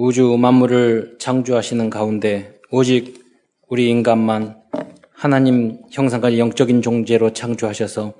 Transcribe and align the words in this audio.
우주 0.00 0.36
만물을 0.36 1.16
창조하시는 1.18 1.90
가운데 1.90 2.60
오직 2.70 3.24
우리 3.66 3.90
인간만 3.90 4.62
하나님 5.10 5.80
형상까지 5.90 6.38
영적인 6.38 6.82
존재로 6.82 7.32
창조하셔서 7.32 8.14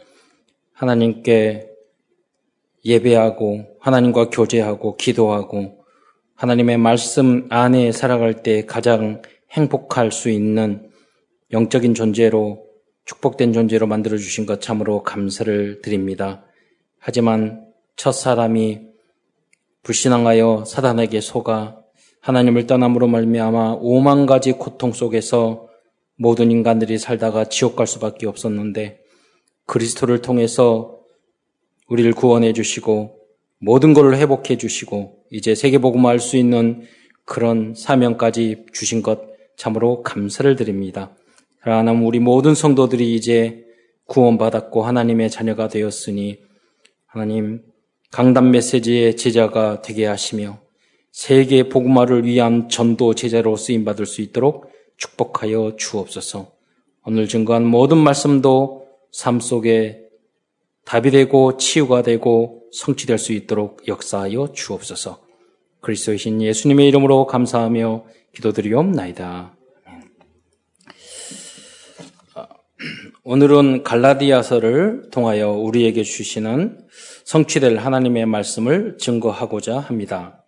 하나님께 0.73 1.69
예배하고 2.85 3.77
하나님과 3.79 4.31
교제하고 4.31 4.97
기도하고 4.97 5.85
하나님의 6.35 6.79
말씀 6.79 7.47
안에 7.49 7.93
살아갈 7.93 8.43
때 8.43 8.67
가장 8.67 9.23
행복할 9.53 10.11
수 10.11 10.31
있는 10.31 10.91
영적인 11.53 11.95
존재로 11.95 12.67
축복된 13.05 13.53
존재로 13.53 13.87
만들어 13.87 14.17
주신 14.17 14.47
것 14.47 14.61
참으로 14.61 15.05
감사를 15.05 15.81
드립니다. 15.83 16.45
하지만 16.99 17.69
첫 17.95 18.11
사람이 18.11 18.88
불신앙하여 19.89 20.65
사단에게 20.67 21.23
속아 21.23 21.79
하나님을 22.21 22.67
떠남으로 22.67 23.07
말미암아 23.09 23.79
오만 23.81 24.27
가지 24.27 24.53
고통 24.53 24.93
속에서 24.93 25.67
모든 26.15 26.51
인간들이 26.51 26.99
살다가 26.99 27.47
지옥 27.47 27.75
갈 27.75 27.87
수밖에 27.87 28.27
없었는데 28.27 29.01
그리스도를 29.65 30.21
통해서 30.21 30.99
우리를 31.89 32.13
구원해 32.13 32.53
주시고 32.53 33.17
모든 33.61 33.95
것을 33.95 34.19
회복해 34.19 34.59
주시고 34.59 35.25
이제 35.31 35.55
세계복음을 35.55 36.11
알수 36.11 36.37
있는 36.37 36.83
그런 37.25 37.73
사명까지 37.75 38.67
주신 38.75 39.01
것 39.03 39.21
참으로 39.57 40.03
감사를 40.03 40.55
드립니다. 40.55 41.17
하나님 41.61 42.05
우리 42.05 42.19
모든 42.19 42.55
성도들이 42.55 43.15
이제 43.15 43.65
구원받았고 44.05 44.83
하나님의 44.83 45.31
자녀가 45.31 45.69
되었으니 45.69 46.41
하나님 47.07 47.63
강단 48.11 48.51
메시지의 48.51 49.17
제자가 49.17 49.83
되게 49.83 50.07
하시며 50.07 50.59
세계 51.13 51.69
복음화를 51.69 52.25
위한 52.25 52.69
전도 52.69 53.15
제자로 53.15 53.57
쓰임 53.57 53.85
받을 53.85 54.07
수 54.07 54.23
있도록 54.23 54.71
축복하여 54.97 55.77
주옵소서. 55.77 56.51
오늘 57.05 57.29
증거한 57.29 57.67
모든 57.67 57.99
말씀도 57.99 58.87
삶 59.13 59.41
속에 59.41 60.01
답이 60.85 61.11
되고 61.11 61.57
치유가 61.57 62.03
되고 62.03 62.63
성취될 62.73 63.19
수 63.19 63.33
있도록 63.33 63.87
역사하여 63.87 64.53
주옵소서. 64.55 65.21
그리스도의 65.81 66.19
신 66.19 66.43
예수님의 66.43 66.89
이름으로 66.89 67.27
감사하며 67.27 68.07
기도드리옵나이다. 68.35 69.55
오늘은 73.25 73.83
갈라디아서를 73.83 75.11
통하여 75.11 75.51
우리에게 75.51 76.03
주시는 76.03 76.79
성취될 77.29 77.77
하나님의 77.77 78.25
말씀을 78.25 78.97
증거하고자 78.97 79.81
합니다. 79.81 80.47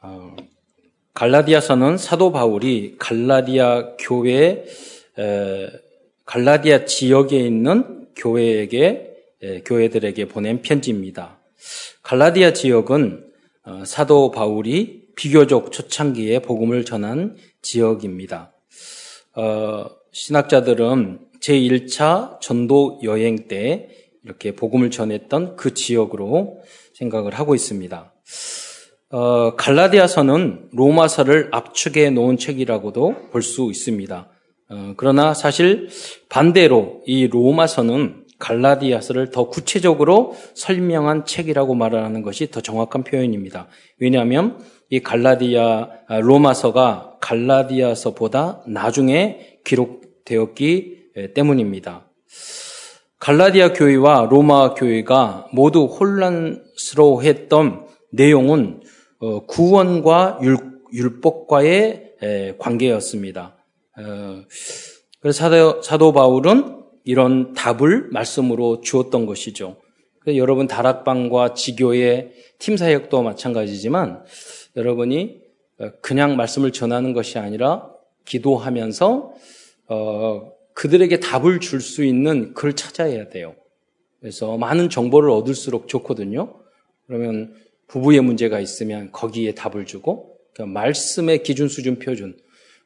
어, 0.00 0.34
갈라디아서는 1.12 1.98
사도 1.98 2.32
바울이 2.32 2.96
갈라디아 2.98 3.96
교회 3.98 4.64
갈라디아 6.24 6.86
지역에 6.86 7.38
있는 7.38 8.06
교회에게 8.16 9.12
교회들에게 9.66 10.28
보낸 10.28 10.62
편지입니다. 10.62 11.38
갈라디아 12.04 12.54
지역은 12.54 13.30
어, 13.64 13.84
사도 13.84 14.30
바울이 14.30 15.08
비교적 15.14 15.72
초창기에 15.72 16.38
복음을 16.38 16.86
전한 16.86 17.36
지역입니다. 17.60 18.54
어, 19.36 19.84
신학자들은 20.10 21.18
제1차 21.42 22.40
전도 22.40 23.00
여행 23.02 23.46
때 23.46 23.99
이렇게 24.24 24.54
복음을 24.54 24.90
전했던 24.90 25.56
그 25.56 25.74
지역으로 25.74 26.60
생각을 26.94 27.34
하고 27.34 27.54
있습니다. 27.54 28.12
어, 29.12 29.56
갈라디아서는 29.56 30.68
로마서를 30.72 31.48
압축해 31.52 32.10
놓은 32.10 32.36
책이라고도 32.36 33.30
볼 33.30 33.42
수 33.42 33.68
있습니다. 33.70 34.28
어, 34.70 34.94
그러나 34.96 35.34
사실 35.34 35.88
반대로 36.28 37.02
이 37.06 37.26
로마서는 37.26 38.26
갈라디아서를 38.38 39.30
더 39.32 39.48
구체적으로 39.48 40.34
설명한 40.54 41.26
책이라고 41.26 41.74
말하는 41.74 42.22
것이 42.22 42.50
더 42.50 42.60
정확한 42.60 43.04
표현입니다. 43.04 43.68
왜냐하면 43.98 44.58
이 44.88 45.00
갈라디아 45.00 45.88
아, 46.08 46.20
로마서가 46.20 47.18
갈라디아서보다 47.20 48.62
나중에 48.66 49.58
기록되었기 49.64 51.32
때문입니다. 51.34 52.08
갈라디아 53.20 53.74
교회와 53.74 54.28
로마 54.30 54.72
교회가 54.72 55.50
모두 55.52 55.84
혼란스러워했던 55.84 57.86
내용은 58.12 58.80
어, 59.18 59.44
구원과 59.44 60.40
율, 60.42 61.20
법과의 61.20 62.14
관계였습니다. 62.58 63.58
어, 63.98 64.42
그래서 65.20 65.82
사도, 65.82 66.12
바울은 66.12 66.80
이런 67.04 67.52
답을 67.52 68.08
말씀으로 68.10 68.80
주었던 68.80 69.26
것이죠. 69.26 69.76
여러분 70.26 70.66
다락방과 70.66 71.52
지교의 71.52 72.32
팀 72.58 72.78
사역도 72.78 73.22
마찬가지지만 73.22 74.24
여러분이 74.76 75.40
어, 75.78 75.90
그냥 76.00 76.36
말씀을 76.36 76.72
전하는 76.72 77.12
것이 77.12 77.38
아니라 77.38 77.90
기도하면서 78.24 79.34
어, 79.88 80.52
그들에게 80.80 81.20
답을 81.20 81.60
줄 81.60 81.82
수 81.82 82.02
있는 82.04 82.54
글 82.54 82.72
찾아야 82.72 83.28
돼요. 83.28 83.54
그래서 84.18 84.56
많은 84.56 84.88
정보를 84.88 85.28
얻을수록 85.28 85.88
좋거든요. 85.88 86.58
그러면 87.06 87.54
부부의 87.86 88.22
문제가 88.22 88.60
있으면 88.60 89.12
거기에 89.12 89.54
답을 89.54 89.84
주고 89.84 90.38
그러니까 90.54 90.80
말씀의 90.80 91.42
기준 91.42 91.68
수준 91.68 91.98
표준 91.98 92.34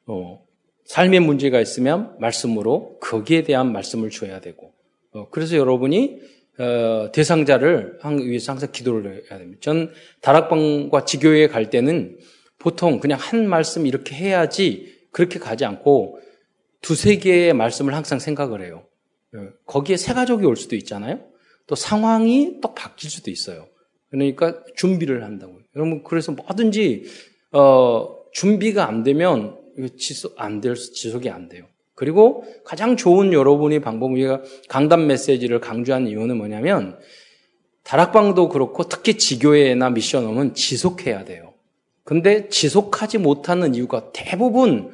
어, 0.06 0.44
삶의 0.86 1.20
문제가 1.20 1.60
있으면 1.60 2.16
말씀으로 2.18 2.98
거기에 3.00 3.44
대한 3.44 3.70
말씀을 3.70 4.10
줘야 4.10 4.40
되고 4.40 4.72
어, 5.12 5.28
그래서 5.30 5.56
여러분이 5.56 6.18
어, 6.58 7.12
대상자를 7.12 8.00
위해서 8.24 8.50
항상 8.50 8.72
기도를 8.72 9.22
해야 9.30 9.38
됩니다. 9.38 9.60
전 9.62 9.92
다락방과 10.20 11.04
지교회에 11.04 11.46
갈 11.46 11.70
때는 11.70 12.18
보통 12.58 12.98
그냥 12.98 13.20
한 13.20 13.48
말씀 13.48 13.86
이렇게 13.86 14.16
해야지 14.16 14.92
그렇게 15.12 15.38
가지 15.38 15.64
않고 15.64 16.23
두세 16.84 17.16
개의 17.16 17.54
말씀을 17.54 17.94
항상 17.94 18.18
생각을 18.18 18.62
해요. 18.62 18.84
예, 19.34 19.48
거기에 19.64 19.96
세 19.96 20.12
가족이 20.12 20.44
올 20.44 20.54
수도 20.54 20.76
있잖아요. 20.76 21.18
또 21.66 21.74
상황이 21.74 22.58
또 22.60 22.74
바뀔 22.74 23.08
수도 23.08 23.30
있어요. 23.30 23.66
그러니까 24.10 24.62
준비를 24.76 25.24
한다고요. 25.24 25.60
여러분 25.76 26.04
그래서 26.04 26.32
뭐든지 26.32 27.04
어, 27.52 28.16
준비가 28.32 28.86
안 28.86 29.02
되면 29.02 29.58
지속 29.96 30.34
안 30.36 30.60
될, 30.60 30.74
지속이 30.74 31.30
안 31.30 31.48
돼요. 31.48 31.64
그리고 31.94 32.44
가장 32.66 32.96
좋은 32.96 33.32
여러분의 33.32 33.80
방법은 33.80 34.16
우리가 34.16 34.42
강단 34.68 35.06
메시지를 35.06 35.60
강조한 35.60 36.06
이유는 36.06 36.36
뭐냐면 36.36 36.98
다락방도 37.84 38.50
그렇고 38.50 38.84
특히 38.84 39.16
지교회나 39.16 39.88
미션홈은 39.88 40.52
지속해야 40.52 41.24
돼요. 41.24 41.54
근데 42.02 42.50
지속하지 42.50 43.18
못하는 43.18 43.74
이유가 43.74 44.12
대부분 44.12 44.92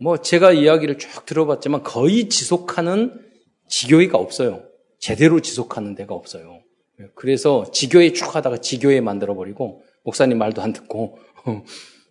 뭐 0.00 0.16
제가 0.16 0.52
이야기를 0.52 0.98
쭉 0.98 1.26
들어봤지만 1.26 1.82
거의 1.82 2.28
지속하는 2.28 3.20
지교회가 3.68 4.16
없어요. 4.16 4.62
제대로 4.98 5.40
지속하는 5.40 5.94
데가 5.94 6.14
없어요. 6.14 6.60
그래서 7.14 7.70
지교회 7.70 8.12
쭉 8.12 8.34
하다가 8.34 8.58
지교회 8.58 9.00
만들어 9.00 9.34
버리고 9.34 9.82
목사님 10.04 10.38
말도 10.38 10.62
안 10.62 10.72
듣고 10.72 11.18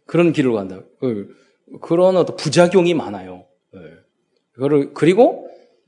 그런 0.05 0.33
길을 0.33 0.53
간다. 0.53 0.81
그, 0.99 1.35
그런 1.81 2.15
어떤 2.17 2.35
부작용이 2.35 2.93
많아요. 2.93 3.45
그거를 4.53 4.93
그리고 4.93 5.47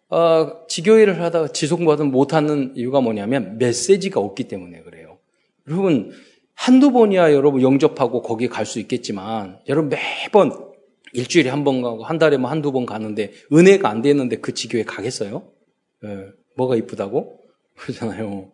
어, 0.10 0.66
지교회를 0.68 1.22
하다가 1.22 1.48
지속받은 1.50 2.12
못하는 2.12 2.74
이유가 2.76 3.00
뭐냐면 3.00 3.58
메시지가 3.58 4.20
없기 4.20 4.46
때문에 4.46 4.82
그래요. 4.82 5.20
여러분 5.68 6.12
한두 6.54 6.92
번이야 6.92 7.34
여러분 7.34 7.62
영접하고 7.62 8.22
거기에 8.22 8.48
갈 8.48 8.66
수 8.66 8.80
있겠지만 8.80 9.60
여러분 9.68 9.90
매번 9.90 10.71
일주일에 11.14 11.50
한 11.50 11.64
번 11.64 11.82
가고 11.82 12.04
한 12.04 12.18
달에 12.18 12.38
뭐 12.38 12.50
한두 12.50 12.72
번 12.72 12.86
가는데 12.86 13.32
은혜가 13.52 13.90
안 13.90 14.02
되는데 14.02 14.38
그 14.38 14.54
지교에 14.54 14.84
가겠어요? 14.84 15.44
예, 16.06 16.26
뭐가 16.56 16.76
이쁘다고? 16.76 17.40
그러잖아요. 17.78 18.52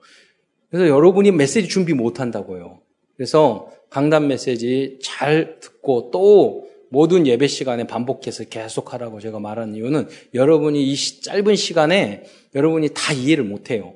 그래서 0.70 0.88
여러분이 0.88 1.32
메시지 1.32 1.68
준비 1.68 1.94
못 1.94 2.20
한다고요. 2.20 2.80
그래서 3.16 3.72
강단 3.90 4.28
메시지 4.28 5.00
잘 5.02 5.60
듣고 5.60 6.12
또 6.12 6.68
모든 6.90 7.28
예배 7.28 7.48
시간에 7.48 7.86
반복해서 7.88 8.46
계속 8.46 8.94
하라고 8.94 9.20
제가 9.20 9.40
말하는 9.40 9.76
이유는 9.76 10.08
여러분이 10.34 10.84
이 10.92 10.96
짧은 11.22 11.56
시간에 11.56 12.24
여러분이 12.56 12.90
다 12.94 13.14
이해를 13.14 13.44
못 13.44 13.72
해요. 13.72 13.96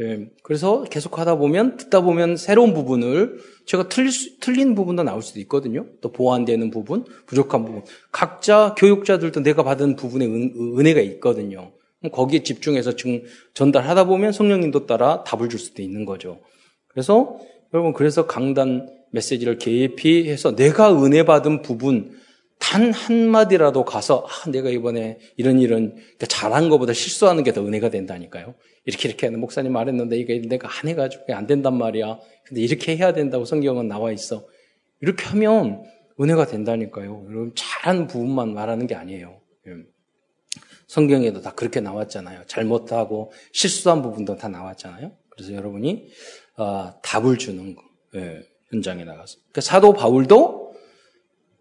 예, 0.00 0.26
그래서 0.42 0.84
계속 0.84 1.18
하다 1.18 1.36
보면, 1.36 1.76
듣다 1.76 2.00
보면 2.00 2.36
새로운 2.36 2.72
부분을 2.72 3.38
제가 3.66 3.88
수, 4.10 4.38
틀린 4.40 4.74
부분도 4.74 5.02
나올 5.02 5.22
수도 5.22 5.38
있거든요. 5.40 5.86
또 6.00 6.12
보완되는 6.12 6.70
부분, 6.70 7.04
부족한 7.26 7.64
부분. 7.64 7.82
각자 8.10 8.74
교육자들도 8.78 9.42
내가 9.42 9.62
받은 9.62 9.96
부분에 9.96 10.24
은, 10.24 10.86
혜가 10.86 11.00
있거든요. 11.00 11.72
거기에 12.10 12.42
집중해서 12.42 12.96
지금 12.96 13.22
전달하다 13.54 14.04
보면 14.04 14.32
성령님도 14.32 14.86
따라 14.86 15.22
답을 15.24 15.48
줄 15.48 15.60
수도 15.60 15.82
있는 15.82 16.04
거죠. 16.04 16.40
그래서 16.88 17.38
여러분, 17.74 17.92
그래서 17.92 18.26
강단 18.26 18.88
메시지를 19.12 19.58
개피해서 19.58 20.56
내가 20.56 21.04
은혜 21.04 21.24
받은 21.24 21.62
부분, 21.62 22.10
단 22.62 22.92
한마디라도 22.92 23.84
가서, 23.84 24.24
아, 24.28 24.48
내가 24.48 24.70
이번에 24.70 25.18
이런 25.36 25.58
이런, 25.58 25.94
그러니까 25.94 26.26
잘한 26.26 26.68
것보다 26.68 26.92
실수하는 26.92 27.42
게 27.42 27.50
더 27.52 27.66
은혜가 27.66 27.90
된다니까요. 27.90 28.54
이렇게 28.84 29.08
이렇게 29.08 29.26
하는 29.26 29.40
목사님 29.40 29.72
말했는데 29.72 30.16
이게 30.16 30.40
내가 30.40 30.68
안 30.68 30.88
해가지고 30.88 31.34
안 31.34 31.48
된단 31.48 31.76
말이야. 31.76 32.20
근데 32.46 32.60
이렇게 32.62 32.96
해야 32.96 33.12
된다고 33.12 33.44
성경은 33.44 33.88
나와 33.88 34.12
있어. 34.12 34.46
이렇게 35.00 35.24
하면 35.24 35.82
은혜가 36.20 36.46
된다니까요. 36.46 37.26
여러분, 37.28 37.52
잘한 37.56 38.06
부분만 38.06 38.54
말하는 38.54 38.86
게 38.86 38.94
아니에요. 38.94 39.40
예. 39.66 39.72
성경에도 40.86 41.40
다 41.42 41.52
그렇게 41.54 41.80
나왔잖아요. 41.80 42.44
잘못하고 42.46 43.32
실수한 43.52 44.02
부분도 44.02 44.36
다 44.36 44.46
나왔잖아요. 44.46 45.10
그래서 45.30 45.52
여러분이 45.52 46.06
어, 46.58 46.92
답을 47.02 47.38
주는 47.38 47.74
거, 47.74 47.82
예, 48.14 48.40
현장에 48.70 49.02
나가서. 49.04 49.38
그러니까 49.38 49.60
사도 49.62 49.94
바울도 49.94 50.61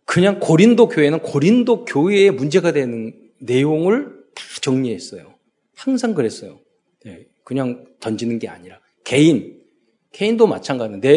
그냥 0.05 0.39
고린도 0.39 0.89
교회는 0.89 1.19
고린도 1.19 1.85
교회에 1.85 2.31
문제가 2.31 2.71
되는 2.71 3.13
내용을 3.39 4.13
다 4.35 4.43
정리했어요. 4.61 5.33
항상 5.75 6.13
그랬어요. 6.13 6.59
예, 7.05 7.25
그냥 7.43 7.85
던지는 7.99 8.39
게 8.39 8.47
아니라 8.47 8.79
개인, 9.03 9.61
개인도 10.11 10.47
마찬가지입니다. 10.47 11.07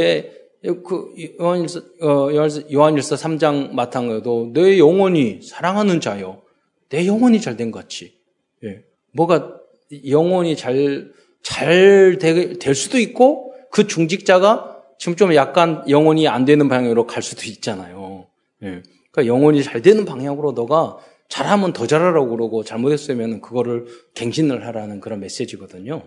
내그 0.62 1.14
요한일서 1.40 1.80
어, 2.00 2.28
요한일서 2.72 3.16
3장 3.16 3.72
마탕에도 3.72 4.50
내 4.54 4.78
영혼이 4.78 5.40
사랑하는 5.42 6.00
자요, 6.00 6.42
내 6.88 7.06
영혼이 7.06 7.40
잘 7.40 7.56
된 7.56 7.70
같이. 7.70 8.16
예, 8.64 8.84
뭐가 9.12 9.58
영혼이 10.06 10.56
잘 10.56 11.12
잘 11.44 12.18
될 12.18 12.74
수도 12.74 12.98
있고 12.98 13.54
그 13.70 13.86
중직자가 13.86 14.82
지금 14.98 15.14
좀 15.14 15.34
약간 15.34 15.84
영혼이 15.88 16.26
안 16.26 16.44
되는 16.44 16.68
방향으로 16.68 17.06
갈 17.06 17.22
수도 17.22 17.42
있잖아요. 17.44 18.26
예. 18.62 18.82
그러니까 19.10 19.26
영혼이 19.26 19.62
잘 19.62 19.82
되는 19.82 20.04
방향으로 20.04 20.52
너가 20.52 20.98
잘하면 21.28 21.72
더 21.72 21.86
잘하라고 21.86 22.30
그러고 22.30 22.64
잘못했으면 22.64 23.40
그거를 23.40 23.86
갱신을 24.14 24.66
하라는 24.66 25.00
그런 25.00 25.20
메시지거든요. 25.20 26.02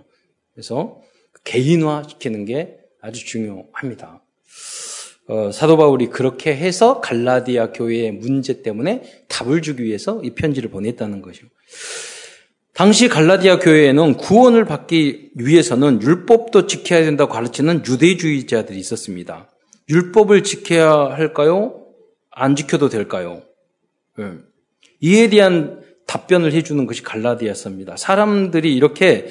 그래서 0.54 1.02
개인화 1.44 2.04
시키는 2.08 2.46
게 2.46 2.78
아주 3.02 3.26
중요합니다. 3.26 4.24
어, 5.28 5.52
사도 5.52 5.76
바울이 5.76 6.08
그렇게 6.08 6.56
해서 6.56 7.02
갈라디아 7.02 7.72
교회의 7.74 8.12
문제 8.12 8.62
때문에 8.62 9.04
답을 9.28 9.62
주기 9.62 9.84
위해서 9.84 10.22
이 10.24 10.32
편지를 10.32 10.70
보냈다는 10.70 11.22
거죠. 11.22 11.48
당시 12.74 13.10
갈라디아 13.10 13.60
교회에는 13.60 14.18
구원을 14.18 14.66
받기 14.66 15.32
위해서는 15.36 16.02
율법도 16.02 16.68
지켜야 16.68 17.04
된다고 17.04 17.34
가르치는 17.34 17.84
유대주의자들이 17.86 18.80
있었습니다. 18.80 19.50
율법을 19.90 20.44
지켜야 20.44 20.92
할까요? 20.92 21.87
안 22.40 22.56
지켜도 22.56 22.90
될까요? 22.90 23.42
네. 24.18 24.26
이에 25.02 25.30
대한 25.30 25.82
답변을 26.06 26.54
해주는 26.54 26.86
것이 26.86 27.02
갈라디아서입니다. 27.02 27.98
사람들이 27.98 28.76
이렇게 28.76 29.28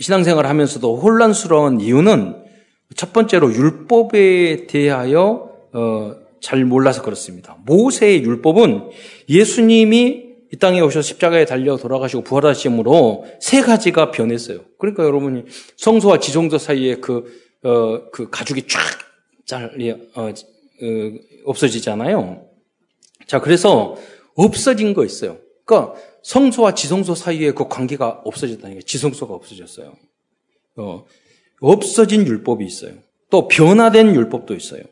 신앙생활을 0.00 0.50
하면서도 0.50 0.96
혼란스러운 0.96 1.80
이유는 1.80 2.34
첫 2.96 3.12
번째로 3.12 3.52
율법에 3.54 4.66
대하여 4.66 5.50
어, 5.72 6.16
잘 6.40 6.64
몰라서 6.64 7.02
그렇습니다. 7.02 7.56
모세의 7.64 8.24
율법은 8.24 8.90
예수님이 9.28 10.30
이 10.52 10.56
땅에 10.56 10.80
오셔서 10.80 11.02
십자가에 11.02 11.44
달려 11.44 11.76
돌아가시고 11.76 12.24
부활하심으로 12.24 13.26
세 13.40 13.60
가지가 13.60 14.10
변했어요. 14.10 14.62
그러니까 14.78 15.04
여러분이 15.04 15.44
성소와 15.76 16.18
지성소 16.18 16.58
사이에 16.58 16.96
그, 16.96 17.32
어, 17.62 18.10
그 18.10 18.28
가죽이 18.30 18.66
쫙 18.66 18.80
잘리, 19.46 19.92
어, 19.92 19.98
어, 20.16 20.32
없어지잖아요. 21.44 22.46
자, 23.26 23.40
그래서 23.40 23.96
없어진 24.34 24.94
거 24.94 25.04
있어요. 25.04 25.38
그러니까 25.64 25.94
성소와 26.22 26.74
지성소 26.74 27.14
사이에 27.14 27.52
그 27.52 27.68
관계가 27.68 28.22
없어졌다는 28.24 28.78
게 28.78 28.82
지성소가 28.82 29.34
없어졌어요. 29.34 29.94
어, 30.76 31.04
없어진 31.60 32.26
율법이 32.26 32.64
있어요. 32.64 32.94
또 33.30 33.48
변화된 33.48 34.14
율법도 34.14 34.54
있어요. 34.54 34.82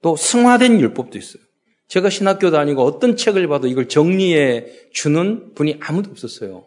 또 0.00 0.16
승화된 0.16 0.80
율법도 0.80 1.18
있어요. 1.18 1.42
제가 1.88 2.10
신학교 2.10 2.50
다니고 2.50 2.82
어떤 2.82 3.16
책을 3.16 3.46
봐도 3.48 3.68
이걸 3.68 3.88
정리해 3.88 4.66
주는 4.92 5.54
분이 5.54 5.78
아무도 5.80 6.10
없었어요. 6.10 6.66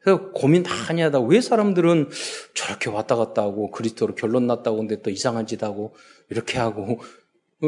그래서 0.00 0.30
고민 0.32 0.62
많이 0.62 1.00
하다 1.00 1.20
왜 1.20 1.40
사람들은 1.40 2.10
저렇게 2.54 2.90
왔다 2.90 3.16
갔다 3.16 3.42
하고 3.42 3.70
그리스도로 3.70 4.14
결론 4.14 4.46
났다고 4.46 4.76
근데 4.76 5.00
또 5.00 5.10
이상한 5.10 5.46
짓 5.46 5.62
하고 5.62 5.94
이렇게 6.30 6.58
하고 6.58 7.00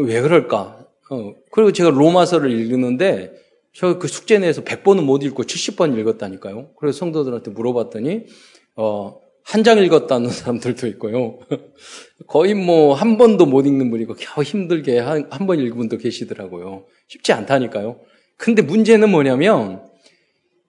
왜 0.04 0.20
그럴까? 0.20 0.87
어, 1.10 1.34
그리고 1.52 1.72
제가 1.72 1.90
로마서를 1.90 2.50
읽는데 2.50 3.32
저그 3.72 4.08
숙제 4.08 4.38
내에서 4.38 4.62
100번은 4.64 5.04
못 5.04 5.22
읽고 5.22 5.44
70번 5.44 5.98
읽었다니까요. 5.98 6.70
그래서 6.78 6.98
성도들한테 6.98 7.50
물어봤더니 7.52 8.25
어, 8.76 9.20
한 9.44 9.62
장 9.62 9.78
읽었다는 9.78 10.28
사람들도 10.31 10.87
있고요. 10.88 11.38
거의 12.26 12.54
뭐 12.54 12.94
한 12.94 13.16
번도 13.16 13.46
못 13.46 13.64
읽는 13.66 13.90
분이고 13.90 14.14
겨우 14.14 14.43
힘들게 14.43 14.98
한 14.98 15.28
번 15.46 15.60
읽은 15.60 15.76
분도 15.76 15.99
계시더라고요. 15.99 16.87
쉽지 17.08 17.32
않다니까요. 17.32 18.00
근데 18.37 18.62
문제는 18.62 19.08
뭐냐면 19.10 19.82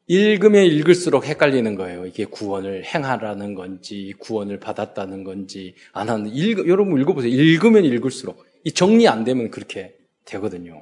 읽으면 0.10 0.66
읽을수록 0.66 1.26
헷갈리는 1.26 1.76
거예요. 1.76 2.06
이게 2.06 2.24
구원을 2.26 2.86
행하라는 2.86 3.56
건지 3.56 4.14
구원을 4.20 4.60
받았다는 4.60 5.24
건지 5.24 5.74
안 5.92 6.10
하는 6.10 6.28
읽 6.34 6.68
여러분 6.68 7.02
읽어보세요. 7.02 7.32
읽으면 7.34 7.84
읽을수록 7.84 8.46
이 8.64 8.72
정리 8.72 9.08
안 9.08 9.24
되면 9.24 9.50
그렇게 9.52 9.96
되거든요. 10.26 10.82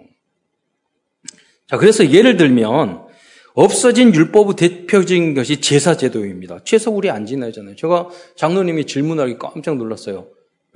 자 1.67 1.77
그래서 1.77 2.11
예를 2.11 2.37
들면 2.37 3.05
없어진 3.53 4.13
율법의 4.13 4.55
대표적인 4.57 5.33
것이 5.33 5.61
제사제도입니다. 5.61 6.59
최소 6.65 6.91
우리 6.91 7.09
안 7.09 7.25
지내잖아요. 7.25 7.75
제가 7.75 8.09
장로님이 8.35 8.85
질문하기 8.85 9.37
깜짝 9.39 9.77
놀랐어요. 9.77 10.27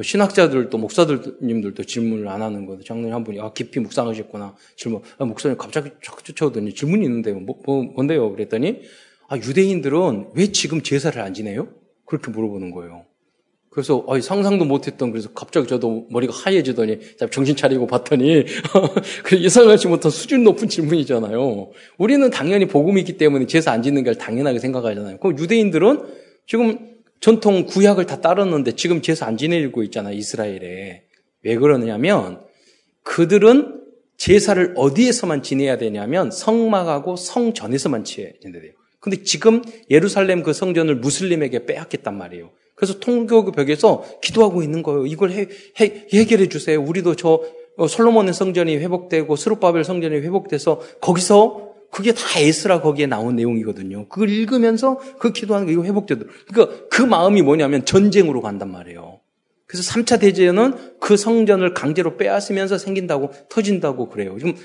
신학자들도 0.02 0.78
목사들님들도 0.78 1.84
질문을 1.84 2.30
안 2.30 2.42
하는 2.42 2.66
거예요. 2.66 2.82
장로님 2.84 3.14
한 3.14 3.24
분이 3.26 3.42
아 3.42 3.52
깊이 3.52 3.82
묵상하셨구나 3.82 4.56
질문. 4.78 5.02
아, 5.18 5.26
목사님 5.26 5.58
갑자기 5.58 5.92
쫙 6.02 6.24
쫓아오더니 6.24 6.74
질문이 6.74 7.04
있는데 7.04 7.34
뭐, 7.34 7.60
뭐 7.66 7.84
뭔데요? 7.84 8.32
그랬더니 8.32 8.82
아 9.28 9.36
유대인들은 9.36 10.30
왜 10.36 10.52
지금 10.54 10.82
제사를 10.82 11.22
안 11.22 11.34
지내요? 11.34 11.68
그렇게 12.06 12.32
물어보는 12.32 12.72
거예요. 12.72 13.06
그래서 13.70 14.04
상상도 14.22 14.66
못했던 14.66 15.12
그래서 15.12 15.30
갑자기 15.34 15.68
저도 15.68 16.08
머리가 16.10 16.34
하얘지더니 16.34 17.00
정신 17.32 17.56
차리고 17.56 17.86
봤더니 17.86 18.46
그 19.24 19.42
예상하지 19.42 19.88
못한 19.88 20.12
수준 20.12 20.44
높은 20.44 20.68
질문이잖아요. 20.68 21.72
우리는 21.98 22.30
당연히 22.32 22.68
복음이 22.68 23.00
있기 23.02 23.18
때문에 23.18 23.46
제사 23.46 23.72
안 23.72 23.84
짓는 23.84 24.04
걸 24.04 24.16
당연하게 24.16 24.60
생각하잖아요. 24.60 25.18
그럼 25.20 25.38
유대인들은 25.38 26.04
지금 26.48 26.98
전통 27.20 27.66
구약을 27.66 28.06
다 28.06 28.22
따랐는데 28.22 28.72
지금 28.76 29.02
제사 29.02 29.28
안 29.28 29.38
지내고 29.38 29.84
있잖아요. 29.84 30.16
이스라엘에. 30.16 31.04
왜 31.44 31.56
그러냐면 31.56 32.42
그들은 33.04 33.80
제사를 34.18 34.74
어디에서만 34.76 35.44
지내야 35.44 35.78
되냐면 35.78 36.32
성막하고 36.32 37.16
성전에서만 37.16 38.04
지내야 38.04 38.34
돼요. 38.42 38.74
근데 39.00 39.24
지금 39.24 39.62
예루살렘 39.90 40.44
그 40.44 40.52
성전을 40.54 40.96
무슬림에게 40.96 41.66
빼앗겼단 41.66 42.18
말이에요. 42.18 42.52
그래서 42.80 43.00
통교 43.00 43.52
벽에서 43.52 44.06
기도하고 44.22 44.64
있는 44.64 44.82
거예요. 44.82 45.06
이걸 45.06 45.32
해, 45.32 45.48
해, 45.82 46.06
해결해 46.14 46.48
주세요. 46.48 46.82
우리도 46.82 47.16
저 47.16 47.42
어, 47.78 47.88
솔로몬의 47.88 48.34
성전이 48.34 48.78
회복되고 48.78 49.36
스룹바벨 49.36 49.84
성전이 49.84 50.16
회복돼서 50.18 50.80
거기서 51.02 51.70
그게 51.92 52.14
다 52.14 52.40
에스라 52.40 52.82
거기에 52.82 53.08
나온 53.08 53.36
내용이거든요. 53.36 54.08
그걸 54.08 54.30
읽으면서 54.30 55.00
그 55.20 55.32
기도하는 55.34 55.68
게 55.68 55.74
이거 55.74 55.84
회복되도록. 55.84 56.32
그러니까 56.48 56.88
그 56.90 57.02
마음이 57.02 57.42
뭐냐면 57.42 57.84
전쟁으로 57.86 58.42
간단 58.42 58.72
말이에요. 58.72 59.20
그래서 59.66 59.92
3차 59.94 60.20
대제는 60.20 60.74
그 61.00 61.18
성전을 61.18 61.74
강제로 61.74 62.16
빼앗으면서 62.18 62.78
생긴다고 62.78 63.32
터진다고 63.50 64.10
그래요. 64.10 64.38
지금 64.40 64.56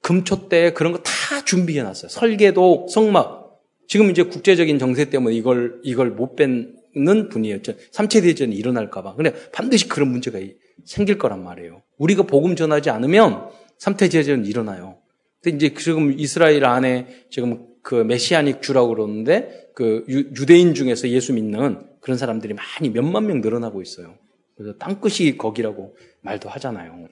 금초 0.00 0.48
때 0.48 0.72
그런 0.72 0.92
거 0.92 1.00
다 1.02 1.44
준비해 1.44 1.82
놨어요. 1.82 2.08
설계도 2.08 2.86
성막. 2.90 3.44
지금 3.88 4.10
이제 4.10 4.22
국제적인 4.22 4.78
정세 4.78 5.06
때문에 5.10 5.34
이걸 5.34 5.80
이걸 5.82 6.10
못 6.10 6.36
뺀 6.36 6.74
는 6.96 7.28
분이었죠. 7.28 7.74
3차 7.92 8.22
대전이 8.22 8.54
일어날까봐. 8.54 9.16
근데 9.16 9.34
반드시 9.50 9.88
그런 9.88 10.10
문제가 10.10 10.38
생길 10.84 11.18
거란 11.18 11.42
말이에요. 11.42 11.82
우리가 11.98 12.22
복음 12.24 12.54
전하지 12.54 12.90
않으면 12.90 13.48
3차 13.80 14.10
대전이 14.10 14.48
일어나요. 14.48 14.98
근데 15.42 15.56
이제 15.56 15.74
지금 15.74 16.18
이스라엘 16.18 16.64
안에 16.64 17.26
지금 17.30 17.66
그 17.82 17.96
메시아닉 17.96 18.62
주라고 18.62 18.88
그러는데 18.88 19.70
그 19.74 20.04
유대인 20.08 20.74
중에서 20.74 21.08
예수 21.08 21.32
믿는 21.32 21.86
그런 22.00 22.16
사람들이 22.16 22.54
많이 22.54 22.90
몇만 22.90 23.26
명 23.26 23.40
늘어나고 23.40 23.82
있어요. 23.82 24.14
그래서 24.56 24.76
땅끝이 24.78 25.36
거기라고 25.36 25.96
말도 26.22 26.48
하잖아요. 26.48 27.08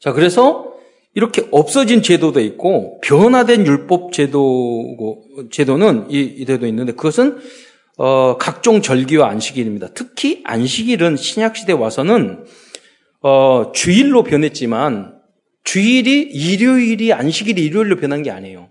자, 0.00 0.12
그래서 0.12 0.76
이렇게 1.14 1.48
없어진 1.50 2.02
제도도 2.02 2.40
있고 2.40 3.00
변화된 3.00 3.66
율법 3.66 4.12
제도 4.12 4.96
제도는 5.50 6.10
이, 6.10 6.20
이대도 6.20 6.66
있는데 6.66 6.92
그것은 6.92 7.38
어, 7.96 8.36
각종 8.36 8.82
절기와 8.82 9.28
안식일입니다. 9.30 9.88
특히 9.94 10.42
안식일은 10.44 11.16
신약시대 11.16 11.72
와서는 11.72 12.44
어, 13.22 13.72
주일로 13.74 14.22
변했지만 14.22 15.18
주일이 15.64 16.22
일요일이 16.22 17.12
안식일이 17.12 17.64
일요일로 17.64 17.96
변한 17.96 18.22
게 18.22 18.30
아니에요. 18.30 18.68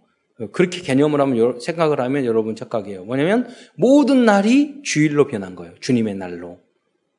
그렇게 0.51 0.81
개념을 0.81 1.21
하면 1.21 1.59
생각을 1.59 2.01
하면 2.01 2.25
여러분 2.25 2.55
착각이에요. 2.55 3.05
뭐냐면 3.05 3.47
모든 3.75 4.25
날이 4.25 4.81
주일로 4.83 5.27
변한 5.27 5.55
거예요. 5.55 5.73
주님의 5.79 6.15
날로. 6.15 6.59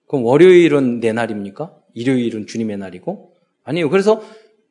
그럼 0.07 0.25
월요일은 0.25 1.01
내 1.01 1.13
날입니까? 1.13 1.75
일요일은 1.95 2.47
주님의 2.47 2.77
날이고 2.77 3.33
아니에요. 3.65 3.91
그래서 3.91 4.23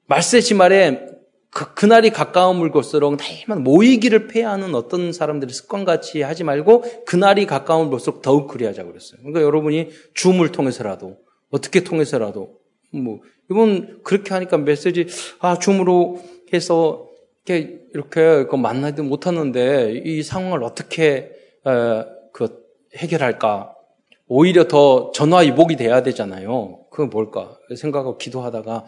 말세지 0.08 0.54
말에 0.54 1.08
그, 1.56 1.74
그날이 1.74 2.10
가까움을 2.10 2.70
볼수록 2.70 3.18
다만 3.18 3.64
모이기를 3.64 4.28
폐하는 4.28 4.76
어떤 4.76 5.14
사람들의 5.14 5.54
습관같이 5.54 6.22
하지 6.22 6.44
말고 6.44 6.84
그날이 7.06 7.46
가까움을 7.46 7.90
볼수록 7.90 8.22
더욱 8.22 8.50
그리하자고 8.50 8.90
그랬어요. 8.90 9.20
그러니까 9.22 9.42
여러분이 9.42 9.88
줌을 10.14 10.52
통해서라도 10.52 11.16
어떻게 11.52 11.86
통해서라도 11.86 12.58
뭐 12.92 13.22
이번 13.50 14.04
그렇게 14.04 14.34
하니까 14.34 14.58
메시지 14.58 15.08
아 15.40 15.58
줌으로 15.58 16.22
해서 16.52 17.08
이렇게 17.46 17.80
이렇게 17.94 18.46
그 18.48 18.58
만나지 18.58 19.02
못하는데 19.02 20.02
이 20.04 20.24
상황을 20.24 20.62
어떻게 20.62 21.32
에, 21.66 22.06
그 22.34 22.66
해결할까? 22.98 23.74
오히려 24.28 24.68
더 24.68 25.12
전화 25.14 25.38
위복이 25.38 25.78
돼야 25.78 26.04
되잖아요. 26.04 26.80
그건 26.92 27.10
뭘까 27.10 27.58
생각하고 27.74 28.18
기도하다가 28.18 28.84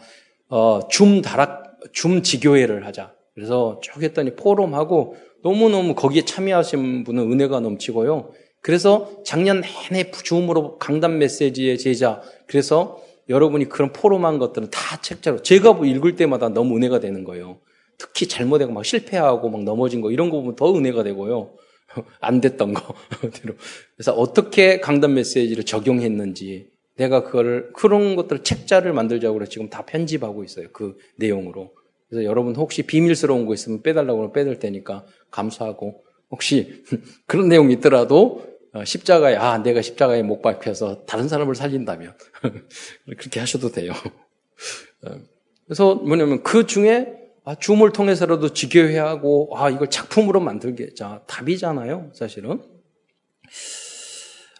어, 0.50 0.80
줌 0.90 1.22
다락 1.22 1.67
줌 1.92 2.22
지교회를 2.22 2.86
하자. 2.86 3.14
그래서 3.34 3.80
쭉 3.82 4.02
했더니 4.02 4.34
포럼하고 4.34 5.16
너무너무 5.42 5.94
거기에 5.94 6.24
참여하신 6.24 7.04
분은 7.04 7.30
은혜가 7.32 7.60
넘치고요. 7.60 8.32
그래서 8.60 9.22
작년 9.24 9.62
내내 9.90 10.10
줌으로 10.10 10.78
강단 10.78 11.18
메시지의 11.18 11.78
제자. 11.78 12.20
그래서 12.46 13.00
여러분이 13.28 13.68
그런 13.68 13.92
포럼한 13.92 14.38
것들은 14.38 14.70
다 14.70 15.00
책자로 15.00 15.42
제가 15.42 15.74
뭐 15.74 15.84
읽을 15.84 16.16
때마다 16.16 16.48
너무 16.48 16.76
은혜가 16.76 16.98
되는 17.00 17.24
거예요. 17.24 17.58
특히 17.98 18.26
잘못하고 18.26 18.72
막 18.72 18.84
실패하고 18.84 19.50
막 19.50 19.64
넘어진 19.64 20.00
거 20.00 20.10
이런 20.10 20.30
거 20.30 20.38
보면 20.40 20.56
더 20.56 20.74
은혜가 20.74 21.02
되고요. 21.02 21.50
안 22.20 22.40
됐던 22.40 22.74
거. 22.74 22.94
그래서 23.96 24.12
어떻게 24.12 24.80
강단 24.80 25.14
메시지를 25.14 25.64
적용했는지 25.64 26.70
내가 26.98 27.22
그거를 27.22 27.72
그런 27.72 28.16
것들 28.16 28.42
책자를 28.42 28.92
만들자고 28.92 29.44
지금 29.46 29.70
다 29.70 29.86
편집하고 29.86 30.44
있어요. 30.44 30.68
그 30.72 30.98
내용으로. 31.16 31.72
그래서 32.08 32.24
여러분 32.24 32.56
혹시 32.56 32.82
비밀스러운 32.82 33.46
거 33.46 33.54
있으면 33.54 33.82
빼달라고 33.82 34.18
하면 34.18 34.32
빼달 34.32 34.58
테니까 34.58 35.04
감사하고 35.30 36.04
혹시 36.30 36.84
그런 37.26 37.48
내용이 37.48 37.74
있더라도 37.74 38.46
어, 38.72 38.84
십자가에 38.84 39.36
아 39.36 39.58
내가 39.58 39.80
십자가에 39.80 40.22
못 40.22 40.42
박혀서 40.42 41.06
다른 41.06 41.28
사람을 41.28 41.54
살린다면 41.54 42.14
그렇게 43.16 43.40
하셔도 43.40 43.70
돼요. 43.70 43.92
어, 45.06 45.18
그래서 45.66 45.94
뭐냐면 45.94 46.42
그 46.42 46.66
중에 46.66 47.14
아, 47.44 47.54
줌을 47.54 47.92
통해서라도 47.92 48.52
지교회 48.52 48.98
하고 48.98 49.50
아 49.54 49.70
이걸 49.70 49.88
작품으로 49.88 50.40
만들겠자 50.40 51.22
답이잖아요 51.26 52.10
사실은. 52.12 52.60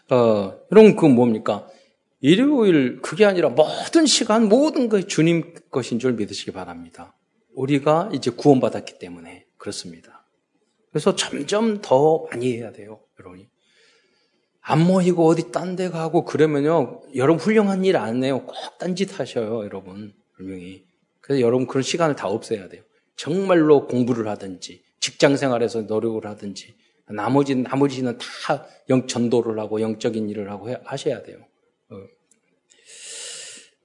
어, 0.09 0.53
여러분 0.71 0.95
그 0.95 1.05
뭡니까? 1.05 1.67
일요일 2.21 3.01
그게 3.01 3.25
아니라 3.25 3.49
모든 3.49 4.05
시간 4.05 4.49
모든 4.49 4.89
것이 4.89 5.07
주님 5.07 5.53
것인 5.71 5.99
줄 5.99 6.13
믿으시기 6.13 6.51
바랍니다. 6.51 7.15
우리가 7.55 8.09
이제 8.13 8.29
구원받았기 8.31 8.99
때문에 8.99 9.45
그렇습니다. 9.57 10.27
그래서 10.91 11.15
점점 11.15 11.81
더 11.81 12.25
많이 12.31 12.57
해야 12.57 12.71
돼요, 12.71 13.01
여러분이. 13.19 13.47
안 14.61 14.85
모이고 14.85 15.25
어디 15.25 15.51
딴 15.51 15.75
데 15.75 15.89
가고 15.89 16.25
그러면요, 16.25 17.01
여러분 17.15 17.39
훌륭한 17.41 17.85
일 17.85 17.95
안 17.95 18.23
해요. 18.23 18.45
꼭 18.45 18.55
딴짓 18.79 19.19
하셔요, 19.19 19.63
여러분. 19.63 20.13
분명히. 20.35 20.83
그래서 21.21 21.41
여러분 21.41 21.67
그런 21.67 21.83
시간을 21.83 22.15
다 22.15 22.27
없애야 22.27 22.69
돼요. 22.69 22.83
정말로 23.15 23.87
공부를 23.87 24.27
하든지, 24.27 24.81
직장 24.99 25.37
생활에서 25.37 25.81
노력을 25.81 26.25
하든지, 26.25 26.75
나머지, 27.07 27.55
나머지는 27.55 28.17
다 28.17 28.65
영, 28.89 29.07
전도를 29.07 29.57
하고 29.59 29.81
영적인 29.81 30.29
일을 30.29 30.49
하고 30.51 30.69
해, 30.69 30.77
하셔야 30.83 31.23
돼요. 31.23 31.37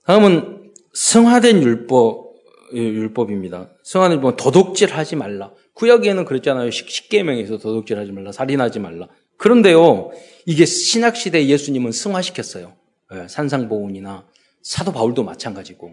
어. 0.04 0.06
다음은 0.06 0.72
성화된 0.92 1.62
율법, 1.62 2.34
율법입니다. 2.72 3.70
성화된 3.82 4.18
율법 4.18 4.36
도둑질 4.36 4.92
하지 4.92 5.16
말라. 5.16 5.52
구약에는 5.74 6.24
그랬잖아요. 6.24 6.70
십계명에서 6.70 7.58
도둑질 7.58 7.98
하지 7.98 8.12
말라. 8.12 8.30
살인하지 8.32 8.78
말라. 8.80 9.08
그런데요, 9.36 10.10
이게 10.46 10.64
신학시대 10.64 11.46
예수님은 11.46 11.90
승화시켰어요. 11.90 12.74
예, 13.14 13.26
산상보훈이나 13.28 14.26
사도 14.62 14.92
바울도 14.92 15.24
마찬가지고, 15.24 15.92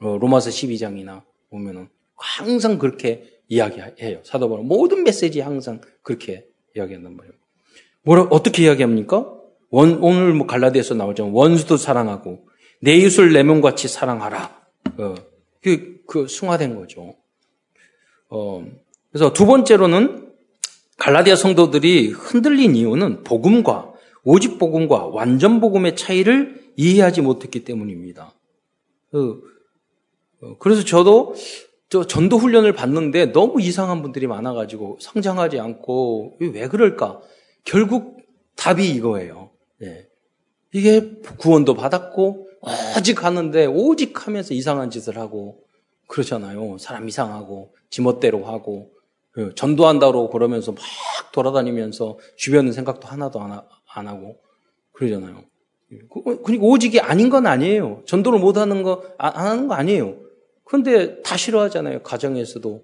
어, 0.00 0.18
로마서 0.20 0.50
12장이나 0.50 1.22
보면은 1.50 1.88
항상 2.14 2.78
그렇게 2.78 3.40
이야기해요. 3.48 4.20
사도 4.22 4.48
바울. 4.48 4.62
모든 4.62 5.02
메시지 5.02 5.40
항상 5.40 5.80
그렇게 6.02 6.46
이야기한단 6.76 7.16
말이에요. 7.16 7.34
뭐라, 8.02 8.22
어떻게 8.30 8.62
이야기합니까? 8.62 9.26
원, 9.70 10.02
오늘 10.02 10.32
뭐 10.32 10.46
갈라디아서 10.46 10.94
나오죠. 10.94 11.32
원수도 11.32 11.76
사랑하고 11.76 12.47
내 12.80 12.94
이웃을 12.96 13.32
내 13.32 13.42
몸같이 13.42 13.88
사랑하라. 13.88 14.56
어, 14.98 15.14
그, 15.62 16.00
그 16.06 16.28
승화된 16.28 16.76
거죠. 16.76 17.14
어, 18.30 18.64
그래서 19.10 19.32
두 19.32 19.46
번째로는 19.46 20.32
갈라디아 20.96 21.36
성도들이 21.36 22.08
흔들린 22.08 22.74
이유는 22.76 23.24
복음과 23.24 23.92
오직 24.24 24.58
복음과 24.58 25.06
완전 25.06 25.60
복음의 25.60 25.96
차이를 25.96 26.72
이해하지 26.76 27.22
못했기 27.22 27.64
때문입니다. 27.64 28.34
그, 29.10 29.40
어, 30.42 30.58
그래서 30.58 30.84
저도 30.84 31.34
저 31.88 32.06
전도 32.06 32.36
훈련을 32.36 32.74
받는데 32.74 33.32
너무 33.32 33.62
이상한 33.62 34.02
분들이 34.02 34.26
많아가지고 34.26 34.98
성장하지 35.00 35.58
않고 35.58 36.36
왜 36.40 36.68
그럴까? 36.68 37.22
결국 37.64 38.18
답이 38.56 38.88
이거예요. 38.90 39.50
네. 39.78 40.06
이게 40.74 41.14
구원도 41.38 41.74
받았고 41.74 42.47
오직 42.96 43.24
하는데 43.24 43.66
오직 43.66 44.26
하면서 44.26 44.54
이상한 44.54 44.90
짓을 44.90 45.18
하고 45.18 45.62
그러잖아요. 46.08 46.78
사람 46.78 47.08
이상하고 47.08 47.74
지멋대로 47.90 48.44
하고 48.44 48.90
그 49.30 49.54
전도한다고 49.54 50.30
그러면서 50.30 50.72
막 50.72 50.80
돌아다니면서 51.32 52.18
주변은 52.36 52.72
생각도 52.72 53.06
하나도 53.06 53.40
안, 53.40 53.52
하고 54.06 54.40
그러잖아요. 54.92 55.44
그, 56.10 56.42
그러니까 56.42 56.66
오직이 56.66 57.00
아닌 57.00 57.30
건 57.30 57.46
아니에요. 57.46 58.02
전도를 58.06 58.38
못 58.38 58.56
하는 58.56 58.82
거, 58.82 59.04
안 59.18 59.34
하는 59.36 59.68
거 59.68 59.74
아니에요. 59.74 60.16
그런데 60.64 61.22
다 61.22 61.36
싫어하잖아요. 61.36 62.02
가정에서도. 62.02 62.82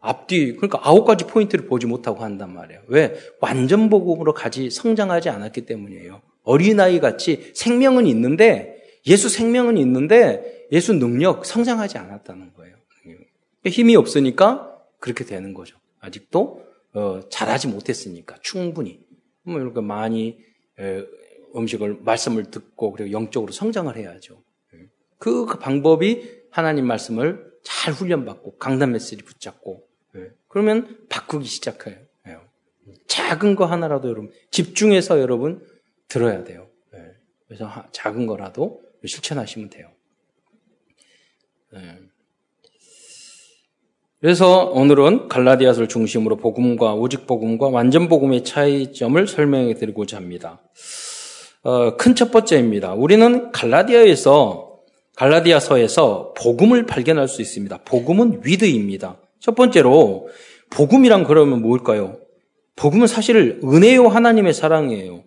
앞뒤, 0.00 0.54
그러니까 0.54 0.78
아홉 0.82 1.04
가지 1.04 1.24
포인트를 1.24 1.66
보지 1.66 1.86
못하고 1.86 2.22
한단 2.22 2.54
말이에요. 2.54 2.82
왜? 2.86 3.14
완전 3.40 3.90
복음으로 3.90 4.34
가지, 4.34 4.70
성장하지 4.70 5.30
않았기 5.30 5.66
때문이에요. 5.66 6.22
어린아이 6.44 7.00
같이 7.00 7.50
생명은 7.54 8.06
있는데 8.06 8.75
예수 9.06 9.28
생명은 9.28 9.76
있는데 9.78 10.66
예수 10.72 10.92
능력 10.92 11.46
성장하지 11.46 11.98
않았다는 11.98 12.52
거예요. 12.54 12.76
힘이 13.64 13.96
없으니까 13.96 14.76
그렇게 14.98 15.24
되는 15.24 15.54
거죠. 15.54 15.76
아직도 16.00 16.64
어, 16.92 17.20
잘하지 17.28 17.68
못했으니까 17.68 18.36
충분히 18.42 19.00
뭐 19.42 19.60
이렇게 19.60 19.80
많이 19.80 20.38
에, 20.78 21.04
음식을 21.54 21.98
말씀을 22.02 22.50
듣고 22.50 22.92
그리고 22.92 23.12
영적으로 23.12 23.52
성장을 23.52 23.94
해야죠. 23.96 24.42
그, 25.18 25.46
그 25.46 25.58
방법이 25.58 26.42
하나님 26.50 26.86
말씀을 26.86 27.52
잘 27.62 27.92
훈련받고 27.92 28.58
강단 28.58 28.92
메시지 28.92 29.22
붙잡고 29.22 29.86
그러면 30.48 31.06
바꾸기 31.08 31.46
시작해요. 31.46 31.96
작은 33.06 33.56
거 33.56 33.64
하나라도 33.64 34.08
여러분 34.08 34.30
집중해서 34.50 35.20
여러분 35.20 35.66
들어야 36.08 36.44
돼요. 36.44 36.68
그래서 37.46 37.70
작은 37.92 38.26
거라도 38.26 38.82
실천하시면 39.06 39.70
돼요. 39.70 39.88
네. 41.72 41.80
그래서 44.20 44.64
오늘은 44.70 45.28
갈라디아서를 45.28 45.88
중심으로 45.88 46.36
복음과 46.36 46.94
오직 46.94 47.26
복음과 47.26 47.68
완전 47.68 48.08
복음의 48.08 48.44
차이점을 48.44 49.26
설명해 49.26 49.74
드리고자 49.74 50.16
합니다. 50.16 50.62
어, 51.62 51.96
큰 51.96 52.14
첫 52.14 52.30
번째입니다. 52.30 52.94
우리는 52.94 53.52
갈라디아에서 53.52 54.80
갈라디아서에서 55.16 56.34
복음을 56.36 56.86
발견할 56.86 57.28
수 57.28 57.42
있습니다. 57.42 57.78
복음은 57.84 58.40
with입니다. 58.44 59.20
첫 59.40 59.54
번째로 59.54 60.28
복음이란 60.70 61.24
그러면 61.24 61.62
뭘까요? 61.62 62.18
복음은 62.76 63.06
사실 63.06 63.60
은혜요 63.64 64.08
하나님의 64.08 64.54
사랑이에요. 64.54 65.24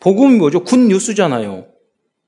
복음이 0.00 0.36
뭐죠? 0.36 0.64
good 0.64 0.76
news잖아요. 0.78 1.66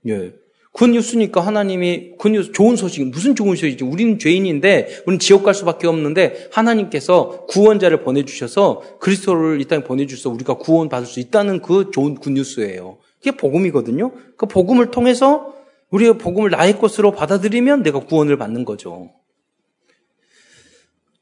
예. 0.08 0.32
good 0.72 0.93
news니까 0.93 1.40
하나님이 1.42 2.12
good 2.18 2.35
news 2.35 2.52
좋은 2.52 2.76
소식 2.76 3.06
무슨 3.06 3.34
좋은 3.34 3.50
소식이지? 3.50 3.84
우리는 3.84 4.18
죄인인데 4.18 5.02
우리는 5.06 5.18
지옥 5.18 5.42
갈 5.42 5.54
수밖에 5.54 5.86
없는데 5.86 6.48
하나님께서 6.50 7.46
구원자를 7.46 8.02
보내주셔서 8.02 8.98
그리스도를 8.98 9.60
이 9.60 9.66
땅에 9.66 9.84
보내주셔서 9.84 10.30
우리가 10.30 10.54
구원 10.54 10.88
받을 10.88 11.06
수 11.06 11.20
있다는 11.20 11.60
그 11.60 11.90
좋은 11.90 12.14
good 12.14 12.30
news예요. 12.30 12.98
이게 13.20 13.32
복음이거든요. 13.32 14.12
그 14.36 14.46
복음을 14.46 14.90
통해서 14.90 15.54
우리가 15.90 16.14
복음을 16.14 16.50
나의 16.50 16.78
것으로 16.78 17.12
받아들이면 17.12 17.82
내가 17.82 18.00
구원을 18.00 18.38
받는 18.38 18.64
거죠. 18.64 19.10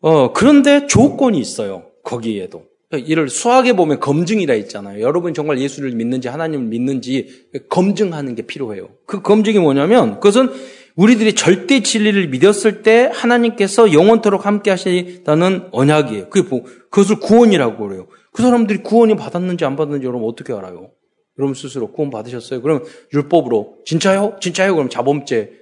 어, 0.00 0.32
그런데 0.32 0.86
조건이 0.86 1.40
있어요. 1.40 1.90
거기에도. 2.04 2.69
이를 2.98 3.28
수학에 3.28 3.74
보면 3.74 4.00
검증이라 4.00 4.54
있잖아요. 4.56 5.00
여러분 5.00 5.32
정말 5.32 5.60
예수를 5.60 5.92
믿는지 5.92 6.26
하나님을 6.28 6.66
믿는지 6.66 7.46
검증하는 7.68 8.34
게 8.34 8.42
필요해요. 8.42 8.88
그 9.06 9.22
검증이 9.22 9.60
뭐냐면 9.60 10.14
그것은 10.14 10.50
우리들이 10.96 11.34
절대 11.34 11.82
진리를 11.82 12.28
믿었을 12.28 12.82
때 12.82 13.08
하나님께서 13.12 13.92
영원토록 13.92 14.44
함께 14.44 14.70
하시다는 14.70 15.68
언약이에요. 15.70 16.30
그게 16.30 16.48
뭐, 16.48 16.64
그것을 16.90 17.20
구원이라고 17.20 17.86
그래요. 17.86 18.08
그 18.32 18.42
사람들이 18.42 18.82
구원이 18.82 19.14
받았는지 19.14 19.64
안 19.64 19.76
받았는지 19.76 20.06
여러분 20.06 20.28
어떻게 20.28 20.52
알아요? 20.52 20.90
여러분 21.38 21.54
스스로 21.54 21.92
구원 21.92 22.10
받으셨어요? 22.10 22.60
그럼 22.60 22.84
율법으로 23.14 23.78
진짜요? 23.84 24.36
진짜요? 24.40 24.74
그럼 24.74 24.88
자범죄 24.88 25.52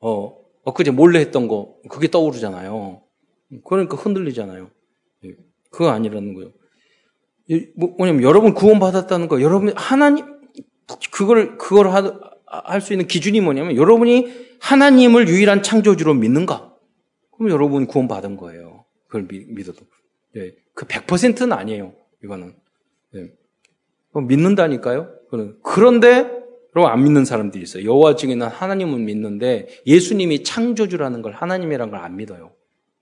어 0.00 0.36
엊그제 0.64 0.92
몰래 0.92 1.18
했던 1.18 1.48
거 1.48 1.74
그게 1.88 2.08
떠오르잖아요. 2.08 3.02
그러니까 3.64 3.96
흔들리잖아요. 3.96 4.70
예, 5.24 5.30
그거 5.70 5.90
아니라는 5.90 6.34
거예요. 6.34 6.52
뭐, 7.76 7.94
뭐냐면 7.96 8.22
여러분 8.22 8.54
구원 8.54 8.78
받았다는 8.80 9.28
거, 9.28 9.40
여러분 9.40 9.72
하나님 9.76 10.24
그걸 11.12 11.58
그걸 11.58 11.88
할 11.88 12.80
수 12.80 12.92
있는 12.92 13.06
기준이 13.06 13.40
뭐냐면 13.40 13.76
여러분이 13.76 14.46
하나님을 14.60 15.28
유일한 15.28 15.62
창조주로 15.62 16.14
믿는가? 16.14 16.72
그럼 17.36 17.50
여러분 17.50 17.86
구원 17.86 18.08
받은 18.08 18.36
거예요. 18.36 18.84
그걸 19.06 19.26
믿 19.28 19.68
어도. 19.68 19.80
예, 20.36 20.54
그 20.74 20.86
100%는 20.86 21.52
아니에요. 21.52 21.92
이거는. 22.24 22.54
예. 23.16 23.30
믿는다니까요. 24.14 25.12
그런데 25.62 26.30
여러분 26.74 26.92
안 26.92 27.04
믿는 27.04 27.24
사람들이 27.24 27.62
있어요. 27.62 27.84
여호와 27.84 28.16
중에는 28.16 28.46
하나님은 28.46 29.04
믿는데 29.04 29.68
예수님이 29.86 30.42
창조주라는 30.42 31.20
걸 31.22 31.32
하나님이라는 31.32 31.90
걸 31.90 32.00
안 32.02 32.16
믿어요. 32.16 32.52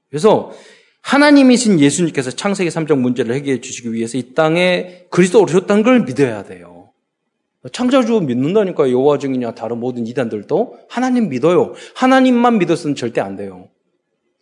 그래서 0.08 0.52
하나님이신 1.04 1.80
예수님께서 1.80 2.30
창세기 2.30 2.70
3장 2.70 2.98
문제를 2.98 3.34
해결해 3.34 3.60
주시기 3.60 3.92
위해서 3.92 4.16
이 4.16 4.34
땅에 4.34 5.04
그리스도 5.10 5.42
오셨다는 5.42 5.82
걸 5.82 6.00
믿어야 6.04 6.42
돼요. 6.44 6.92
창조주 7.72 8.20
믿는다니까 8.20 8.90
여호와 8.90 9.18
증이냐 9.18 9.54
다른 9.54 9.80
모든 9.80 10.06
이단들도 10.06 10.78
하나님 10.88 11.28
믿어요. 11.28 11.74
하나님만 11.94 12.58
믿었으면 12.58 12.96
절대 12.96 13.20
안 13.20 13.36
돼요. 13.36 13.68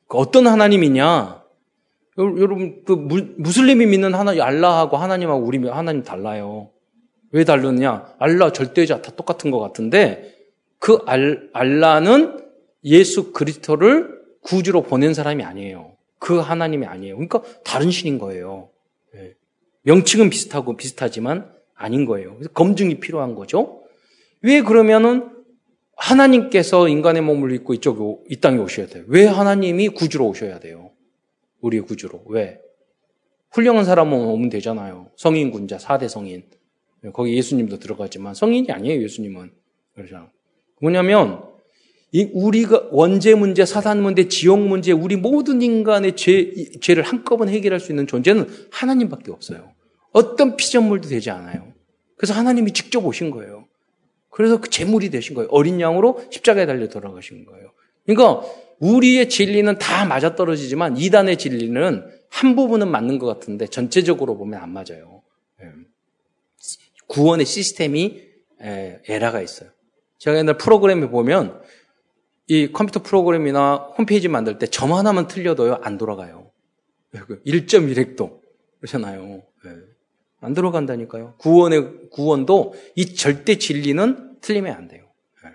그 0.06 0.18
어떤 0.18 0.46
하나님이냐? 0.46 1.42
여러분 2.16 2.84
그 2.84 2.92
무슬림이 3.38 3.86
믿는 3.86 4.14
하나님 4.14 4.42
알라하고 4.42 4.96
하나님하고 4.96 5.44
우리 5.44 5.66
하나님 5.66 6.04
달라요. 6.04 6.70
왜 7.32 7.44
다르느냐? 7.44 8.14
알라 8.20 8.52
절대자 8.52 9.02
다 9.02 9.10
똑같은 9.16 9.50
것 9.50 9.58
같은데 9.58 10.32
그 10.78 10.98
알, 11.06 11.48
알라는 11.52 12.38
예수 12.84 13.32
그리스도를 13.32 14.22
구주로 14.42 14.82
보낸 14.82 15.12
사람이 15.12 15.42
아니에요. 15.42 15.92
그 16.22 16.38
하나님이 16.38 16.86
아니에요. 16.86 17.16
그러니까 17.16 17.42
다른 17.64 17.90
신인 17.90 18.16
거예요. 18.18 18.70
예. 19.16 19.34
명칭은 19.82 20.30
비슷하고 20.30 20.76
비슷하지만 20.76 21.52
아닌 21.74 22.06
거예요. 22.06 22.34
그래서 22.34 22.48
검증이 22.52 23.00
필요한 23.00 23.34
거죠. 23.34 23.82
왜 24.40 24.62
그러면은 24.62 25.30
하나님께서 25.96 26.86
인간의 26.86 27.22
몸을 27.22 27.50
입고 27.50 27.74
이쪽 27.74 28.24
이 28.30 28.36
땅에 28.36 28.58
오셔야 28.58 28.86
돼요. 28.86 29.02
왜 29.08 29.26
하나님이 29.26 29.88
구주로 29.88 30.28
오셔야 30.28 30.60
돼요? 30.60 30.92
우리의 31.60 31.82
구주로. 31.82 32.22
왜? 32.28 32.60
훌륭한 33.50 33.84
사람은 33.84 34.16
오면 34.16 34.48
되잖아요. 34.48 35.10
성인 35.16 35.50
군자, 35.50 35.76
4대 35.76 36.08
성인. 36.08 36.44
거기 37.12 37.36
예수님도 37.36 37.80
들어가지만 37.80 38.34
성인이 38.34 38.70
아니에요, 38.70 39.02
예수님은. 39.02 39.50
그렇죠. 39.96 40.30
뭐냐면 40.80 41.51
이 42.12 42.28
우리가 42.32 42.88
원죄 42.90 43.34
문제, 43.34 43.64
사단 43.64 44.02
문제, 44.02 44.28
지옥 44.28 44.60
문제, 44.60 44.92
우리 44.92 45.16
모든 45.16 45.62
인간의 45.62 46.14
죄, 46.14 46.52
죄를 46.80 47.02
한꺼번에 47.02 47.52
해결할 47.52 47.80
수 47.80 47.90
있는 47.90 48.06
존재는 48.06 48.46
하나님밖에 48.70 49.32
없어요. 49.32 49.72
어떤 50.12 50.56
피조물도 50.56 51.08
되지 51.08 51.30
않아요. 51.30 51.72
그래서 52.16 52.34
하나님이 52.34 52.72
직접 52.72 53.04
오신 53.04 53.30
거예요. 53.30 53.66
그래서 54.28 54.60
그 54.60 54.68
제물이 54.68 55.10
되신 55.10 55.34
거예요. 55.34 55.48
어린 55.50 55.80
양으로 55.80 56.22
십자가에 56.30 56.66
달려 56.66 56.88
돌아가신 56.88 57.46
거예요. 57.46 57.72
그러니까 58.04 58.46
우리의 58.78 59.28
진리는 59.30 59.78
다 59.78 60.04
맞아떨어지지만 60.04 60.98
이단의 60.98 61.38
진리는 61.38 62.04
한 62.28 62.56
부분은 62.56 62.88
맞는 62.88 63.18
것 63.18 63.26
같은데 63.26 63.66
전체적으로 63.66 64.36
보면 64.36 64.60
안 64.60 64.70
맞아요. 64.70 65.22
예. 65.62 65.66
구원의 67.06 67.46
시스템이 67.46 68.20
에라가 68.60 69.40
있어요. 69.40 69.70
제가 70.18 70.36
옛날 70.38 70.58
프로그램에 70.58 71.08
보면 71.08 71.60
이 72.52 72.70
컴퓨터 72.70 73.02
프로그램이나 73.02 73.76
홈페이지 73.96 74.28
만들 74.28 74.58
때 74.58 74.66
점 74.66 74.92
하나만 74.92 75.26
틀려도요, 75.26 75.80
안 75.82 75.96
돌아가요. 75.96 76.50
1.1획도. 77.46 78.40
그러잖아요. 78.78 79.42
네. 79.64 79.70
안 80.42 80.52
들어간다니까요. 80.52 81.36
구원의, 81.38 82.10
구원도 82.10 82.74
이 82.94 83.14
절대 83.14 83.56
진리는 83.56 84.32
틀리면 84.42 84.76
안 84.76 84.86
돼요. 84.88 85.04
네. 85.42 85.50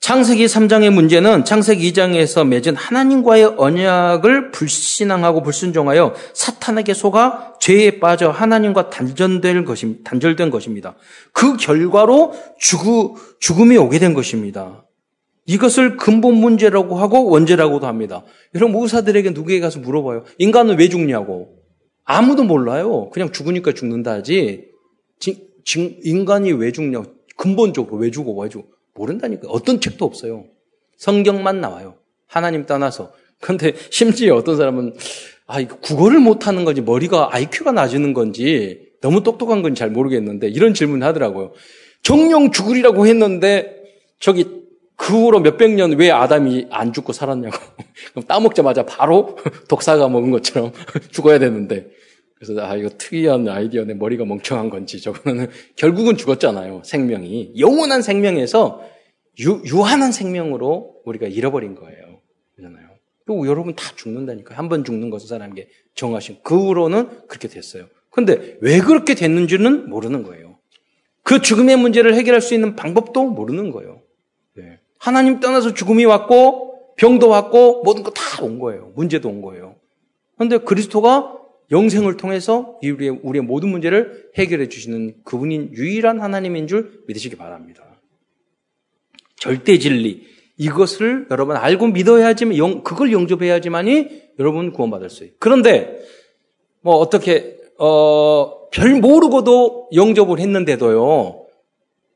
창세기 0.00 0.46
3장의 0.46 0.88
문제는 0.88 1.44
창세기 1.44 1.92
2장에서 1.92 2.46
맺은 2.46 2.74
하나님과의 2.74 3.56
언약을 3.58 4.52
불신앙하고 4.52 5.42
불순종하여 5.42 6.14
사탄에게 6.32 6.94
속아 6.94 7.56
죄에 7.60 8.00
빠져 8.00 8.30
하나님과 8.30 8.88
단절된 8.88 9.66
것입니다. 9.66 10.08
단절된 10.08 10.48
것입니다. 10.48 10.96
그 11.32 11.58
결과로 11.58 12.32
죽음이 13.38 13.76
오게 13.76 13.98
된 13.98 14.14
것입니다. 14.14 14.85
이것을 15.46 15.96
근본 15.96 16.34
문제라고 16.34 16.96
하고 16.96 17.28
원죄라고도 17.30 17.86
합니다. 17.86 18.24
여러분 18.54 18.82
의사들에게 18.82 19.30
누구에게 19.30 19.60
가서 19.60 19.78
물어봐요. 19.80 20.24
인간은 20.38 20.78
왜 20.78 20.88
죽냐고. 20.88 21.56
아무도 22.04 22.44
몰라요. 22.44 23.10
그냥 23.10 23.32
죽으니까 23.32 23.72
죽는다 23.72 24.12
하지. 24.12 24.68
지, 25.18 25.48
지, 25.64 25.98
인간이 26.02 26.52
왜 26.52 26.72
죽냐. 26.72 27.02
근본적으로 27.36 27.96
왜 27.98 28.10
죽어, 28.10 28.32
왜 28.32 28.48
죽어. 28.48 28.64
모른다니까. 28.94 29.48
어떤 29.48 29.80
책도 29.80 30.04
없어요. 30.04 30.44
성경만 30.96 31.60
나와요. 31.60 31.96
하나님 32.26 32.66
떠나서. 32.66 33.12
그런데 33.40 33.72
심지어 33.90 34.34
어떤 34.34 34.56
사람은 34.56 34.94
아, 35.46 35.60
이거 35.60 35.76
국어를 35.78 36.18
못하는 36.18 36.64
건지 36.64 36.80
머리가 36.80 37.34
IQ가 37.34 37.72
낮은 37.72 38.14
건지 38.14 38.86
너무 39.00 39.22
똑똑한 39.22 39.62
건지 39.62 39.78
잘 39.78 39.90
모르겠는데 39.90 40.48
이런 40.48 40.74
질문 40.74 41.02
하더라고요. 41.02 41.52
정령 42.02 42.50
죽으리라고 42.50 43.06
했는데 43.06 43.76
저기 44.18 44.65
그 44.96 45.14
후로 45.14 45.40
몇백 45.40 45.72
년 45.74 45.92
왜 45.92 46.10
아담이 46.10 46.68
안 46.70 46.92
죽고 46.92 47.12
살았냐고. 47.12 47.56
그럼 48.12 48.24
따먹자마자 48.26 48.84
바로 48.86 49.36
독사가 49.68 50.08
먹은 50.08 50.30
것처럼 50.30 50.72
죽어야 51.10 51.38
되는데. 51.38 51.88
그래서 52.38 52.60
아 52.60 52.76
이거 52.76 52.90
특이한 52.90 53.48
아이디어네 53.48 53.94
머리가 53.94 54.24
멍청한 54.26 54.68
건지 54.68 55.00
저거는 55.00 55.48
결국은 55.76 56.16
죽었잖아요. 56.16 56.82
생명이 56.84 57.54
영원한 57.58 58.02
생명에서 58.02 58.82
유, 59.40 59.62
유한한 59.66 60.12
생명으로 60.12 60.96
우리가 61.04 61.26
잃어버린 61.26 61.74
거예요. 61.74 62.20
그잖아요. 62.56 62.86
또 63.26 63.46
여러분 63.46 63.74
다 63.74 63.90
죽는다니까. 63.96 64.54
한번 64.54 64.84
죽는 64.84 65.10
것은 65.10 65.28
사람에게 65.28 65.68
정하신. 65.94 66.38
그 66.42 66.56
후로는 66.56 67.26
그렇게 67.26 67.48
됐어요. 67.48 67.86
근데 68.10 68.56
왜 68.60 68.80
그렇게 68.80 69.14
됐는지는 69.14 69.88
모르는 69.90 70.22
거예요. 70.22 70.58
그 71.22 71.42
죽음의 71.42 71.76
문제를 71.76 72.14
해결할 72.14 72.40
수 72.40 72.54
있는 72.54 72.76
방법도 72.76 73.24
모르는 73.30 73.72
거예요. 73.72 74.00
네. 74.96 74.98
하나님 74.98 75.40
떠나서 75.40 75.74
죽음이 75.74 76.04
왔고 76.04 76.94
병도 76.96 77.28
왔고 77.28 77.82
모든 77.84 78.02
거 78.02 78.10
다 78.12 78.42
온 78.42 78.58
거예요. 78.58 78.92
문제도 78.96 79.28
온 79.28 79.42
거예요. 79.42 79.76
그런데 80.36 80.58
그리스도가 80.58 81.34
영생을 81.70 82.16
통해서 82.16 82.78
우리의, 82.82 83.18
우리의 83.22 83.42
모든 83.44 83.70
문제를 83.70 84.30
해결해 84.36 84.68
주시는 84.68 85.16
그분인 85.24 85.70
유일한 85.74 86.20
하나님인 86.20 86.66
줄 86.68 87.02
믿으시기 87.08 87.36
바랍니다. 87.36 87.82
절대 89.36 89.78
진리. 89.78 90.26
이것을 90.58 91.26
여러분 91.30 91.56
알고 91.56 91.88
믿어야지만, 91.88 92.82
그걸 92.82 93.12
영접해야지만이 93.12 94.22
여러분 94.38 94.72
구원받을 94.72 95.10
수 95.10 95.24
있어요. 95.24 95.36
그런데, 95.38 95.98
뭐, 96.80 96.96
어떻게, 96.96 97.58
어, 97.78 98.68
별 98.70 98.94
모르고도 99.00 99.90
영접을 99.94 100.38
했는데도요, 100.38 101.46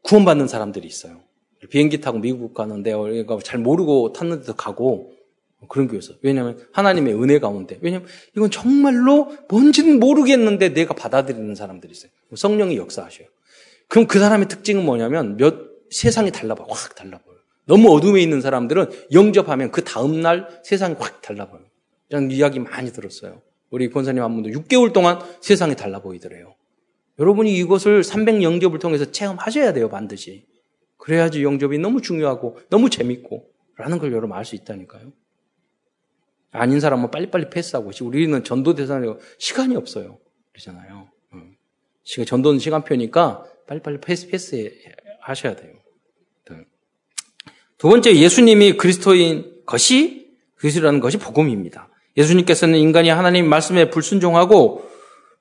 구원받는 0.03 0.49
사람들이 0.49 0.87
있어요. 0.87 1.21
비행기 1.69 2.01
타고 2.01 2.19
미국 2.19 2.55
가는데 2.55 2.93
우리가 2.93 3.39
잘 3.43 3.61
모르고 3.61 4.13
탔는데도 4.13 4.55
가고 4.55 5.13
그런 5.69 5.89
게 5.89 5.97
있어요. 5.99 6.17
왜냐하면 6.23 6.59
하나님의 6.73 7.15
은혜 7.15 7.39
가운데. 7.39 7.79
왜냐하면 7.83 8.09
이건 8.35 8.51
정말로 8.51 9.37
뭔지는 9.49 10.01
모르겠는데 10.01 10.71
내가 10.71 10.95
받아들이는 10.95 11.55
사람들이 11.55 11.93
있어요. 11.93 12.11
성령이 12.35 12.77
역사하셔요. 12.77 13.29
그럼 13.89 14.07
그 14.07 14.19
사람의 14.19 14.49
특징은 14.49 14.85
뭐냐면 14.85 15.37
몇 15.37 15.71
세상이 15.91 16.31
달라봐요. 16.31 16.67
확 16.71 16.95
달라봐요. 16.95 17.37
너무 17.67 17.93
어둠에 17.93 18.23
있는 18.23 18.41
사람들은 18.41 18.91
영접하면 19.13 19.71
그 19.71 19.85
다음 19.85 20.21
날 20.21 20.49
세상이 20.65 20.95
확 20.99 21.21
달라봐요. 21.21 21.61
이런 22.09 22.31
이야기 22.31 22.59
많이 22.59 22.93
들었어요. 22.93 23.43
우리 23.71 23.91
권사님 23.91 24.23
한 24.23 24.35
분도 24.35 24.51
6개월 24.51 24.93
동안 24.93 25.21
세상이 25.41 25.77
달라 25.77 26.01
보이더래요. 26.01 26.55
여러분이 27.19 27.55
이것을 27.59 28.03
300 28.03 28.43
영접을 28.43 28.79
통해서 28.79 29.11
체험하셔야 29.11 29.73
돼요, 29.73 29.89
반드시. 29.89 30.45
그래야지 31.01 31.43
영접이 31.43 31.79
너무 31.79 32.01
중요하고 32.03 32.59
너무 32.69 32.91
재밌고 32.91 33.51
라는 33.77 33.99
걸 33.99 34.13
여러분 34.13 34.37
알 34.37 34.45
수 34.45 34.55
있다니까요. 34.55 35.13
아닌 36.53 36.81
사람은 36.81 37.11
빨리빨리 37.11 37.49
패스하고 37.51 37.91
우리는 38.03 38.45
전도 38.45 38.75
대상이고 38.75 39.19
시간이 39.39 39.77
없어요. 39.77 40.19
그러잖아요. 40.53 41.09
시간 42.03 42.27
전도는 42.27 42.59
시간표니까 42.59 43.45
빨리빨리 43.67 44.01
패스 44.01 44.29
패스 44.29 44.73
하셔야 45.21 45.55
돼요. 45.55 45.75
네. 46.51 46.57
두 47.79 47.89
번째 47.89 48.15
예수님이 48.17 48.77
그리스도인 48.77 49.63
것이 49.65 50.37
그리스도라는 50.57 51.01
것이 51.01 51.19
복음입니다. 51.19 51.89
예수님께서는 52.17 52.79
인간이 52.79 53.09
하나님 53.09 53.49
말씀에 53.49 53.91
불순종하고 53.91 54.90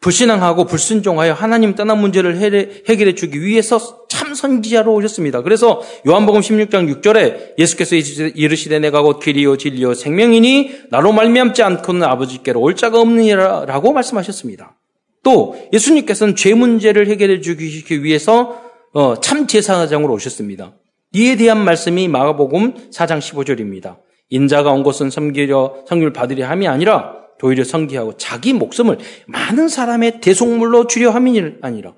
불신앙하고 0.02 0.66
불순종하여 0.66 1.34
하나님 1.34 1.76
떠난 1.76 2.00
문제를 2.00 2.38
해결해 2.38 3.16
주기 3.16 3.42
위해서 3.42 4.08
참 4.08 4.34
선지자로 4.34 4.94
오셨습니다. 4.94 5.42
그래서 5.42 5.82
요한복음 6.08 6.40
16장 6.40 7.02
6절에 7.02 7.58
예수께서 7.58 7.96
이르시되 7.96 8.80
내가 8.80 9.02
곧 9.02 9.20
길이요 9.20 9.58
진리요 9.58 9.94
생명이니 9.94 10.84
나로 10.90 11.12
말미암지 11.12 11.64
않고는 11.64 12.04
아버지께로 12.04 12.62
올 12.62 12.76
자가 12.76 13.02
없느니라라고 13.02 13.92
말씀하셨습니다. 13.92 14.78
또 15.22 15.58
예수님께서는 15.74 16.38
죄 16.38 16.54
문제를 16.54 17.08
해결해 17.08 17.42
주기 17.42 18.04
위해서 18.04 18.62
어, 18.94 19.20
참 19.20 19.48
제사장으로 19.48 20.14
오셨습니다. 20.14 20.76
이에 21.14 21.36
대한 21.36 21.64
말씀이 21.64 22.08
마가복음 22.08 22.90
4장 22.92 23.20
15절입니다. 23.20 23.98
인자가 24.30 24.72
온 24.72 24.84
것은 24.84 25.10
섬기려 25.10 25.84
성률 25.88 26.14
받으려 26.14 26.48
함이 26.48 26.68
아니라 26.68 27.19
도리어 27.40 27.64
성기하고 27.64 28.18
자기 28.18 28.54
목숨을 28.54 29.00
많은 29.26 29.70
사람의 29.70 30.22
대속물로 30.22 30.88
주려 30.88 31.10
함이 31.10 31.42
아니라 31.62 31.96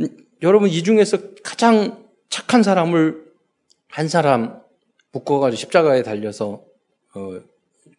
음, 0.00 0.08
여러분 0.42 0.68
이 0.68 0.82
중에서 0.82 1.18
가장 1.44 2.04
착한 2.28 2.62
사람을 2.62 3.30
한 3.88 4.08
사람 4.08 4.60
묶어가지고 5.12 5.56
십자가에 5.56 6.02
달려서 6.02 6.64
어, 7.14 7.40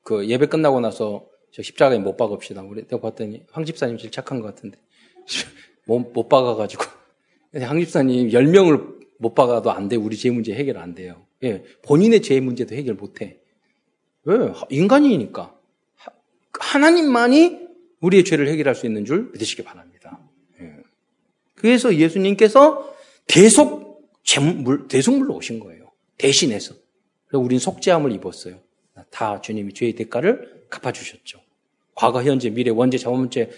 그 0.04 0.28
예배 0.28 0.48
끝나고 0.48 0.80
나서 0.80 1.28
저 1.52 1.62
십자가에 1.62 2.00
못 2.00 2.18
박읍시다. 2.18 2.64
우리 2.64 2.84
내가 2.84 3.00
봤더니 3.00 3.44
황 3.52 3.64
집사님 3.64 3.98
제일 3.98 4.12
착한 4.12 4.42
것 4.42 4.48
같은데 4.48 4.78
못, 5.86 6.00
못 6.14 6.28
박아가지고 6.28 6.84
황 7.62 7.80
집사님 7.80 8.30
10명을 8.30 9.02
못 9.20 9.36
박아도 9.36 9.72
안 9.72 9.90
돼. 9.90 9.96
우리 9.96 10.18
죄 10.18 10.32
문제 10.32 10.54
해결 10.56 10.78
안 10.78 10.96
돼요. 10.96 11.28
예, 11.44 11.64
본인의 11.84 12.22
죄 12.24 12.40
문제도 12.40 12.74
해결 12.74 12.96
못 12.96 13.22
해. 13.22 13.38
왜? 14.24 14.54
인간이니까. 14.70 15.61
하나님만이 16.60 17.60
우리의 18.02 18.24
죄를 18.26 18.48
해결할 18.48 18.76
수 18.76 18.86
있는 18.86 19.06
줄 19.06 19.30
믿으시기 19.32 19.64
바랍니다. 19.64 20.20
예. 20.60 20.74
그래서 21.56 21.96
예수님께서 21.96 22.94
대속 23.28 24.12
제물, 24.24 24.88
대속물로 24.88 25.36
오신 25.36 25.60
거예요. 25.60 25.92
대신해서. 26.18 26.76
그래서 27.28 27.44
우린 27.44 27.60
속죄함을 27.60 28.12
입었어요. 28.14 28.60
다 29.10 29.42
주님이 29.42 29.74
죄의 29.74 29.94
대가를 29.94 30.66
갚아주셨죠. 30.70 31.40
과거, 31.96 32.24
현재, 32.24 32.50
미래, 32.50 32.72
원죄, 32.72 32.98
자원문제, 32.98 33.50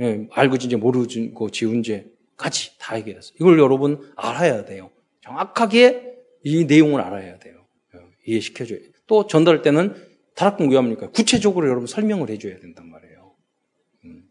예, 0.00 0.28
알고 0.30 0.58
진죄, 0.58 0.76
모르고 0.76 1.50
지은 1.50 1.82
죄까지 1.82 2.78
다 2.78 2.94
해결했어요. 2.94 3.34
이걸 3.40 3.58
여러분 3.58 4.12
알아야 4.16 4.64
돼요. 4.64 4.90
정확하게 5.22 6.16
이 6.44 6.64
내용을 6.64 7.00
알아야 7.00 7.38
돼요. 7.38 7.66
이해시켜줘야 8.26 8.78
돼요. 8.78 8.90
또 9.06 9.26
전달할 9.26 9.62
때는 9.62 9.94
다락방 10.38 10.70
왜 10.70 10.76
합니까? 10.76 11.10
구체적으로 11.10 11.66
여러분 11.66 11.88
설명을 11.88 12.30
해줘야 12.30 12.60
된단 12.60 12.88
말이에요. 12.88 13.32
음. 14.04 14.22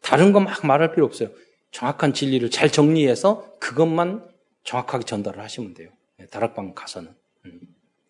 다른 0.00 0.32
거 0.32 0.38
막 0.38 0.64
말할 0.64 0.92
필요 0.92 1.04
없어요. 1.04 1.30
정확한 1.72 2.14
진리를 2.14 2.48
잘 2.50 2.70
정리해서 2.70 3.58
그것만 3.58 4.24
정확하게 4.62 5.04
전달을 5.04 5.40
하시면 5.42 5.74
돼요. 5.74 5.90
네, 6.16 6.26
다락방 6.26 6.74
가서는. 6.74 7.10
음. 7.46 7.60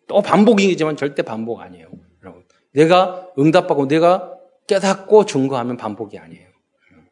또 0.07 0.21
반복이지만 0.21 0.95
절대 0.95 1.23
반복 1.23 1.61
아니에요. 1.61 1.89
여러분. 2.21 2.43
내가 2.71 3.27
응답하고 3.39 3.87
내가 3.87 4.37
깨닫고 4.67 5.25
증거하면 5.25 5.77
반복이 5.77 6.19
아니에요. 6.19 6.47
음. 6.91 7.07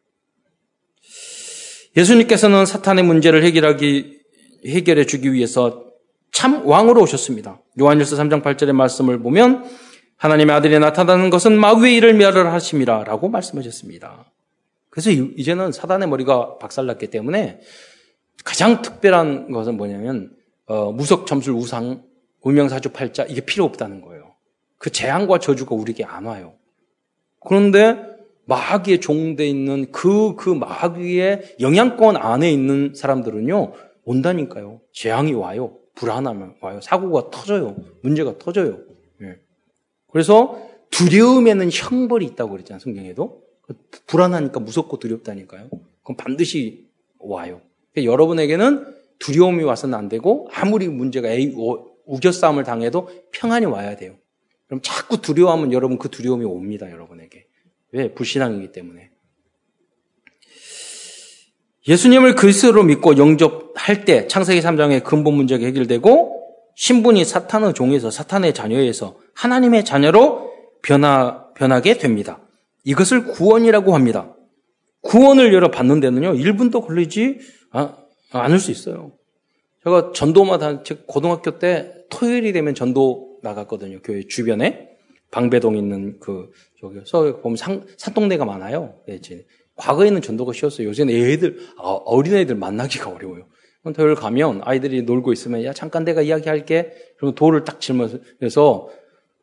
예수님께서는 1.98 2.68
사탄의 2.68 3.04
문제를 3.06 3.44
해결하기, 3.44 4.22
해결해 4.68 5.08
주기 5.08 5.34
위해서 5.34 5.84
참 6.32 6.68
왕으로 6.68 7.02
오셨습니다. 7.02 7.60
요한일서 7.80 8.16
3장 8.18 8.44
8절의 8.44 8.74
말씀을 8.74 9.18
보면 9.18 9.87
하나님의 10.18 10.56
아들이 10.56 10.80
나타나는 10.80 11.30
것은 11.30 11.58
마귀의 11.58 11.96
일을 11.98 12.14
멸하심이라 12.16 13.04
라고 13.04 13.30
말씀하셨습니다. 13.30 14.32
그래서 14.90 15.12
이제는 15.12 15.72
사단의 15.72 16.10
머리가 16.10 16.58
박살났기 16.58 17.08
때문에 17.08 17.60
가장 18.44 18.82
특별한 18.82 19.52
것은 19.52 19.78
뭐냐면 19.78 20.32
어, 20.66 20.92
무석 20.92 21.28
점술 21.28 21.54
우상 21.54 22.04
우명사주 22.42 22.90
팔자 22.90 23.26
이게 23.26 23.42
필요 23.42 23.64
없다는 23.66 24.02
거예요. 24.02 24.36
그 24.78 24.92
재앙과 24.92 25.40
저주가 25.40 25.76
우리에게 25.76 26.04
안 26.04 26.26
와요. 26.26 26.54
그런데 27.40 28.00
마귀에 28.46 29.00
종돼 29.00 29.48
있는 29.48 29.92
그, 29.92 30.36
그 30.36 30.50
마귀의 30.50 31.58
영향권 31.60 32.16
안에 32.16 32.52
있는 32.52 32.94
사람들은요, 32.96 33.74
온다니까요. 34.06 34.80
재앙이 34.94 35.34
와요. 35.34 35.78
불안하면 35.96 36.56
와요. 36.62 36.80
사고가 36.82 37.30
터져요. 37.30 37.76
문제가 38.02 38.38
터져요. 38.38 38.80
그래서 40.18 40.60
두려움에는 40.90 41.70
형벌이 41.72 42.26
있다고 42.26 42.50
그랬잖아요, 42.50 42.80
성경에도. 42.80 43.44
불안하니까 44.08 44.60
무섭고 44.60 44.98
두렵다니까요. 44.98 45.70
그럼 46.02 46.18
반드시 46.18 46.88
와요. 47.20 47.62
그러니까 47.94 48.12
여러분에게는 48.12 48.96
두려움이 49.20 49.64
와서는 49.64 49.96
안 49.96 50.10
되고 50.10 50.50
아무리 50.52 50.88
문제가 50.88 51.28
우겨싸움을 52.08 52.64
당해도 52.64 53.10
평안이 53.32 53.68
와야 53.68 53.96
돼요. 53.96 54.16
그럼 54.66 54.80
자꾸 54.82 55.22
두려워하면 55.22 55.72
여러분 55.72 56.00
그 56.00 56.10
두려움이 56.10 56.46
옵니다, 56.46 56.90
여러분에게. 56.90 57.46
왜? 57.92 58.12
불신앙이기 58.16 58.72
때문에. 58.72 59.12
예수님을 61.88 62.34
그리스도로 62.34 62.82
믿고 62.82 63.18
영접할 63.18 64.04
때 64.04 64.28
창세기 64.28 64.62
3장의 64.62 65.04
근본 65.04 65.36
문제가 65.36 65.64
해결되고 65.64 66.37
신분이 66.78 67.26
사탄의 67.26 67.74
종에서 67.74 68.12
사탄의 68.12 68.54
자녀에서 68.54 69.18
하나님의 69.34 69.84
자녀로 69.84 70.54
변화, 70.84 71.52
변하게 71.56 71.98
됩니다. 71.98 72.40
이것을 72.84 73.26
구원이라고 73.26 73.96
합니다. 73.96 74.36
구원을 75.02 75.54
열어 75.54 75.72
받는 75.72 76.00
데는요, 76.00 76.34
1분도 76.36 76.86
걸리지 76.86 77.40
아, 77.72 77.98
않을 78.32 78.60
수 78.60 78.70
있어요. 78.70 79.12
제가 79.84 80.12
전도마다, 80.14 80.84
고등학교 81.08 81.58
때 81.58 81.94
토요일이 82.12 82.54
되면 82.54 82.76
전도 82.76 83.40
나갔거든요. 83.42 84.00
교회 84.04 84.22
주변에. 84.28 84.90
방배동 85.32 85.78
있는 85.78 86.20
그, 86.20 86.52
저기, 86.80 87.00
서 87.06 87.42
보면 87.42 87.58
산, 87.58 87.86
산동네가 87.98 88.46
많아요. 88.46 88.96
네, 89.08 89.20
과거에는 89.76 90.22
전도가 90.22 90.54
쉬웠어요. 90.54 90.88
요새는 90.88 91.14
애들, 91.14 91.58
아, 91.80 92.00
어린애들 92.06 92.56
만나기가 92.56 93.10
어려워요. 93.10 93.48
토요일 93.94 94.16
가면 94.16 94.62
아이들이 94.64 95.04
놀고 95.04 95.34
있으면 95.34 95.64
야 95.64 95.74
잠깐 95.74 96.04
내가 96.04 96.22
이야기할게. 96.22 96.94
그러면 97.18 97.36
돌을 97.36 97.64
딱 97.64 97.80
질문해서 97.82 98.90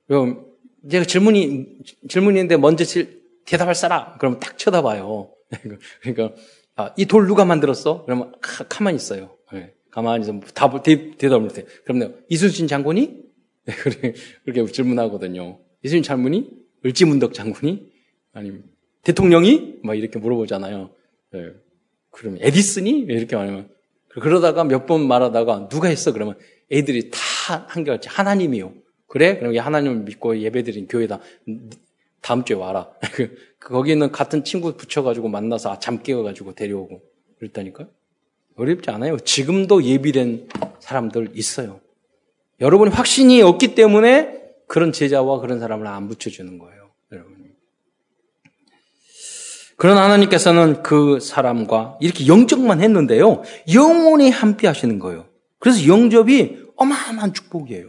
그럼 0.07 0.46
제가 0.90 1.04
질문이 1.04 1.78
질문인데 2.09 2.57
먼저 2.57 2.85
질, 2.85 3.22
대답할 3.46 3.74
사람 3.74 4.16
그러면 4.18 4.40
딱 4.40 4.57
쳐다봐요. 4.59 5.30
그러니까 6.02 6.35
아, 6.76 6.92
이 6.96 7.07
돌 7.07 7.26
누가 7.26 7.44
만들었어? 7.44 8.04
그러면 8.04 8.33
가, 8.40 8.64
가만히 8.64 8.96
있어요. 8.96 9.37
네, 9.52 9.72
가만히 9.90 10.22
있어 10.24 10.40
답을 10.54 10.83
대, 10.83 11.16
답을 11.16 11.40
못해. 11.40 11.64
그럼 11.85 11.98
내가 12.00 12.12
이순신 12.28 12.66
장군이 12.66 13.22
네, 13.66 14.14
그렇게 14.44 14.72
질문하거든요. 14.72 15.61
이순신 15.83 16.02
장군이 16.02 16.50
을지문덕 16.85 17.33
장군이 17.33 17.92
아니면 18.33 18.64
대통령이 19.02 19.76
막 19.83 19.94
이렇게 19.94 20.18
물어보잖아요. 20.18 20.90
네. 21.33 21.50
그러면 22.11 22.40
에디슨이 22.42 22.90
이렇게 23.09 23.37
말하면 23.37 23.68
그러다가 24.20 24.64
몇 24.64 24.87
번 24.87 25.07
말하다가 25.07 25.68
누가 25.68 25.88
했어? 25.88 26.12
그러면 26.12 26.37
애들이 26.70 27.11
다 27.11 27.66
한결같이 27.68 28.09
하나님이요. 28.09 28.72
그래? 29.07 29.38
그럼 29.38 29.57
하나님을 29.57 29.98
믿고 29.98 30.38
예배드린 30.38 30.88
교회다. 30.88 31.20
다음 32.20 32.44
주에 32.44 32.57
와라. 32.57 32.90
그, 33.12 33.37
거기는 33.61 34.11
같은 34.11 34.44
친구 34.44 34.77
붙여가지고 34.77 35.29
만나서 35.29 35.72
아, 35.72 35.79
잠 35.79 36.03
깨워가지고 36.03 36.55
데려오고 36.55 37.03
그랬다니까요. 37.38 37.88
어렵지 38.57 38.90
않아요. 38.90 39.18
지금도 39.18 39.85
예비된 39.85 40.48
사람들 40.81 41.33
있어요. 41.35 41.81
여러분이 42.61 42.90
확신이 42.92 43.42
없기 43.42 43.74
때문에 43.74 44.42
그런 44.66 44.92
제자와 44.92 45.40
그런 45.40 45.61
사람을 45.61 45.87
안 45.87 46.09
붙여주는 46.09 46.59
거예요. 46.59 46.90
여러분. 47.12 47.43
그러나 49.76 50.04
하나님께서는 50.04 50.82
그 50.82 51.18
사람과 51.20 51.98
이렇게 52.00 52.26
영적만 52.26 52.80
했는데요. 52.80 53.42
영원히 53.74 54.30
함께 54.30 54.66
하시는 54.66 54.98
거예요. 54.98 55.26
그래서 55.58 55.87
영접이 55.87 56.58
어마어마한 56.76 57.34
축복이에요. 57.34 57.88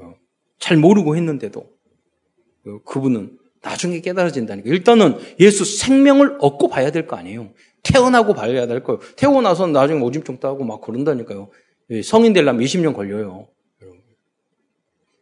어, 0.00 0.14
잘 0.58 0.76
모르고 0.76 1.16
했는데도 1.16 1.60
어, 1.60 2.78
그분은 2.84 3.38
나중에 3.62 4.00
깨달아진다니까. 4.00 4.68
일단은 4.70 5.18
예수 5.40 5.64
생명을 5.64 6.36
얻고 6.40 6.68
봐야 6.68 6.90
될 6.90 7.06
거 7.06 7.16
아니에요. 7.16 7.50
태어나고 7.82 8.34
봐야 8.34 8.66
될 8.66 8.82
거예요. 8.82 9.00
태어나서 9.16 9.66
나중에 9.68 10.00
오줌통 10.00 10.38
따고 10.40 10.64
막 10.64 10.80
그런다니까요. 10.80 11.50
예, 11.90 12.02
성인 12.02 12.32
되려면 12.32 12.62
20년 12.64 12.94
걸려요. 12.94 13.48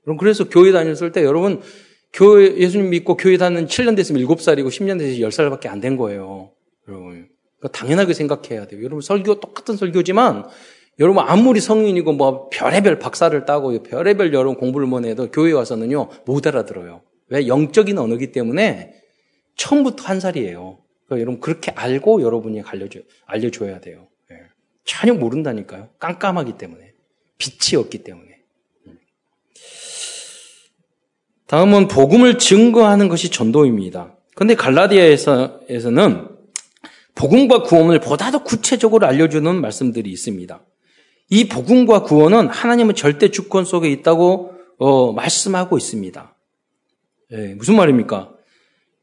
여러분. 0.06 0.16
그래서 0.18 0.48
교회 0.48 0.72
다녔을 0.72 1.12
때 1.12 1.22
여러분 1.24 1.60
교회 2.14 2.56
예수님 2.56 2.90
믿고 2.90 3.16
교회 3.16 3.36
다니는 3.36 3.66
7년 3.66 3.96
됐으면 3.96 4.22
7살이고 4.24 4.68
10년 4.68 4.98
됐으면 4.98 5.28
10살밖에 5.30 5.66
안 5.66 5.80
된 5.80 5.96
거예요. 5.96 6.52
여러분. 6.88 7.28
그러니까 7.58 7.78
당연하게 7.78 8.14
생각해야 8.14 8.66
돼요. 8.66 8.80
여러분 8.80 9.00
설교 9.00 9.40
똑같은 9.40 9.76
설교지만 9.76 10.46
여러분 11.00 11.24
아무리 11.26 11.60
성인이고 11.60 12.12
뭐 12.12 12.48
별의별 12.50 13.00
박사를 13.00 13.44
따고 13.44 13.82
별의별 13.82 14.32
여러분 14.32 14.54
공부를 14.54 14.86
뭐 14.86 15.00
해도 15.02 15.28
교회 15.30 15.52
와서는요 15.52 16.08
못 16.24 16.46
알아들어요. 16.46 17.02
왜 17.28 17.48
영적인 17.48 17.98
언어기 17.98 18.30
때문에 18.30 18.94
처음부터 19.56 20.04
한 20.04 20.20
살이에요. 20.20 20.78
그러니까 21.06 21.20
여러분 21.20 21.40
그렇게 21.40 21.72
알고 21.72 22.22
여러분이 22.22 22.62
알려줘 22.62 23.00
알려줘야 23.26 23.80
돼요. 23.80 24.06
예. 24.30 24.36
전혀 24.84 25.14
모른다니까요. 25.14 25.88
깜깜하기 25.98 26.58
때문에 26.58 26.92
빛이 27.38 27.76
없기 27.80 28.04
때문에. 28.04 28.40
음. 28.86 28.98
다음은 31.46 31.88
복음을 31.88 32.38
증거하는 32.38 33.08
것이 33.08 33.30
전도입니다. 33.30 34.16
그런데 34.34 34.54
갈라디아에서는 34.54 36.28
복음과 37.14 37.62
구원을 37.62 38.00
보다 38.00 38.30
더 38.30 38.42
구체적으로 38.42 39.06
알려주는 39.06 39.60
말씀들이 39.60 40.10
있습니다. 40.10 40.60
이 41.30 41.48
복음과 41.48 42.02
구원은 42.02 42.48
하나님의 42.48 42.94
절대 42.94 43.30
주권 43.30 43.64
속에 43.64 43.90
있다고 43.90 44.54
어, 44.78 45.12
말씀하고 45.12 45.76
있습니다. 45.76 46.34
예, 47.32 47.54
무슨 47.54 47.76
말입니까? 47.76 48.32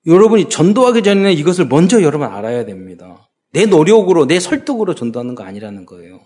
여러분이 0.07 0.49
전도하기 0.49 1.03
전에는 1.03 1.31
이것을 1.33 1.67
먼저 1.67 2.01
여러분 2.01 2.27
알아야 2.27 2.65
됩니다. 2.65 3.29
내 3.53 3.65
노력으로, 3.65 4.25
내 4.25 4.39
설득으로 4.39 4.95
전도하는 4.95 5.35
거 5.35 5.43
아니라는 5.43 5.85
거예요. 5.85 6.21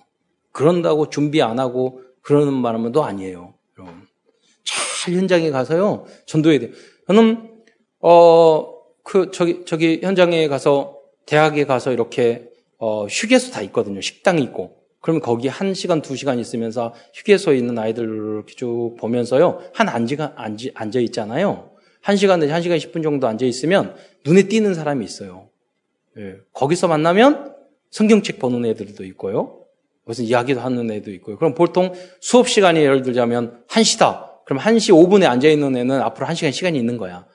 그런다고 0.52 1.10
준비 1.10 1.42
안 1.42 1.60
하고 1.60 2.02
그러는 2.22 2.54
말은도 2.54 3.04
아니에요. 3.04 3.55
잘 4.66 5.14
현장에 5.14 5.50
가서요, 5.50 6.06
전도해야 6.26 6.60
돼요. 6.60 6.72
저는, 7.08 7.50
어, 8.02 8.74
그, 9.04 9.32
저기, 9.32 9.64
저기 9.66 10.02
현장에 10.04 10.48
가서, 10.48 11.00
대학에 11.26 11.66
가서 11.66 11.92
이렇게, 11.94 12.50
어, 12.78 13.06
휴게소 13.06 13.52
다 13.52 13.62
있거든요. 13.62 14.02
식당이 14.02 14.44
있고. 14.44 14.76
그러면 15.00 15.22
거기 15.22 15.48
한 15.48 15.74
시간, 15.74 16.02
두 16.02 16.16
시간 16.16 16.40
있으면서 16.40 16.94
휴게소에 17.14 17.58
있는 17.58 17.78
아이들을 17.78 18.08
이렇게 18.08 18.56
쭉 18.56 18.96
보면서요, 19.00 19.62
한 19.74 19.88
앉아, 19.88 20.34
앉아 20.36 21.00
있잖아요. 21.00 21.72
1시간 22.04 22.40
내지 22.40 22.54
1시간 22.54 22.78
10분 22.78 23.04
정도 23.04 23.28
앉아 23.28 23.46
있으면 23.46 23.96
눈에 24.26 24.44
띄는 24.44 24.74
사람이 24.74 25.04
있어요. 25.04 25.50
예. 26.18 26.36
거기서 26.54 26.88
만나면 26.88 27.56
성경책 27.92 28.40
보는 28.40 28.66
애들도 28.66 29.04
있고요. 29.06 29.62
무슨 30.06 30.26
이야기도 30.26 30.60
하는 30.60 30.92
애도 30.92 31.12
있고요. 31.14 31.38
그럼 31.38 31.56
보통 31.56 31.94
수업 32.22 32.48
시간이 32.48 32.80
예를 32.80 33.02
들자면 33.02 33.64
1시다. 33.68 34.25
그럼 34.46 34.62
1시 34.62 34.94
5분에 34.94 35.26
앉아 35.26 35.48
있는 35.50 35.76
애는 35.76 36.02
앞으로 36.02 36.28
1시간 36.28 36.52
시간이 36.52 36.78
있는 36.78 36.98
거야. 36.98 37.26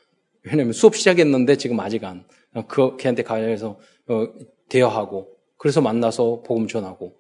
왜냐면 0.42 0.72
수업 0.72 0.96
시작했는데 0.96 1.56
지금 1.56 1.78
아직 1.80 2.04
안. 2.04 2.24
그, 2.66 2.96
걔한테 2.96 3.22
가서, 3.22 3.78
어, 4.08 4.28
대화하고, 4.68 5.28
그래서 5.56 5.80
만나서 5.80 6.42
복음 6.44 6.66
전하고. 6.66 7.14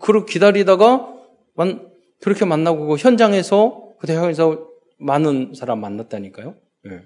그렇게 0.00 0.32
기다리다가, 0.34 1.14
만, 1.54 1.90
그렇게 2.20 2.44
만나고, 2.44 2.86
그 2.86 2.96
현장에서, 2.96 3.94
그 3.98 4.06
대학에서 4.06 4.68
많은 4.98 5.52
사람 5.54 5.80
만났다니까요. 5.80 6.54
네. 6.84 7.02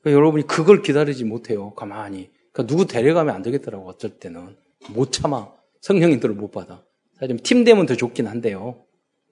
그러니까 0.00 0.12
여러분이 0.12 0.46
그걸 0.46 0.82
기다리지 0.82 1.24
못해요. 1.24 1.74
가만히. 1.74 2.30
그러니까 2.52 2.66
누구 2.66 2.86
데려가면 2.86 3.34
안 3.34 3.42
되겠더라고. 3.42 3.88
어쩔 3.88 4.18
때는 4.18 4.56
못 4.90 5.12
참아. 5.12 5.52
성령인들을 5.80 6.34
못 6.34 6.50
받아. 6.50 6.84
사실 7.18 7.36
팀 7.38 7.64
되면 7.64 7.86
더 7.86 7.94
좋긴 7.94 8.26
한데요. 8.26 8.84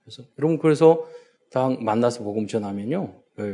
그래서 0.05 0.23
여러분 0.39 0.59
그래서 0.59 1.07
딱 1.51 1.83
만나서 1.83 2.23
복음 2.23 2.47
전하면요. 2.47 3.23
네. 3.39 3.45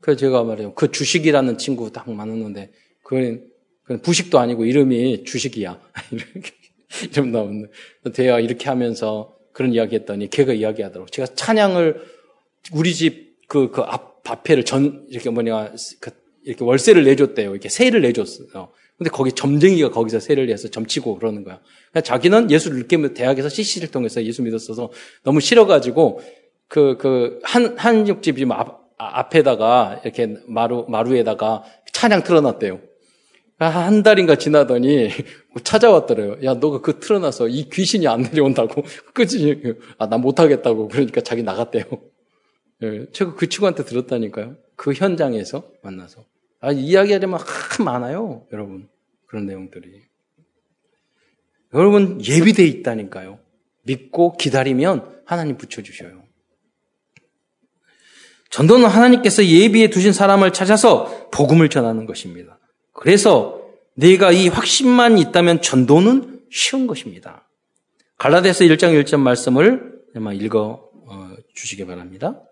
그래서 0.00 0.18
제가 0.18 0.44
말해요. 0.44 0.74
그 0.74 0.90
주식이라는 0.90 1.58
친구 1.58 1.92
딱 1.92 2.10
만났는데 2.10 2.72
그건 3.02 3.48
부식도 4.02 4.38
아니고 4.38 4.64
이름이 4.64 5.24
주식이야. 5.24 5.80
이름 7.12 7.32
나오는 7.32 7.68
대화 8.14 8.40
이렇게 8.40 8.68
하면서 8.68 9.36
그런 9.52 9.72
이야기 9.72 9.96
했더니 9.96 10.30
걔가 10.30 10.52
이야기 10.52 10.82
하더라고. 10.82 11.10
제가 11.10 11.34
찬양을 11.34 12.00
우리 12.72 12.94
집 12.94 13.28
그, 13.48 13.70
그 13.70 13.80
앞, 13.82 14.22
앞에를 14.30 14.64
전, 14.64 15.06
이렇게 15.08 15.30
뭐냐, 15.30 15.74
그, 16.00 16.10
이렇게 16.44 16.64
월세를 16.64 17.04
내줬대요. 17.04 17.50
이렇게 17.50 17.68
세를 17.68 18.02
내줬어요. 18.02 18.70
근데 18.98 19.10
거기 19.10 19.32
점쟁이가 19.32 19.90
거기서 19.90 20.18
세를 20.18 20.46
내서 20.46 20.68
점치고 20.68 21.18
그러는 21.18 21.44
거야. 21.44 21.60
자기는 22.02 22.50
예수를 22.50 22.78
늦게 22.78 23.14
대학에서 23.14 23.48
CC를 23.48 23.90
통해서 23.90 24.22
예수 24.24 24.42
믿었어서 24.42 24.90
너무 25.22 25.40
싫어가지고 25.40 26.20
그, 26.66 26.96
그, 26.98 27.38
한, 27.44 27.78
한육집 27.78 28.38
앞, 28.50 28.88
앞에다가 28.98 30.00
이렇게 30.04 30.36
마루, 30.46 30.84
마루에다가 30.88 31.62
찬양 31.92 32.24
틀어놨대요. 32.24 32.80
한 33.60 34.02
달인가 34.02 34.36
지나더니 34.36 35.10
찾아왔더래요. 35.64 36.38
야, 36.44 36.54
너가 36.54 36.80
그 36.80 37.00
틀어놔서 37.00 37.48
이 37.48 37.68
귀신이 37.70 38.06
안 38.06 38.22
내려온다고. 38.22 38.82
그치? 39.14 39.60
아, 39.98 40.08
나 40.08 40.18
못하겠다고. 40.18 40.88
그러니까 40.88 41.20
자기 41.20 41.42
나갔대요. 41.42 41.84
예, 42.82 43.06
제가 43.12 43.34
그 43.34 43.48
친구한테 43.48 43.84
들었다니까요. 43.84 44.56
그 44.76 44.92
현장에서 44.92 45.64
만나서. 45.82 46.24
아, 46.60 46.72
이야기하려면 46.72 47.38
참 47.76 47.86
많아요, 47.86 48.46
여러분. 48.52 48.88
그런 49.26 49.46
내용들이. 49.46 50.02
여러분, 51.74 52.20
예비돼 52.24 52.64
있다니까요. 52.64 53.38
믿고 53.82 54.36
기다리면 54.36 55.22
하나님 55.24 55.56
붙여주셔요. 55.56 56.22
전도는 58.50 58.88
하나님께서 58.88 59.44
예비해 59.44 59.90
두신 59.90 60.12
사람을 60.12 60.52
찾아서 60.52 61.28
복음을 61.30 61.68
전하는 61.68 62.06
것입니다. 62.06 62.58
그래서 62.92 63.62
내가 63.94 64.32
이 64.32 64.48
확신만 64.48 65.18
있다면 65.18 65.60
전도는 65.60 66.46
쉬운 66.50 66.86
것입니다. 66.86 67.46
갈라디아서 68.16 68.64
1장 68.64 69.00
1절 69.04 69.20
말씀을 69.20 70.00
읽어 70.40 70.90
어, 71.06 71.30
주시기 71.54 71.86
바랍니다. 71.86 72.42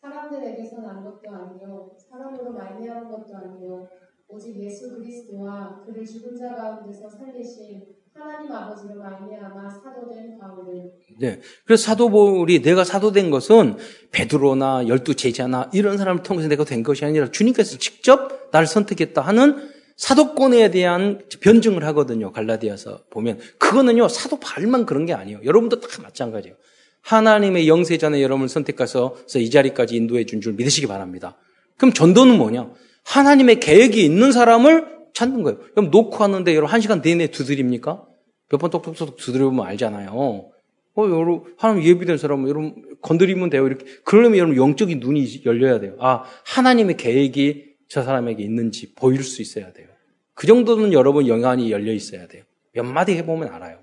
사람들에게서 0.00 0.80
난 0.80 1.04
것도 1.04 1.30
아니요 1.30 1.90
사람으로 2.10 2.47
말미암은 2.58 3.08
것도 3.10 3.36
아니요 3.36 3.88
오직 4.28 4.60
예수 4.62 4.94
그리스도와 4.96 5.82
그를 5.86 6.04
죽은 6.04 6.36
자 6.36 6.54
가운데서 6.54 7.08
살리신 7.08 7.82
하나님 8.14 8.52
아버지로 8.52 8.96
말미암아 8.96 9.70
사도된 9.70 10.38
바울을 10.38 10.90
네. 11.20 11.40
그래서 11.64 11.84
사도 11.84 12.10
바울이 12.10 12.60
내가 12.62 12.84
사도된 12.84 13.30
것은 13.30 13.76
베드로나 14.10 14.88
열두 14.88 15.14
제자나 15.14 15.70
이런 15.72 15.96
사람을 15.96 16.22
통해서 16.22 16.48
내가 16.48 16.64
된 16.64 16.82
것이 16.82 17.04
아니라 17.04 17.30
주님께서 17.30 17.78
직접 17.78 18.50
나를 18.50 18.66
선택했다 18.66 19.20
하는 19.22 19.70
사도권에 19.96 20.70
대한 20.70 21.22
변증을 21.40 21.84
하거든요. 21.86 22.30
갈라디아서 22.32 23.04
보면 23.10 23.38
그거는요 23.58 24.08
사도 24.08 24.38
바울만 24.38 24.84
그런 24.86 25.06
게 25.06 25.14
아니에요. 25.14 25.40
여러분도 25.44 25.80
다 25.80 25.88
마찬가지예요. 26.02 26.56
하나님의 27.02 27.68
영세전에 27.68 28.22
여러분을 28.22 28.48
선택해서 28.48 29.16
이 29.36 29.50
자리까지 29.50 29.96
인도해 29.96 30.26
준 30.26 30.40
줄 30.40 30.52
믿으시기 30.54 30.86
바랍니다. 30.86 31.36
그럼 31.78 31.92
전도는 31.92 32.36
뭐냐? 32.36 32.70
하나님의 33.04 33.60
계획이 33.60 34.04
있는 34.04 34.32
사람을 34.32 34.98
찾는 35.14 35.42
거예요. 35.42 35.58
그럼 35.74 35.90
놓고 35.90 36.16
하는데 36.22 36.54
여러분 36.54 36.72
한 36.72 36.80
시간 36.80 37.00
내내 37.00 37.28
두드립니까? 37.28 38.04
몇 38.50 38.58
번 38.58 38.70
똑똑똑 38.70 39.16
두드려보면 39.16 39.64
알잖아요. 39.66 40.10
어, 40.10 40.52
여러분, 40.96 41.54
하나님 41.58 41.84
예비된 41.84 42.18
사람은 42.18 42.48
여러분 42.48 42.82
건드리면 43.02 43.50
돼요. 43.50 43.66
이렇게. 43.66 43.84
그러려면 44.04 44.38
여러분 44.38 44.56
영적인 44.56 45.00
눈이 45.00 45.42
열려야 45.44 45.80
돼요. 45.80 45.96
아, 46.00 46.24
하나님의 46.44 46.96
계획이 46.96 47.64
저 47.88 48.02
사람에게 48.02 48.42
있는지 48.42 48.94
보일 48.94 49.22
수 49.22 49.40
있어야 49.42 49.72
돼요. 49.72 49.86
그 50.34 50.46
정도는 50.46 50.92
여러분 50.92 51.26
영안이 51.28 51.70
열려 51.70 51.92
있어야 51.92 52.26
돼요. 52.26 52.42
몇 52.72 52.84
마디 52.84 53.12
해보면 53.14 53.48
알아요. 53.52 53.78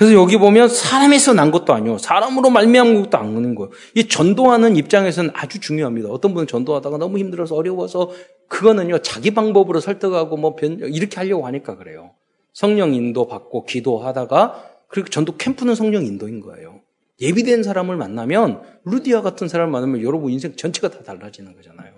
그래서 0.00 0.14
여기 0.14 0.38
보면 0.38 0.70
사람에서 0.70 1.34
난 1.34 1.50
것도 1.50 1.74
아니요. 1.74 1.98
사람으로 1.98 2.48
말미암은 2.48 3.02
것도 3.02 3.18
아닌 3.18 3.54
거예요. 3.54 3.70
이 3.94 4.08
전도하는 4.08 4.76
입장에서는 4.76 5.32
아주 5.34 5.60
중요합니다. 5.60 6.08
어떤 6.08 6.32
분은 6.32 6.46
전도하다가 6.46 6.96
너무 6.96 7.18
힘들어서 7.18 7.54
어려워서 7.54 8.10
그거는요. 8.48 9.00
자기 9.00 9.34
방법으로 9.34 9.78
설득하고 9.78 10.38
뭐 10.38 10.56
변, 10.56 10.78
이렇게 10.78 11.16
하려고 11.16 11.46
하니까 11.46 11.76
그래요. 11.76 12.12
성령 12.54 12.94
인도 12.94 13.28
받고 13.28 13.66
기도하다가 13.66 14.70
그리고 14.88 15.10
전도 15.10 15.36
캠프는 15.36 15.74
성령 15.74 16.06
인도인 16.06 16.40
거예요. 16.40 16.80
예비된 17.20 17.62
사람을 17.62 17.98
만나면 17.98 18.62
루디아 18.86 19.20
같은 19.20 19.48
사람을 19.48 19.70
만나면 19.70 20.02
여러분 20.02 20.32
인생 20.32 20.56
전체가 20.56 20.88
다 20.88 21.02
달라지는 21.02 21.54
거잖아요. 21.56 21.92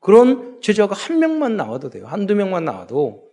그런 0.00 0.62
제자가 0.62 0.94
한 0.94 1.18
명만 1.18 1.58
나와도 1.58 1.90
돼요. 1.90 2.06
한두 2.06 2.34
명만 2.34 2.64
나와도 2.64 3.28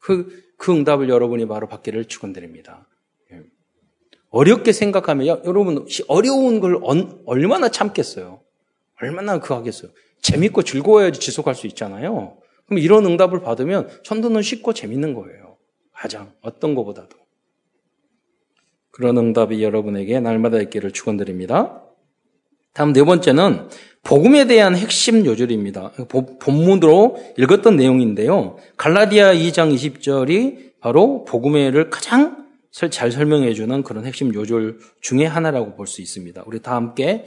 그, 0.00 0.42
그 0.56 0.72
응답을 0.72 1.08
여러분이 1.08 1.46
바로 1.46 1.68
받기를 1.68 2.06
축원드립니다. 2.06 2.88
예. 4.34 4.38
어렵게 4.38 4.72
생각하면 4.72 5.26
여러분 5.44 5.86
어려운 6.08 6.60
걸 6.60 6.80
얼마나 7.26 7.68
참겠어요? 7.68 8.40
얼마나 9.00 9.38
그 9.38 9.54
하겠어요? 9.54 9.90
재밌고 10.22 10.62
즐거워야지 10.62 11.20
지속할 11.20 11.54
수 11.54 11.66
있잖아요. 11.66 12.38
그럼 12.66 12.78
이런 12.78 13.04
응답을 13.04 13.42
받으면 13.42 13.88
천도는 14.04 14.42
쉽고 14.42 14.72
재밌는 14.72 15.14
거예요. 15.14 15.56
가장 15.92 16.32
어떤 16.40 16.74
것보다도. 16.74 17.16
그런 18.90 19.16
응답이 19.18 19.62
여러분에게 19.62 20.20
날마다 20.20 20.60
있기를 20.60 20.92
축원드립니다. 20.92 21.82
다음 22.72 22.92
네 22.92 23.02
번째는 23.04 23.68
복음에 24.02 24.46
대한 24.46 24.76
핵심 24.76 25.26
요절입니다. 25.26 25.92
본문으로 26.40 27.18
읽었던 27.36 27.76
내용인데요. 27.76 28.56
갈라디아 28.76 29.34
2장 29.34 29.74
20절이 29.74 30.80
바로 30.80 31.24
복음회를 31.24 31.90
가장 31.90 32.41
잘 32.72 33.12
설명해 33.12 33.52
주는 33.52 33.82
그런 33.82 34.06
핵심 34.06 34.32
요절 34.34 34.78
중에 35.00 35.26
하나라고 35.26 35.74
볼 35.76 35.86
수 35.86 36.00
있습니다. 36.00 36.42
우리 36.46 36.60
다 36.62 36.74
함께 36.74 37.26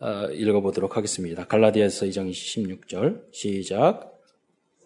어, 0.00 0.26
읽어보도록 0.30 0.96
하겠습니다. 0.96 1.46
갈라디아서 1.46 2.06
2장 2.06 2.30
26절 2.30 3.32
시작. 3.32 4.12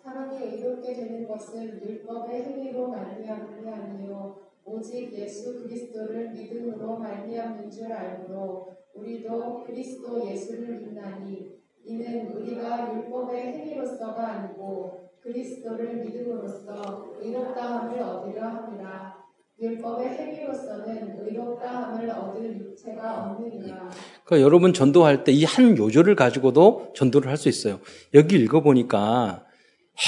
사람이 0.03 0.38
의롭게 0.47 0.94
되는 0.94 1.29
것은 1.29 1.83
율법의 1.85 2.42
행위로 2.42 2.88
말미암음이 2.88 3.68
아니요 3.71 4.40
오직 4.64 5.12
예수 5.12 5.62
그리스도를 5.62 6.31
믿음으로 6.31 6.99
말미암는 6.99 7.71
줄 7.71 7.92
알므로 7.92 8.77
우리도 8.94 9.64
그리스도 9.64 10.31
예수를 10.31 10.81
믿나니 10.81 11.59
이는 11.85 12.33
우리가 12.33 12.94
율법의 12.97 13.40
행위로서가 13.42 14.27
아니고 14.27 15.11
그리스도를 15.21 15.97
믿음으로써 16.05 17.16
의롭다함을 17.21 18.01
얻으려 18.01 18.44
함이라. 18.47 19.17
율법의 19.61 20.09
행위로서는 20.09 21.16
의롭다함을 21.27 22.11
얻을 22.11 22.61
육체가 22.61 23.31
없느니라. 23.33 23.90
그러니까 24.25 24.44
여러분 24.47 24.73
전도할 24.73 25.25
때 25.25 25.33
이 25.33 25.44
한 25.44 25.77
요절을 25.77 26.14
가지고도 26.14 26.92
전도를 26.94 27.29
할 27.29 27.37
수 27.37 27.49
있어요. 27.49 27.81
여기 28.14 28.37
읽어보니까 28.37 29.44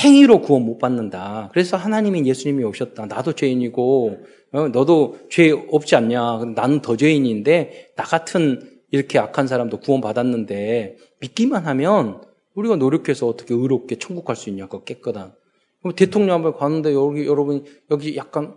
행위로 0.04 0.40
구원 0.42 0.62
못 0.66 0.78
받는다. 0.78 1.48
그래서 1.52 1.76
하나님이 1.76 2.24
예수님이 2.26 2.62
오셨다. 2.64 3.06
나도 3.06 3.32
죄인이고 3.32 4.18
어, 4.52 4.68
너도 4.68 5.18
죄 5.30 5.50
없지 5.50 5.96
않냐. 5.96 6.52
나는 6.54 6.80
더 6.80 6.96
죄인인데 6.96 7.94
나 7.96 8.04
같은 8.04 8.60
이렇게 8.92 9.18
악한 9.18 9.48
사람도 9.48 9.80
구원 9.80 10.00
받았는데 10.00 10.96
믿기만 11.20 11.66
하면 11.66 12.20
우리가 12.54 12.76
노력해서 12.76 13.26
어떻게 13.26 13.54
의롭게 13.54 13.98
천국 13.98 14.24
갈 14.24 14.36
수 14.36 14.48
있냐고 14.48 14.84
깨끗한. 14.84 15.32
그럼 15.82 15.96
대통령 15.96 16.36
한번 16.36 16.54
가는데 16.56 16.92
여기 16.94 17.26
여러분 17.26 17.64
여기 17.90 18.16
약간 18.16 18.54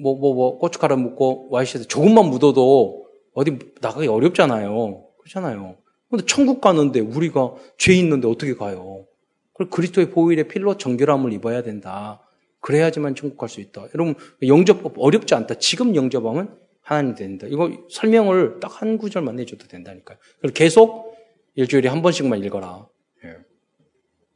뭐뭐뭐 0.00 0.20
뭐, 0.20 0.34
뭐, 0.34 0.58
고춧가루 0.58 0.96
묻고 0.96 1.48
와이셔츠 1.50 1.88
조금만 1.88 2.26
묻어도 2.26 3.06
어디 3.34 3.58
나가기 3.80 4.08
어렵잖아요. 4.08 5.04
그렇잖아요. 5.18 5.76
근데 6.10 6.24
천국 6.26 6.60
가는데 6.60 7.00
우리가 7.00 7.54
죄 7.78 7.94
있는데 7.94 8.28
어떻게 8.28 8.54
가요? 8.54 9.06
그리고 9.54 9.70
그리스도의 9.70 10.10
보일의 10.10 10.48
필로 10.48 10.76
정결함을 10.76 11.32
입어야 11.32 11.62
된다. 11.62 12.20
그래야지만 12.60 13.14
천국 13.14 13.36
갈 13.36 13.48
수 13.48 13.60
있다. 13.60 13.86
여러분 13.94 14.14
영접법 14.46 14.94
어렵지 14.98 15.34
않다. 15.34 15.54
지금 15.58 15.94
영접하면 15.94 16.56
하나님 16.82 17.14
된다. 17.14 17.46
이거 17.48 17.70
설명을 17.90 18.60
딱 18.60 18.80
한 18.80 18.98
구절만 18.98 19.36
내줘도 19.36 19.66
된다니까요. 19.68 20.18
그래서 20.40 20.54
계속 20.54 21.14
일주일에 21.54 21.88
한 21.88 22.02
번씩만 22.02 22.42
읽어라. 22.44 22.88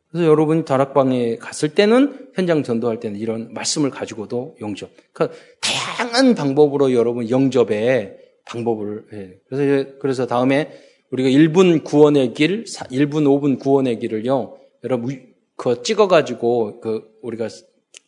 예. 0.08 0.12
그래서 0.12 0.26
여러분이 0.26 0.64
다락방에 0.64 1.36
갔을 1.36 1.74
때는 1.74 2.30
현장 2.34 2.62
전도할 2.62 3.00
때는 3.00 3.18
이런 3.18 3.52
말씀을 3.52 3.90
가지고도 3.90 4.56
영접. 4.60 4.90
그러니까 5.12 5.38
다양한 5.60 6.34
방법으로 6.34 6.92
여러분 6.92 7.28
영접의 7.28 8.16
방법을 8.46 9.04
예. 9.12 9.38
그래서 9.48 9.90
그래서 10.00 10.26
다음에 10.26 10.70
우리가 11.10 11.28
1분 11.28 11.84
구원의 11.84 12.34
길, 12.34 12.64
1분 12.64 13.24
5분 13.24 13.58
구원의 13.58 13.98
길을요. 13.98 14.58
여러분 14.84 15.28
그 15.56 15.82
찍어 15.82 16.08
가지고 16.08 16.80
그 16.80 17.02
우리가 17.22 17.48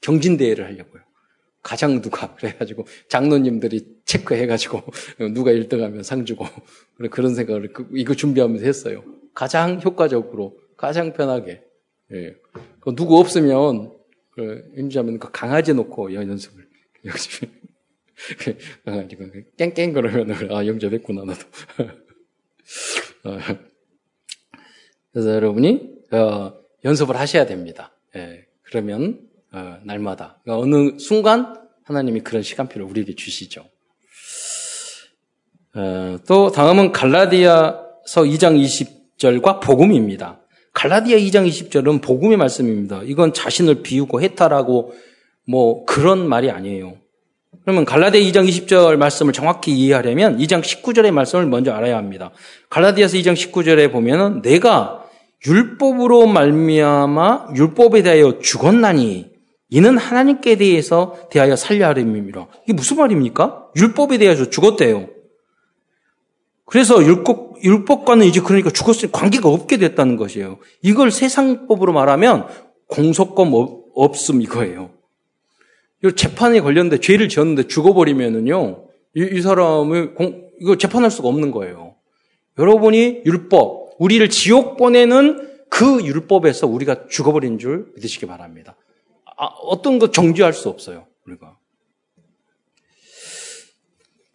경진 0.01 0.37
대회를 0.37 0.65
하려고요. 0.67 1.03
가장 1.63 2.01
누가 2.01 2.35
그래가지고 2.37 2.87
장로님들이 3.09 3.87
체크해가지고 4.05 4.83
누가 5.35 5.51
1등하면 5.53 6.03
상 6.03 6.25
주고 6.25 6.47
그런 7.11 7.35
생각을 7.35 7.73
그, 7.73 7.89
이거 7.95 8.15
준비하면서 8.15 8.65
했어요. 8.65 9.03
가장 9.35 9.81
효과적으로 9.83 10.59
가장 10.77 11.13
편하게 11.13 11.63
예. 12.13 12.35
그 12.81 12.95
누구 12.95 13.19
없으면 13.19 13.93
그 14.31 14.71
임자면 14.77 15.19
그 15.19 15.31
강아지 15.31 15.75
놓고 15.75 16.15
연습을 16.15 16.69
역시 17.07 17.49
강아지가 18.85 19.25
깽깽 19.57 19.93
그러면 19.93 20.53
아 20.53 20.67
영접했구나 20.67 21.25
나도. 21.25 21.41
어. 23.25 23.39
그래서 25.13 25.35
여러분이 25.35 25.91
어, 26.13 26.53
연습을 26.85 27.17
하셔야 27.17 27.47
됩니다. 27.47 27.93
예. 28.17 28.47
그러면 28.63 29.29
어, 29.53 29.79
날마다. 29.85 30.41
그러니까 30.45 30.63
어느 30.65 30.99
순간 30.99 31.55
하나님이 31.85 32.21
그런 32.21 32.43
시간표를 32.43 32.87
우리에게 32.87 33.15
주시죠. 33.15 33.69
어, 35.75 36.19
또 36.27 36.51
다음은 36.51 36.93
갈라디아서 36.93 38.23
2장 38.23 38.61
20절과 39.19 39.61
복음입니다. 39.61 40.40
갈라디아 40.73 41.19
2장 41.19 41.49
20절은 41.49 42.03
복음의 42.03 42.37
말씀입니다. 42.37 43.01
이건 43.05 43.33
자신을 43.33 43.83
비우고 43.83 44.21
해탈하고 44.23 44.93
뭐 45.47 45.85
그런 45.85 46.29
말이 46.29 46.51
아니에요. 46.51 46.95
그러면 47.63 47.85
갈라디아 47.85 48.21
2장 48.21 48.49
20절 48.49 48.97
말씀을 48.97 49.33
정확히 49.33 49.73
이해하려면 49.73 50.39
2장 50.39 50.63
19절의 50.63 51.11
말씀을 51.11 51.47
먼저 51.47 51.73
알아야 51.73 51.97
합니다. 51.97 52.31
갈라디아서 52.71 53.17
2장 53.19 53.35
19절에 53.35 53.93
보면은 53.93 54.43
내가 54.43 55.05
율법으로 55.47 56.27
말미암아 56.27 57.49
율법에 57.57 58.03
대하여 58.03 58.39
죽었나니 58.41 59.31
이는 59.71 59.97
하나님께 59.97 60.57
대해서 60.57 61.17
대하여 61.31 61.57
살려 61.57 61.87
하림이라. 61.89 62.47
이게 62.65 62.73
무슨 62.73 62.97
말입니까? 62.97 63.69
율법에 63.77 64.19
대해서 64.19 64.51
죽었대요. 64.51 65.09
그래서 66.67 67.03
율법, 67.03 67.50
율법과는 67.63 68.27
이제 68.27 68.41
그러니까 68.41 68.71
죽었으니 68.71 69.13
관계가 69.13 69.49
없게 69.49 69.77
됐다는 69.77 70.17
것이에요. 70.17 70.59
이걸 70.83 71.11
세상법으로 71.11 71.93
말하면 71.93 72.47
공소권 72.87 73.53
없음 73.95 74.43
이거예요. 74.43 74.91
이 76.05 76.13
재판에 76.15 76.61
걸렸는데 76.61 77.01
죄를 77.01 77.29
지었는데 77.29 77.67
죽어버리면은요, 77.69 78.85
이, 79.15 79.29
이 79.33 79.43
사람을 79.43 80.15
공, 80.15 80.51
이거 80.61 80.77
재판할 80.77 81.11
수가 81.11 81.29
없는 81.29 81.51
거예요. 81.51 81.95
여러분이 82.59 83.23
율법, 83.27 83.97
우리를 83.99 84.29
지옥 84.31 84.77
보내는 84.77 85.49
그 85.69 86.05
율법에서 86.05 86.67
우리가 86.67 87.07
죽어버린 87.09 87.59
줄 87.59 87.93
믿으시기 87.95 88.27
바랍니다. 88.27 88.77
아, 89.37 89.47
어떤 89.47 89.99
거 89.99 90.11
정지할 90.11 90.53
수 90.53 90.69
없어요. 90.69 91.07
우리가. 91.27 91.57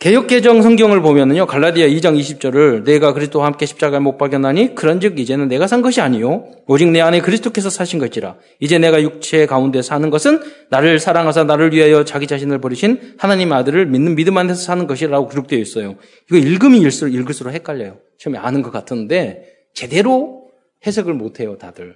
개혁개정 0.06 0.62
성경을 0.62 1.02
보면은요, 1.02 1.48
갈라디아 1.48 1.88
2장 1.88 2.15
20절을 2.15 2.84
내가 2.84 3.12
그리스도와 3.12 3.48
함께 3.48 3.65
십자가에 3.65 4.00
못 4.00 4.20
박였나니 4.20 4.76
그런즉 4.76 5.18
이제는 5.18 5.48
내가 5.48 5.65
산 5.65 5.82
것이 5.82 6.00
아니요 6.00 6.46
오직 6.68 6.91
내 6.91 7.02
안에 7.02 7.22
그리스도께서 7.22 7.72
사신 7.72 7.98
것이라 7.98 8.36
이제 8.60 8.78
내가 8.78 9.02
육체 9.02 9.48
가운데 9.48 9.82
사는 9.82 10.08
것은 10.12 10.41
나를 10.70 11.00
사랑하사 11.00 11.46
나를 11.46 11.74
위하여 11.74 12.06
자기 12.06 12.28
자신을 12.28 12.62
버리신 12.62 13.15
하나님 13.18 13.52
아들을 13.52 13.88
믿는 13.88 14.13
믿음 14.13 14.38
안에서 14.38 14.62
사는 14.62 14.86
것이라고 14.86 15.28
기록되어 15.28 15.58
있어요. 15.58 15.96
이거 16.30 16.38
읽으면 16.38 16.82
읽을수록, 16.82 17.12
읽을수록 17.12 17.52
헷갈려요. 17.56 17.98
처음에 18.20 18.38
아는 18.38 18.62
것 18.62 18.70
같은데 18.70 19.56
제대로 19.74 20.52
해석을 20.86 21.15
못 21.15 21.39
해요, 21.39 21.58
다들. 21.58 21.96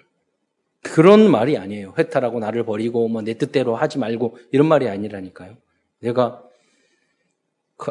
그런 0.81 1.29
말이 1.29 1.59
아니에요. 1.59 1.93
회탈하고 1.95 2.39
나를 2.39 2.65
버리고 2.65 3.07
뭐 3.07 3.21
내 3.21 3.35
뜻대로 3.35 3.75
하지 3.75 3.99
말고 3.99 4.35
이런 4.51 4.67
말이 4.67 4.89
아니라니까요. 4.89 5.57
내가 6.01 6.41
그, 6.41 6.48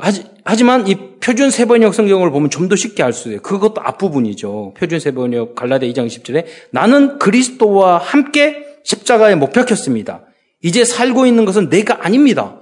하지, 0.01 0.25
하지 0.45 0.65
만 0.65 0.87
이 0.89 0.97
표준 1.21 1.51
세번역 1.51 1.95
성경을 1.95 2.31
보면 2.31 2.51
좀 2.51 2.69
더 2.69 2.77
쉽게 2.77 3.03
알 3.03 3.13
수 3.13 3.29
있어요. 3.29 3.41
그것도 3.43 3.81
앞부분이죠. 3.83 4.75
표준 4.77 5.01
세번역 5.01 5.55
갈라데 5.55 5.91
2장 5.93 6.07
10절에 6.07 6.45
나는 6.71 7.19
그리스도와 7.19 7.99
함께 7.99 8.65
십자가에 8.85 9.35
못 9.35 9.53
박혔습니다. 9.53 10.25
이제 10.63 10.85
살고 10.85 11.27
있는 11.27 11.45
것은 11.45 11.69
내가 11.69 12.05
아닙니다. 12.05 12.61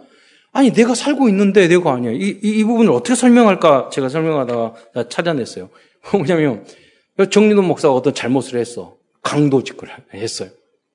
아니 0.52 0.72
내가 0.72 0.94
살고 0.94 1.28
있는데 1.28 1.68
내가 1.68 1.92
아니야. 1.92 2.12
이, 2.12 2.38
이, 2.42 2.58
이 2.60 2.64
부분을 2.64 2.92
어떻게 2.92 3.14
설명할까 3.14 3.90
제가 3.92 4.08
설명하다가 4.08 5.08
찾아냈어요. 5.08 5.68
뭐냐면 6.12 6.64
정리도 7.30 7.62
목사가 7.62 7.94
어떤 7.94 8.14
잘못을 8.14 8.58
했어. 8.58 8.96
강도 9.22 9.62
짓거를 9.62 9.94
했어요. 10.14 10.50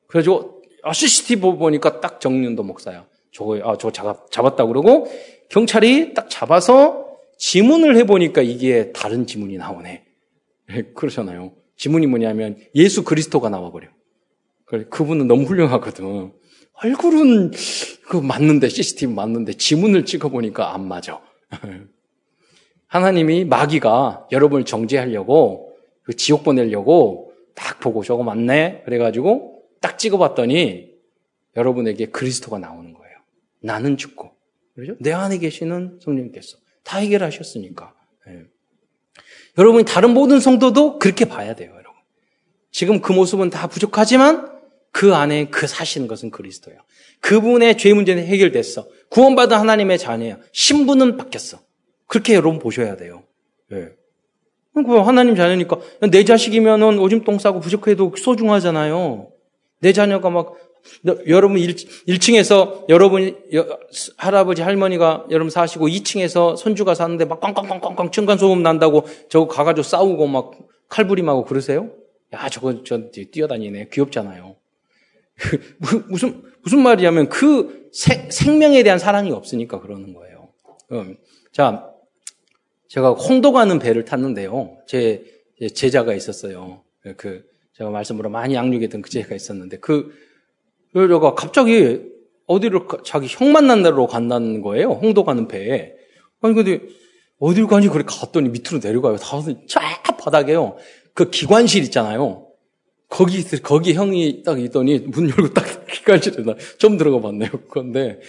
그래가지고 0.07 0.61
아, 0.83 0.93
CCTV 0.93 1.57
보니까 1.57 1.99
딱 2.01 2.19
정윤도 2.19 2.63
목사야. 2.63 3.05
저거 3.31 3.57
아, 3.63 3.77
저거 3.77 3.91
잡, 3.91 4.31
잡았다 4.31 4.65
그러고 4.65 5.11
경찰이 5.51 6.13
딱 6.13 6.29
잡아서 6.29 7.17
지문을 7.37 7.97
해보니까 7.97 8.41
이게 8.41 8.93
다른 8.93 9.27
지문이 9.27 9.57
나오네. 9.57 10.05
그러잖아요. 10.95 11.51
지문이 11.75 12.07
뭐냐면 12.07 12.57
예수 12.73 13.03
그리스도가 13.03 13.49
나와버려. 13.49 13.89
그분은 14.89 15.27
너무 15.27 15.43
훌륭하거든. 15.43 16.31
얼굴은 16.83 17.51
그 18.07 18.15
맞는데 18.15 18.69
CCTV 18.69 19.13
맞는데 19.13 19.53
지문을 19.53 20.05
찍어보니까 20.05 20.73
안 20.73 20.87
맞아. 20.87 21.21
하나님이 22.87 23.43
마귀가 23.43 24.27
여러분을 24.31 24.63
정죄하려고 24.63 25.75
그 26.03 26.15
지옥 26.15 26.45
보내려고 26.45 27.33
딱 27.55 27.81
보고 27.81 28.03
저거 28.03 28.23
맞네 28.23 28.83
그래가지고 28.85 29.63
딱 29.81 29.99
찍어봤더니 29.99 30.91
여러분에게 31.57 32.05
그리스도가 32.05 32.57
나오는 32.57 32.93
거예요. 32.93 33.17
나는 33.59 33.97
죽고 33.97 34.40
그렇죠? 34.81 34.97
내 34.99 35.11
안에 35.11 35.37
계시는 35.37 35.99
성령님께서 36.01 36.57
다 36.83 36.97
해결하셨으니까. 36.97 37.93
네. 38.25 38.43
여러분이 39.57 39.85
다른 39.85 40.11
모든 40.11 40.39
성도도 40.39 40.97
그렇게 40.97 41.25
봐야 41.25 41.53
돼요, 41.53 41.69
여러분. 41.71 41.91
지금 42.71 43.01
그 43.01 43.11
모습은 43.11 43.51
다 43.51 43.67
부족하지만 43.67 44.49
그 44.91 45.13
안에 45.13 45.49
그 45.49 45.67
사시는 45.67 46.07
것은 46.07 46.31
그리스도예요. 46.31 46.79
그분의 47.19 47.77
죄 47.77 47.93
문제는 47.93 48.25
해결됐어. 48.25 48.87
구원받은 49.09 49.55
하나님의 49.55 49.99
자녀야. 49.99 50.39
신분은 50.51 51.17
바뀌었어. 51.17 51.59
그렇게 52.07 52.33
여러분 52.33 52.57
보셔야 52.57 52.95
돼요. 52.95 53.23
예. 53.71 53.89
그 54.73 54.97
하나님 54.97 55.35
자녀니까 55.35 55.79
내 56.09 56.23
자식이면은 56.23 56.97
오줌 56.97 57.23
똥 57.23 57.37
싸고 57.37 57.59
부족해도 57.59 58.15
소중하잖아요. 58.17 59.31
내 59.79 59.93
자녀가 59.93 60.29
막 60.29 60.55
여러분 61.27 61.57
1, 61.57 61.75
1층에서 61.75 62.85
여러분 62.89 63.35
할아버지 64.17 64.61
할머니가 64.61 65.25
여러분 65.29 65.49
사시고 65.49 65.87
2층에서 65.87 66.57
손주가 66.57 66.95
사는데 66.95 67.25
막 67.25 67.39
꽝꽝꽝꽝꽝 67.39 68.11
층간 68.11 68.37
소음 68.37 68.63
난다고 68.63 69.05
저거 69.29 69.47
가가지고 69.47 69.83
싸우고 69.83 70.27
막 70.27 70.51
칼부림하고 70.89 71.45
그러세요? 71.45 71.91
야 72.33 72.49
저거 72.49 72.83
저 72.83 73.09
뛰어다니네 73.09 73.89
귀엽잖아요. 73.91 74.55
무슨 76.09 76.43
무슨 76.61 76.83
말이냐면 76.83 77.29
그 77.29 77.89
세, 77.91 78.29
생명에 78.29 78.83
대한 78.83 78.99
사랑이 78.99 79.31
없으니까 79.31 79.81
그러는 79.81 80.13
거예요. 80.13 80.49
음. 80.91 81.17
자 81.51 81.89
제가 82.87 83.11
홍도 83.11 83.51
가는 83.51 83.79
배를 83.79 84.05
탔는데요. 84.05 84.77
제 84.87 85.23
제자가 85.73 86.13
있었어요. 86.13 86.83
그 87.17 87.43
제가 87.73 87.89
말씀으로 87.89 88.29
많이 88.29 88.55
양육했던 88.55 89.01
그 89.01 89.09
제자가 89.09 89.35
있었는데 89.35 89.77
그 89.77 90.13
여자가 90.95 91.35
갑자기 91.35 92.01
어디를 92.47 92.81
자기 93.05 93.27
형 93.29 93.51
만난 93.51 93.83
데로 93.83 94.07
간다는 94.07 94.61
거예요. 94.61 94.91
홍도 94.91 95.23
가는 95.23 95.47
배에. 95.47 95.93
아니 96.41 96.53
근데 96.53 96.81
어디를 97.39 97.67
가니 97.67 97.87
그래 97.87 98.03
갔더니 98.05 98.49
밑으로 98.49 98.79
내려가요. 98.83 99.15
다쫙 99.17 100.17
바닥에요. 100.19 100.77
그 101.13 101.29
기관실 101.29 101.83
있잖아요. 101.83 102.47
거기 103.09 103.43
거기 103.61 103.93
형이 103.93 104.43
딱 104.43 104.59
있더니 104.59 104.99
문 104.99 105.29
열고 105.29 105.53
딱 105.53 105.65
기관실에 105.87 106.43
나좀 106.43 106.97
들어가 106.97 107.19
봤네요. 107.21 107.49
그런데 107.69 108.19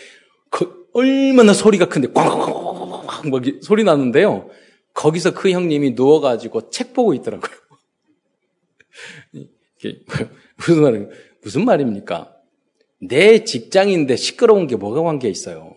그 0.50 0.88
얼마나 0.92 1.52
소리가 1.52 1.86
큰데 1.86 2.08
꽝꽝꽝꽝 2.12 3.30
막 3.30 3.42
소리 3.62 3.84
나는데요. 3.84 4.48
거기서 4.94 5.34
그 5.34 5.50
형님이 5.50 5.92
누워가지고 5.92 6.70
책 6.70 6.92
보고 6.92 7.14
있더라고요. 7.14 7.50
무슨 11.42 11.64
말입니까? 11.64 12.32
내 13.03 13.42
직장인데 13.44 14.16
시끄러운 14.16 14.68
게 14.68 14.76
뭐가 14.76 15.03
관계 15.03 15.28
있어요? 15.28 15.74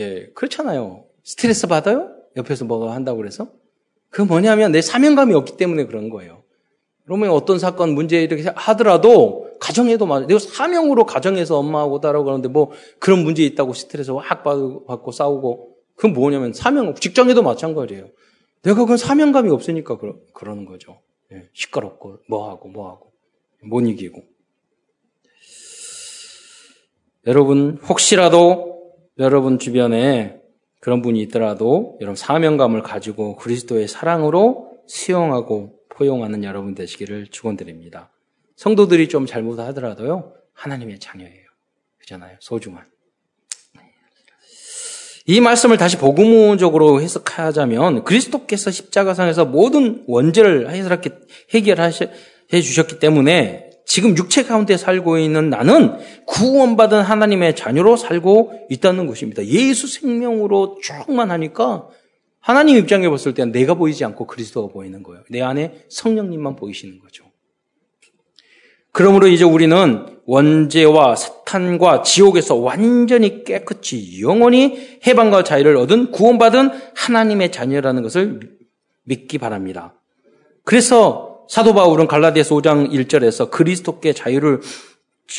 예, 0.00 0.26
그렇잖아요. 0.34 1.04
스트레스 1.24 1.66
받아요? 1.66 2.10
옆에서 2.36 2.66
뭐가 2.66 2.94
한다고 2.94 3.18
그래서? 3.18 3.48
그 4.10 4.20
뭐냐면 4.20 4.70
내 4.70 4.82
사명감이 4.82 5.34
없기 5.34 5.56
때문에 5.56 5.86
그런 5.86 6.10
거예요. 6.10 6.42
그러면 7.04 7.30
어떤 7.30 7.58
사건, 7.58 7.94
문제 7.94 8.22
이렇게 8.22 8.44
하더라도 8.54 9.48
가정에도 9.60 10.06
맞아. 10.06 10.26
내가 10.26 10.38
사명으로 10.38 11.06
가정에서 11.06 11.58
엄마하고 11.58 12.00
딸하고 12.00 12.24
그러는데 12.24 12.48
뭐 12.48 12.72
그런 12.98 13.24
문제 13.24 13.42
있다고 13.44 13.72
스트레스 13.72 14.10
확 14.10 14.42
받고 14.42 15.12
싸우고 15.12 15.76
그건 15.94 16.12
뭐냐면 16.12 16.52
사명, 16.52 16.94
직장에도 16.94 17.42
마찬가지예요. 17.42 18.08
내가 18.62 18.84
그 18.84 18.96
사명감이 18.96 19.50
없으니까 19.50 19.96
그러, 19.96 20.16
그러는 20.34 20.66
거죠. 20.66 21.00
예, 21.32 21.48
시끄럽고 21.54 22.18
뭐하고 22.28 22.68
뭐하고 22.68 23.12
못 23.62 23.80
이기고. 23.80 24.35
여러분 27.26 27.78
혹시라도 27.88 28.94
여러분 29.18 29.58
주변에 29.58 30.40
그런 30.80 31.02
분이 31.02 31.20
있더라도 31.22 31.98
여러분 32.00 32.14
사명감을 32.14 32.82
가지고 32.82 33.36
그리스도의 33.36 33.88
사랑으로 33.88 34.70
수용하고 34.86 35.80
포용하는 35.88 36.44
여러분 36.44 36.74
되시기를 36.74 37.28
축원드립니다. 37.28 38.10
성도들이 38.54 39.08
좀 39.08 39.26
잘못하더라도요 39.26 40.34
하나님의 40.52 41.00
자녀예요. 41.00 41.46
그잖아요. 41.98 42.36
소중한. 42.40 42.84
이 45.28 45.40
말씀을 45.40 45.76
다시 45.76 45.98
복음적으로 45.98 47.00
해석하자면 47.00 48.04
그리스도께서 48.04 48.70
십자가상에서 48.70 49.44
모든 49.44 50.04
원죄를 50.06 50.70
해결해 50.70 51.90
주셨기 52.62 53.00
때문에 53.00 53.65
지금 53.86 54.16
육체 54.16 54.42
가운데 54.42 54.76
살고 54.76 55.18
있는 55.18 55.48
나는 55.48 55.96
구원받은 56.26 57.00
하나님의 57.00 57.54
자녀로 57.54 57.96
살고 57.96 58.66
있다는 58.68 59.06
것입니다. 59.06 59.46
예수 59.46 59.86
생명으로 59.86 60.78
충만하니까 60.82 61.86
하나님 62.40 62.76
입장에 62.76 63.08
봤을 63.08 63.32
때는 63.32 63.52
내가 63.52 63.74
보이지 63.74 64.04
않고 64.04 64.26
그리스도가 64.26 64.72
보이는 64.72 65.02
거예요. 65.04 65.22
내 65.30 65.40
안에 65.40 65.84
성령님만 65.88 66.56
보이시는 66.56 66.98
거죠. 66.98 67.24
그러므로 68.90 69.28
이제 69.28 69.44
우리는 69.44 70.06
원죄와 70.24 71.14
사탄과 71.14 72.02
지옥에서 72.02 72.56
완전히 72.56 73.44
깨끗이 73.44 74.20
영원히 74.20 74.98
해방과 75.06 75.44
자유를 75.44 75.76
얻은 75.76 76.10
구원받은 76.10 76.70
하나님의 76.96 77.52
자녀라는 77.52 78.02
것을 78.02 78.40
믿기 79.04 79.38
바랍니다. 79.38 79.94
그래서 80.64 81.35
사도 81.48 81.74
바울은 81.74 82.06
갈라디아서 82.06 82.54
5장 82.56 82.90
1절에서 82.90 83.50
그리스도께 83.50 84.12
자유를 84.12 84.60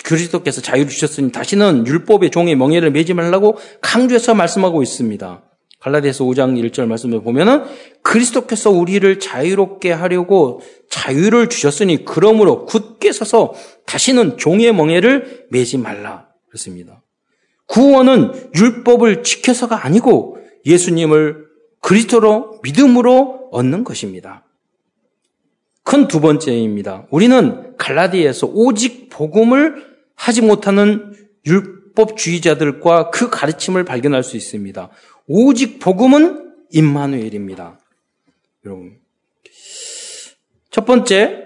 그리스도께서 0.03 0.61
자유를 0.61 0.89
주셨으니 0.89 1.31
다시는 1.31 1.87
율법의 1.87 2.31
종의 2.31 2.55
멍에를 2.55 2.91
매지 2.91 3.13
말라고 3.13 3.57
강조해서 3.81 4.33
말씀하고 4.33 4.83
있습니다. 4.83 5.43
갈라디아서 5.79 6.25
5장 6.25 6.59
1절 6.71 6.87
말씀을 6.87 7.21
보면은 7.21 7.63
그리스도께서 8.01 8.71
우리를 8.71 9.19
자유롭게 9.19 9.91
하려고 9.91 10.61
자유를 10.89 11.49
주셨으니 11.49 12.03
그러므로 12.03 12.65
굳게 12.65 13.11
서서 13.11 13.53
다시는 13.85 14.37
종의 14.37 14.73
멍에를 14.73 15.47
매지 15.51 15.77
말라 15.77 16.27
그렇습니다. 16.49 17.03
구원은 17.67 18.49
율법을 18.55 19.23
지켜서가 19.23 19.85
아니고 19.85 20.37
예수님을 20.65 21.45
그리스도로 21.81 22.59
믿음으로 22.63 23.49
얻는 23.51 23.83
것입니다. 23.83 24.46
큰 25.88 26.09
두 26.09 26.19
번째입니다. 26.19 27.07
우리는 27.11 27.77
갈라디에서 27.77 28.47
오직 28.47 29.07
복음을 29.09 29.85
하지 30.15 30.41
못하는 30.41 31.13
율법주의자들과 31.45 33.09
그 33.09 33.29
가르침을 33.29 33.85
발견할 33.85 34.21
수 34.21 34.35
있습니다. 34.35 34.89
오직 35.27 35.79
복음은 35.79 36.51
임마누엘입니다. 36.71 37.79
여러분. 38.65 38.97
첫 40.71 40.85
번째, 40.85 41.45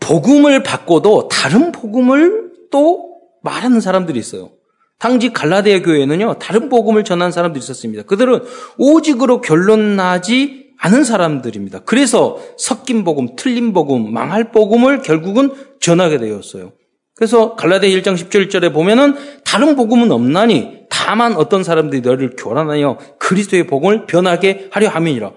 복음을 0.00 0.62
받고도 0.62 1.28
다른 1.28 1.72
복음을 1.72 2.52
또 2.70 3.22
말하는 3.40 3.80
사람들이 3.80 4.18
있어요. 4.18 4.50
당시 4.98 5.32
갈라디아 5.32 5.80
교회는요, 5.80 6.34
다른 6.38 6.68
복음을 6.68 7.04
전한 7.04 7.32
사람들이 7.32 7.62
있었습니다. 7.62 8.02
그들은 8.02 8.42
오직으로 8.76 9.40
결론 9.40 9.96
나지 9.96 10.63
않은 10.78 11.04
사람들입니다. 11.04 11.80
그래서 11.80 12.38
섞인 12.56 13.04
복음, 13.04 13.36
틀린 13.36 13.72
복음, 13.72 14.12
망할 14.12 14.50
복음을 14.52 15.02
결국은 15.02 15.52
전하게 15.80 16.18
되었어요. 16.18 16.72
그래서 17.16 17.54
갈라디아 17.54 17.88
1장 17.90 18.14
17절에 18.14 18.72
보면은 18.72 19.14
다른 19.44 19.76
복음은 19.76 20.10
없나니 20.10 20.84
다만 20.90 21.36
어떤 21.36 21.62
사람들이 21.62 22.02
너를 22.02 22.34
교란하여 22.36 22.98
그리스도의 23.18 23.66
복음을 23.66 24.06
변하게 24.06 24.68
하려 24.72 24.88
함이니라. 24.88 25.32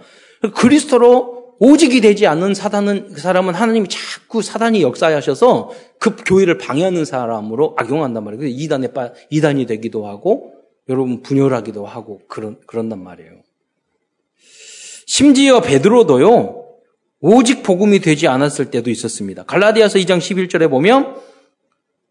그리스도로 0.55 1.38
오직이 1.59 2.01
되지 2.01 2.27
않는 2.27 2.53
사단은 2.53 3.13
그 3.13 3.19
사람은 3.19 3.53
하나님이 3.53 3.88
자꾸 3.89 4.41
사단이 4.41 4.81
역사하셔서 4.81 5.71
그 5.99 6.15
교회를 6.25 6.57
방해하는 6.57 7.05
사람으로 7.05 7.75
악용한단 7.77 8.23
말이에요. 8.23 8.45
이단에 8.47 8.93
빠 8.93 9.11
이단이 9.29 9.65
되기도 9.65 10.07
하고 10.07 10.53
여러분 10.89 11.21
분열하기도 11.21 11.85
하고 11.85 12.21
그런 12.27 12.57
그런단 12.67 13.03
말이에요. 13.03 13.36
심지어 15.07 15.61
베드로도요. 15.61 16.65
오직 17.21 17.63
복음이 17.63 17.99
되지 17.99 18.27
않았을 18.27 18.69
때도 18.69 18.91
있었습니다. 18.91 19.43
갈라디아서 19.43 19.97
2장 19.99 20.19
11절에 20.19 20.69
보면 20.69 21.15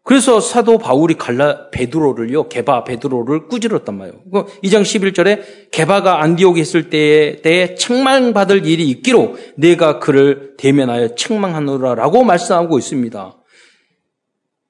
그래서 0.03 0.39
사도 0.39 0.77
바울이 0.77 1.13
갈라 1.13 1.69
베드로를요. 1.69 2.49
게바 2.49 2.85
베드로를 2.85 3.47
꾸짖었단 3.47 3.95
말이에요. 3.97 4.23
2장 4.63 4.81
11절에 4.81 5.69
게바가 5.71 6.21
안디옥에 6.23 6.59
있을 6.59 6.89
때에 6.89 7.41
대해 7.41 7.75
책망받을 7.75 8.65
일이 8.65 8.89
있기로 8.89 9.35
내가 9.55 9.99
그를 9.99 10.55
대면하여 10.57 11.15
책망하노라라고 11.15 12.23
말씀하고 12.23 12.79
있습니다. 12.79 13.37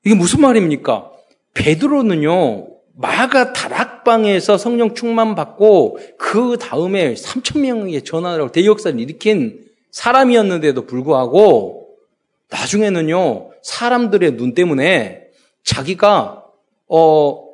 이게 0.05 0.15
무슨 0.15 0.41
말입니까? 0.41 1.11
베드로는요, 1.53 2.67
마가 2.99 3.53
다락방에서 3.53 4.57
성령 4.57 4.95
충만 4.95 5.35
받고 5.35 5.99
그 6.17 6.57
다음에 6.59 7.13
3천 7.13 7.59
명에게 7.59 8.01
전환을 8.03 8.39
하고 8.41 8.51
대역사를 8.51 8.99
일으킨 8.99 9.65
사람이었는데도 9.91 10.85
불구하고 10.87 11.95
나중에는요, 12.49 13.51
사람들의 13.61 14.37
눈 14.37 14.53
때문에 14.53 15.27
자기가, 15.63 16.45
어, 16.87 17.47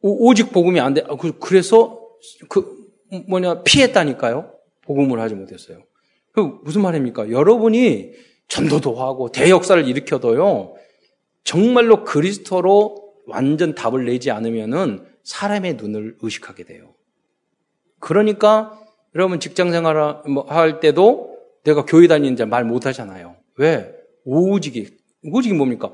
오직 0.00 0.52
복음이 0.52 0.78
안 0.80 0.94
돼. 0.94 1.02
아, 1.08 1.16
그, 1.16 1.38
그래서 1.38 2.00
그 2.48 2.84
뭐냐 3.26 3.62
피했다니까요. 3.62 4.52
복음을 4.82 5.18
하지 5.18 5.34
못했어요. 5.34 5.78
그 6.32 6.58
무슨 6.62 6.82
말입니까? 6.82 7.30
여러분이 7.30 8.10
전도도 8.48 8.96
하고 8.96 9.30
대역사를 9.30 9.88
일으켜도요. 9.88 10.74
정말로 11.42 12.04
그리스도로 12.04 13.03
완전 13.26 13.74
답을 13.74 14.04
내지 14.04 14.30
않으면은 14.30 15.06
사람의 15.22 15.74
눈을 15.74 16.16
의식하게 16.20 16.64
돼요. 16.64 16.94
그러니까 17.98 18.78
여러분 19.14 19.40
직장 19.40 19.70
생활 19.70 20.22
뭐할 20.28 20.80
때도 20.80 21.38
내가 21.64 21.84
교회 21.84 22.06
다니는 22.06 22.48
말못 22.48 22.86
하잖아요. 22.86 23.36
왜? 23.56 23.94
오직이 24.24 24.96
오직이 25.22 25.54
뭡니까? 25.54 25.92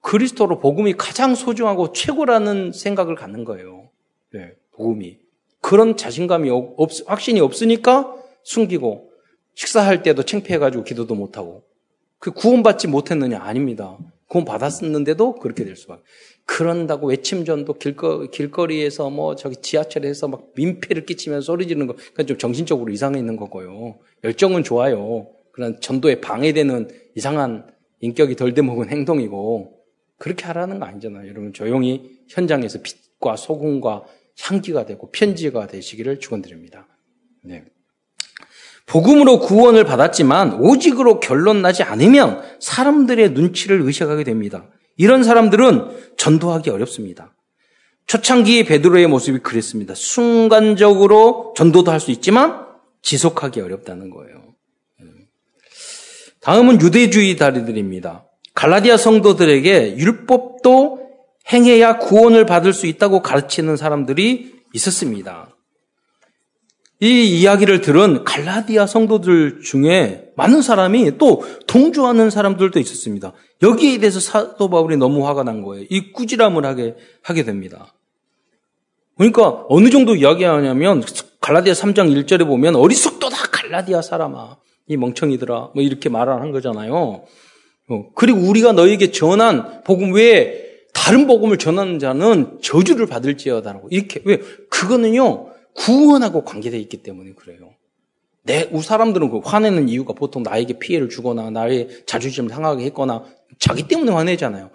그리스도로 0.00 0.60
복음이 0.60 0.94
가장 0.94 1.34
소중하고 1.34 1.92
최고라는 1.92 2.72
생각을 2.72 3.14
갖는 3.14 3.44
거예요. 3.44 3.90
네, 4.32 4.52
복음이. 4.72 5.18
그런 5.60 5.96
자신감이 5.96 6.50
없, 6.50 6.90
확신이 7.06 7.40
없으니까 7.40 8.14
숨기고 8.44 9.10
식사할 9.54 10.02
때도 10.02 10.22
창피해가지고 10.22 10.84
기도도 10.84 11.14
못하고 11.14 11.64
그 12.18 12.30
구원받지 12.30 12.88
못했느냐? 12.88 13.40
아닙니다. 13.40 13.98
구원 14.28 14.44
받았었는데도 14.44 15.36
그렇게 15.36 15.64
될 15.64 15.76
수밖에. 15.76 16.02
그런다고 16.46 17.08
외침전도 17.08 17.74
길거, 17.74 18.26
길거리에서 18.30 19.10
뭐 19.10 19.34
저기 19.36 19.56
지하철에서 19.56 20.28
막 20.28 20.52
민폐를 20.54 21.04
끼치면 21.04 21.42
소리 21.42 21.66
지르는 21.66 21.86
거, 21.86 21.94
그러니까 21.94 22.22
좀 22.22 22.38
정신적으로 22.38 22.90
이상해 22.92 23.18
있는 23.18 23.36
거고요. 23.36 23.98
열정은 24.24 24.62
좋아요. 24.62 25.28
그런 25.52 25.80
전도에 25.80 26.20
방해되는 26.20 26.88
이상한 27.14 27.66
인격이 28.00 28.36
덜 28.36 28.54
돼먹은 28.54 28.90
행동이고, 28.90 29.76
그렇게 30.18 30.46
하라는 30.46 30.78
거 30.78 30.86
아니잖아요. 30.86 31.28
여러분 31.28 31.52
조용히 31.52 32.18
현장에서 32.28 32.80
빛과 32.82 33.36
소금과 33.36 34.04
향기가 34.40 34.86
되고 34.86 35.10
편지가 35.10 35.66
되시기를 35.66 36.20
축원드립니다. 36.20 36.86
네. 37.42 37.64
복음으로 38.86 39.40
구원을 39.40 39.84
받았지만 39.84 40.60
오직으로 40.60 41.18
결론 41.20 41.60
나지 41.60 41.82
않으면 41.82 42.42
사람들의 42.60 43.32
눈치를 43.32 43.80
의식하게 43.82 44.24
됩니다. 44.24 44.68
이런 44.96 45.24
사람들은 45.24 46.14
전도하기 46.16 46.70
어렵습니다. 46.70 47.34
초창기 48.06 48.64
베드로의 48.64 49.06
모습이 49.08 49.40
그랬습니다. 49.40 49.94
순간적으로 49.94 51.54
전도도 51.56 51.90
할 51.90 52.00
수 52.00 52.10
있지만 52.12 52.64
지속하기 53.02 53.60
어렵다는 53.60 54.10
거예요. 54.10 54.54
다음은 56.40 56.80
유대주의 56.80 57.36
다리들입니다. 57.36 58.26
갈라디아 58.54 58.96
성도들에게 58.96 59.96
율법도 59.96 61.06
행해야 61.52 61.98
구원을 61.98 62.46
받을 62.46 62.72
수 62.72 62.86
있다고 62.86 63.22
가르치는 63.22 63.76
사람들이 63.76 64.54
있었습니다. 64.72 65.55
이 67.00 67.40
이야기를 67.40 67.82
들은 67.82 68.24
갈라디아 68.24 68.86
성도들 68.86 69.60
중에 69.62 70.30
많은 70.34 70.62
사람이 70.62 71.18
또 71.18 71.42
동조하는 71.66 72.30
사람들도 72.30 72.78
있었습니다. 72.78 73.32
여기에 73.62 73.98
대해서 73.98 74.18
사도 74.18 74.70
바울이 74.70 74.96
너무 74.96 75.26
화가 75.26 75.42
난 75.42 75.62
거예요. 75.62 75.84
이 75.90 76.12
꾸지람을 76.12 76.64
하게, 76.64 76.96
하게 77.22 77.44
됩니다. 77.44 77.92
그러니까 79.16 79.64
어느 79.68 79.90
정도 79.90 80.14
이야기하냐면 80.14 81.02
갈라디아 81.40 81.74
3장 81.74 82.24
1절에 82.24 82.46
보면 82.46 82.76
어리석도다 82.76 83.36
갈라디아 83.52 84.00
사람아. 84.00 84.56
이 84.88 84.96
멍청이들아. 84.96 85.70
뭐 85.74 85.82
이렇게 85.82 86.08
말을 86.08 86.40
한 86.40 86.50
거잖아요. 86.50 87.24
어, 87.88 88.04
그리고 88.14 88.40
우리가 88.40 88.72
너에게 88.72 89.10
전한 89.10 89.82
복음 89.84 90.14
외에 90.14 90.64
다른 90.92 91.26
복음을 91.26 91.58
전하는 91.58 91.98
자는 91.98 92.58
저주를 92.62 93.06
받을지어다라고 93.06 93.88
이렇게 93.90 94.22
왜 94.24 94.38
그거는요 94.70 95.55
구원하고 95.86 96.44
관계되어 96.44 96.80
있기 96.80 96.98
때문에 96.98 97.34
그래요. 97.34 97.74
내, 98.42 98.68
우 98.72 98.82
사람들은 98.82 99.30
그 99.30 99.38
화내는 99.38 99.88
이유가 99.88 100.12
보통 100.14 100.42
나에게 100.42 100.78
피해를 100.80 101.08
주거나 101.08 101.50
나의 101.50 102.04
자존심을 102.06 102.50
상하게 102.50 102.84
했거나 102.86 103.24
자기 103.58 103.86
때문에 103.86 104.10
화내잖아요. 104.10 104.70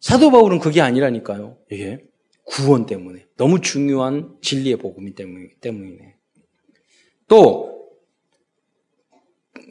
사도 0.00 0.30
바울은 0.30 0.58
그게 0.58 0.82
아니라니까요. 0.82 1.56
이게 1.70 2.04
구원 2.44 2.84
때문에 2.84 3.24
너무 3.38 3.62
중요한 3.62 4.36
진리의 4.42 4.76
복음이 4.76 5.14
때문이네. 5.14 6.14
또 7.26 7.88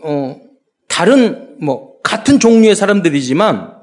어, 0.03 0.41
다른 0.87 1.57
뭐 1.63 2.01
같은 2.01 2.39
종류의 2.39 2.75
사람들이지만 2.75 3.79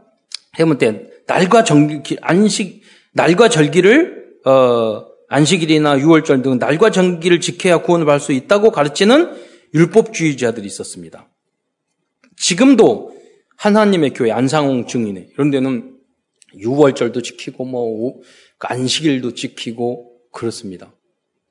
해볼 0.58 0.78
때 0.78 1.06
날과 1.28 1.62
정기 1.62 2.16
안식 2.20 2.82
날과 3.12 3.48
절기를 3.48 4.40
어, 4.44 5.09
안식일이나 5.30 6.00
유월절 6.00 6.42
등 6.42 6.58
날과 6.58 6.90
정기를 6.90 7.40
지켜야 7.40 7.78
구원을 7.82 8.04
받을 8.04 8.18
수 8.20 8.32
있다고 8.32 8.72
가르치는 8.72 9.32
율법주의자들이 9.72 10.66
있었습니다. 10.66 11.28
지금도 12.36 13.16
하나님의 13.56 14.14
교회 14.14 14.32
안상홍 14.32 14.86
증인회 14.88 15.28
이런 15.32 15.50
데는 15.50 15.96
유월절도 16.56 17.22
지키고 17.22 17.64
뭐 17.64 18.20
안식일도 18.58 19.34
지키고 19.34 20.20
그렇습니다. 20.32 20.92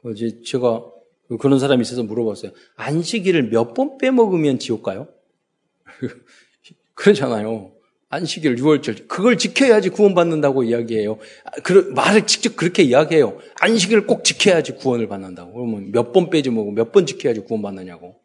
어제 0.03 0.41
제가 0.43 0.83
그런 1.39 1.57
사람이 1.59 1.81
있어서 1.81 2.03
물어봤어요. 2.03 2.51
안식일을 2.75 3.49
몇 3.49 3.73
번 3.73 3.97
빼먹으면 3.97 4.59
지옥 4.59 4.83
가요? 4.83 5.07
그러잖아요. 6.95 7.71
안식일 8.09 8.55
6월절 8.55 9.07
그걸 9.07 9.37
지켜야지 9.37 9.89
구원받는다고 9.89 10.63
이야기해요. 10.63 11.19
그 11.63 11.91
말을 11.95 12.25
직접 12.25 12.55
그렇게 12.55 12.81
이야기해요. 12.83 13.37
안식일을 13.61 14.07
꼭 14.07 14.23
지켜야지 14.23 14.75
구원을 14.75 15.07
받는다고. 15.07 15.53
그러면 15.53 15.91
몇 15.91 16.11
번 16.11 16.29
빼지 16.31 16.49
뭐고 16.49 16.71
몇 16.71 16.91
번 16.91 17.05
지켜야지 17.05 17.41
구원받느냐고. 17.41 18.15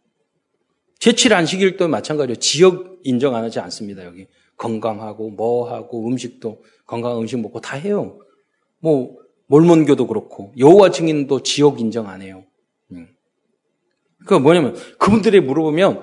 제7 1.00 1.32
안식일도 1.32 1.88
마찬가지예요. 1.88 2.36
지역 2.36 2.98
인정 3.02 3.34
안 3.34 3.44
하지 3.44 3.60
않습니다. 3.60 4.04
여기 4.06 4.26
건강하고 4.56 5.30
뭐 5.30 5.70
하고 5.70 6.08
음식도 6.08 6.62
건강한 6.86 7.18
음식 7.18 7.38
먹고 7.40 7.60
다 7.60 7.76
해요. 7.76 8.18
뭐 8.80 9.18
몰몬교도 9.48 10.06
그렇고 10.06 10.54
여호와 10.56 10.90
증인도 10.92 11.42
지역 11.42 11.78
인정 11.80 12.08
안 12.08 12.22
해요. 12.22 12.44
음. 12.92 13.06
그러니까 14.24 14.38
뭐냐면 14.42 14.74
그분들이 14.98 15.40
물어보면 15.40 16.02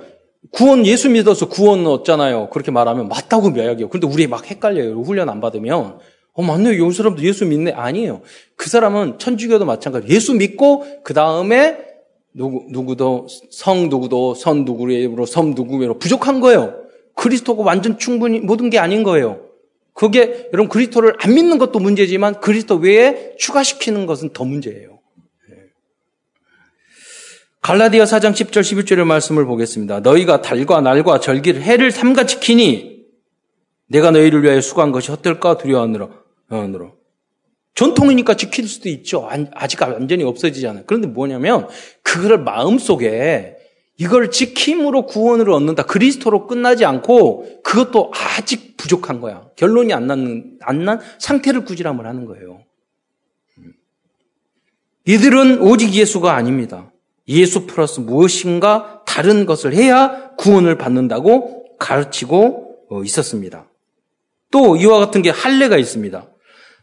구원 0.49 0.85
예수 0.85 1.09
믿어서 1.09 1.47
구원 1.47 1.85
얻잖아요. 1.85 2.49
그렇게 2.49 2.71
말하면 2.71 3.07
맞다고 3.07 3.49
이야기해요. 3.49 3.89
그런데 3.89 4.07
우리 4.07 4.27
막 4.27 4.49
헷갈려요. 4.49 5.01
훈련 5.01 5.29
안 5.29 5.39
받으면 5.39 5.99
어 6.33 6.41
맞네요. 6.41 6.83
요 6.83 6.91
사람도 6.91 7.21
예수 7.23 7.45
믿네. 7.45 7.71
아니에요. 7.71 8.21
그 8.55 8.69
사람은 8.69 9.19
천주교도 9.19 9.65
마찬가지. 9.65 10.07
예수 10.07 10.33
믿고 10.33 10.85
그 11.03 11.13
다음에 11.13 11.77
누구 12.33 12.65
누구도 12.69 13.27
성 13.51 13.89
누구도 13.89 14.33
선 14.35 14.65
누구로 14.65 15.25
섬 15.25 15.51
누구로 15.51 15.99
부족한 15.99 16.39
거예요. 16.39 16.75
그리스도가 17.15 17.63
완전 17.63 17.99
충분히 17.99 18.39
모든 18.39 18.69
게 18.69 18.79
아닌 18.79 19.03
거예요. 19.03 19.41
그게 19.93 20.49
여러분 20.53 20.69
그리스도를 20.69 21.15
안 21.19 21.33
믿는 21.33 21.57
것도 21.57 21.79
문제지만 21.79 22.39
그리스도 22.39 22.75
외에 22.75 23.35
추가시키는 23.37 24.05
것은 24.05 24.31
더 24.31 24.45
문제예요. 24.45 25.00
갈라디아 27.61 28.05
4장 28.05 28.31
10절 28.31 28.61
11절의 28.61 29.03
말씀을 29.05 29.45
보겠습니다. 29.45 29.99
너희가 29.99 30.41
달과 30.41 30.81
날과 30.81 31.19
절기를 31.19 31.61
해를 31.61 31.91
삼가 31.91 32.25
지키니 32.25 33.01
내가 33.87 34.09
너희를 34.11 34.41
위하여 34.43 34.61
수고한 34.61 34.91
것이 34.91 35.11
헛될까 35.11 35.57
두려워하느라. 35.57 36.09
전통이니까 37.75 38.35
지킬 38.35 38.67
수도 38.67 38.89
있죠. 38.89 39.29
아직 39.53 39.81
완전히 39.81 40.23
없어지지 40.23 40.67
않아요. 40.67 40.83
그런데 40.87 41.07
뭐냐면 41.07 41.67
그거를 42.01 42.39
마음속에 42.39 43.57
이걸 43.97 44.31
지킴으로 44.31 45.05
구원을 45.05 45.51
얻는다. 45.51 45.83
그리스도로 45.83 46.47
끝나지 46.47 46.83
않고 46.85 47.61
그것도 47.63 48.11
아직 48.15 48.75
부족한 48.77 49.21
거야. 49.21 49.45
결론이 49.55 49.93
안 49.93 50.07
난, 50.07 50.57
안 50.61 50.83
난 50.83 50.99
상태를 51.19 51.63
구지람을 51.65 52.07
하는 52.07 52.25
거예요. 52.25 52.63
이들은 55.05 55.61
오직 55.61 55.93
예수가 55.93 56.33
아닙니다. 56.33 56.91
예수 57.27 57.65
플러스 57.67 57.99
무엇인가 57.99 59.03
다른 59.05 59.45
것을 59.45 59.73
해야 59.73 60.31
구원을 60.37 60.77
받는다고 60.77 61.77
가르치고 61.77 62.75
어, 62.89 63.03
있었습니다. 63.03 63.65
또 64.51 64.75
이와 64.75 64.99
같은 64.99 65.21
게 65.21 65.29
할례가 65.29 65.77
있습니다. 65.77 66.27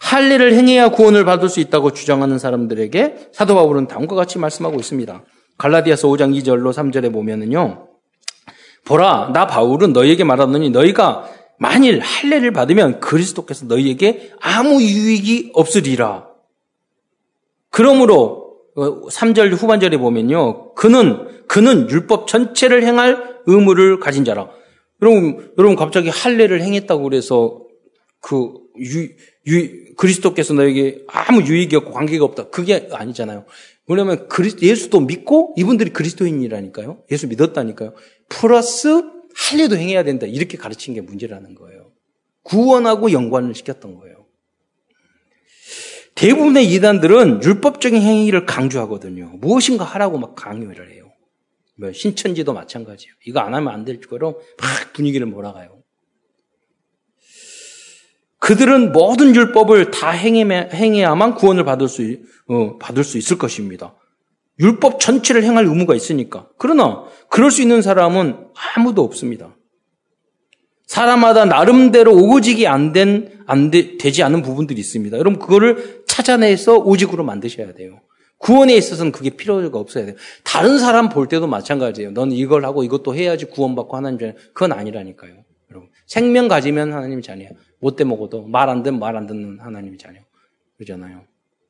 할례를 0.01 0.55
행해야 0.55 0.91
구원을 0.91 1.25
받을 1.25 1.49
수 1.49 1.61
있다고 1.61 1.93
주장하는 1.93 2.39
사람들에게 2.39 3.31
사도 3.33 3.55
바울은 3.55 3.89
다음과 3.89 4.15
같이 4.15 4.39
말씀하고 4.39 4.79
있습니다. 4.79 5.25
갈라디아서 5.59 6.09
5장 6.09 6.41
2절로 6.41 6.73
3절에 6.73 7.13
보면은요. 7.13 7.89
보라 8.85 9.33
나 9.35 9.47
바울은 9.47 9.93
너희에게 9.93 10.25
말하노니 10.25 10.71
너희가 10.71 11.29
만일 11.59 11.99
할례를 12.01 12.53
받으면 12.53 13.01
그리스도께서 13.01 13.67
너희에게 13.67 14.33
아무 14.41 14.81
유익이 14.81 15.51
없으리라. 15.55 16.29
그러므로 17.71 18.38
3절 18.79 19.53
어, 19.53 19.57
후반절에 19.57 19.97
보면요. 19.97 20.75
그는 20.75 21.47
그는 21.47 21.91
율법 21.91 22.29
전체를 22.29 22.85
행할 22.85 23.39
의무를 23.47 23.99
가진 23.99 24.25
자라. 24.25 24.49
여러분 25.03 25.53
여러분 25.59 25.77
갑자기 25.77 26.09
할례를 26.09 26.63
행했다고 26.63 27.03
그래서 27.03 27.63
그 28.21 28.53
유, 28.81 29.09
유, 29.47 29.95
그리스도께서 29.97 30.55
너에게 30.55 31.05
아무 31.09 31.43
유익이 31.43 31.75
없고 31.77 31.93
관계가 31.93 32.25
없다. 32.25 32.51
그게 32.51 32.89
아니잖아요. 32.93 33.45
왜냐하면 33.89 34.29
예수도 34.63 35.01
믿고 35.01 35.55
이분들이 35.57 35.91
그리스도인이라니까요. 35.91 37.05
예수 37.11 37.27
믿었다니까요. 37.27 37.95
플러스 38.29 39.03
할례도 39.35 39.77
행해야 39.77 40.05
된다. 40.05 40.27
이렇게 40.27 40.59
가르친 40.59 40.95
게 40.95 41.01
문제라는 41.01 41.55
거예요. 41.55 41.93
구원하고 42.43 43.13
연관을 43.13 43.55
시켰던 43.55 43.95
거예요. 43.97 44.18
대부분의 46.19 46.67
이단들은 46.73 47.45
율법적인 47.45 48.03
행위를 48.03 48.45
강조하거든요. 48.45 49.37
무엇인가 49.41 49.85
하라고 49.85 50.19
막 50.19 50.35
강요를 50.35 50.93
해요. 50.93 51.05
뭐 51.79 51.93
신천지도 51.93 52.53
마찬가지예요. 52.53 53.15
이거 53.25 53.39
안 53.39 53.55
하면 53.55 53.73
안 53.73 53.85
될 53.85 54.01
거로 54.01 54.41
막 54.61 54.93
분위기를 54.95 55.29
몰아가요. 55.29 55.81
그들은 58.41 58.91
모든 58.91 59.35
율법을 59.37 59.93
다 59.93 60.11
행해야만 60.11 61.37
구원을 61.37 61.65
받을 61.65 61.87
수, 61.87 62.03
어, 62.49 62.79
받을 62.79 63.05
수 63.05 63.17
있을 63.17 63.39
것입니다. 63.39 63.95
율법 64.59 64.99
전체를 64.99 65.45
행할 65.45 65.67
의무가 65.67 65.95
있으니까. 65.95 66.49
그러나 66.59 67.05
그럴 67.31 67.53
수 67.53 67.63
있는 67.63 67.81
사람은 67.81 68.49
아무도 68.75 69.05
없습니다. 69.05 69.55
사람마다 70.89 71.45
나름대로 71.45 72.13
오직이 72.13 72.67
안 72.67 72.93
된, 72.93 73.43
안 73.47 73.71
되, 73.71 73.99
되지 73.99 74.23
않은 74.23 74.43
부분들이 74.43 74.81
있습니다. 74.81 75.19
여러분, 75.19 75.39
그거를 75.39 75.98
찾아내서 76.19 76.79
오직으로 76.79 77.23
만드셔야 77.25 77.75
돼요. 77.75 78.01
구원에 78.39 78.75
있어서는 78.75 79.13
그게 79.13 79.31
필요가 79.31 79.79
없어야 79.79 80.07
돼요. 80.07 80.17
다른 80.45 80.79
사람 80.79 81.09
볼 81.09 81.29
때도 81.29 81.47
마찬가지예요. 81.47 82.13
넌 82.13 82.33
이걸 82.33 82.65
하고 82.65 82.83
이것도 82.85 83.15
해야지 83.15 83.45
구원받고 83.47 83.97
하나님 83.97 84.19
전 84.19 84.35
그건 84.53 84.73
아니라니까요. 84.73 85.35
여러분. 85.71 85.89
생명 86.07 86.49
가지면 86.49 86.93
하나님 86.93 87.23
자녀야. 87.23 87.51
못돼 87.81 88.05
먹어도 88.05 88.47
말 88.49 88.69
안 88.69 88.83
듣면 88.83 88.99
말안 89.01 89.27
듣는 89.27 89.61
하나님의 89.61 89.99
자녀. 89.99 90.21
그러잖아요. 90.77 91.23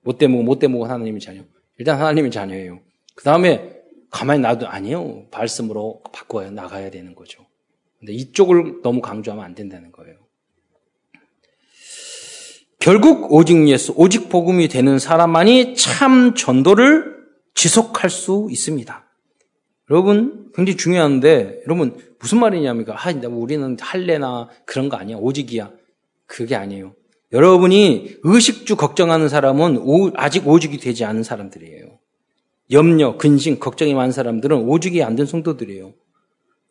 못돼 0.03 0.27
먹어 0.29 0.43
못돼 0.43 0.69
먹어 0.69 0.87
하나님의 0.87 1.21
자녀. 1.21 1.43
일단 1.79 1.99
하나님의 1.99 2.31
자녀예요. 2.31 2.81
그 3.15 3.25
다음에 3.25 3.77
가만히 4.11 4.41
놔도 4.41 4.67
아니에요. 4.67 5.27
말씀으로 5.31 6.03
바꿔야 6.13 6.51
나가야 6.51 6.91
되는 6.91 7.15
거죠. 7.15 7.45
근데 7.99 8.13
이쪽을 8.15 8.81
너무 8.83 9.01
강조하면 9.03 9.45
안 9.45 9.55
된다는 9.55 9.93
거예요. 9.93 10.17
결국 12.79 13.33
오직 13.33 13.69
예수, 13.69 13.93
오직 13.97 14.29
복음이 14.29 14.69
되는 14.69 14.99
사람만이 14.99 15.75
참 15.75 16.35
전도를 16.35 17.17
지속할 17.55 18.09
수 18.09 18.49
있습니다. 18.51 19.05
여러분, 19.91 20.51
굉장히 20.55 20.77
중요한데, 20.77 21.63
여러분, 21.67 21.97
무슨 22.21 22.39
말이냐니까, 22.39 22.95
아, 22.97 23.13
우리는 23.29 23.77
할래나 23.81 24.49
그런 24.65 24.89
거 24.89 24.97
아니야. 24.97 25.17
오직이야. 25.17 25.71
그게 26.27 26.55
아니에요. 26.55 26.95
여러분이 27.33 28.17
의식주 28.23 28.77
걱정하는 28.77 29.29
사람은 29.29 29.79
오, 29.79 30.11
아직 30.15 30.47
오직이 30.47 30.79
되지 30.79 31.05
않은 31.05 31.23
사람들이에요. 31.23 31.99
염려, 32.71 33.17
근심, 33.17 33.59
걱정이 33.59 33.95
많은 33.95 34.13
사람들은 34.13 34.57
오직이 34.69 35.03
안 35.03 35.17
된 35.17 35.27
성도들이에요. 35.27 35.95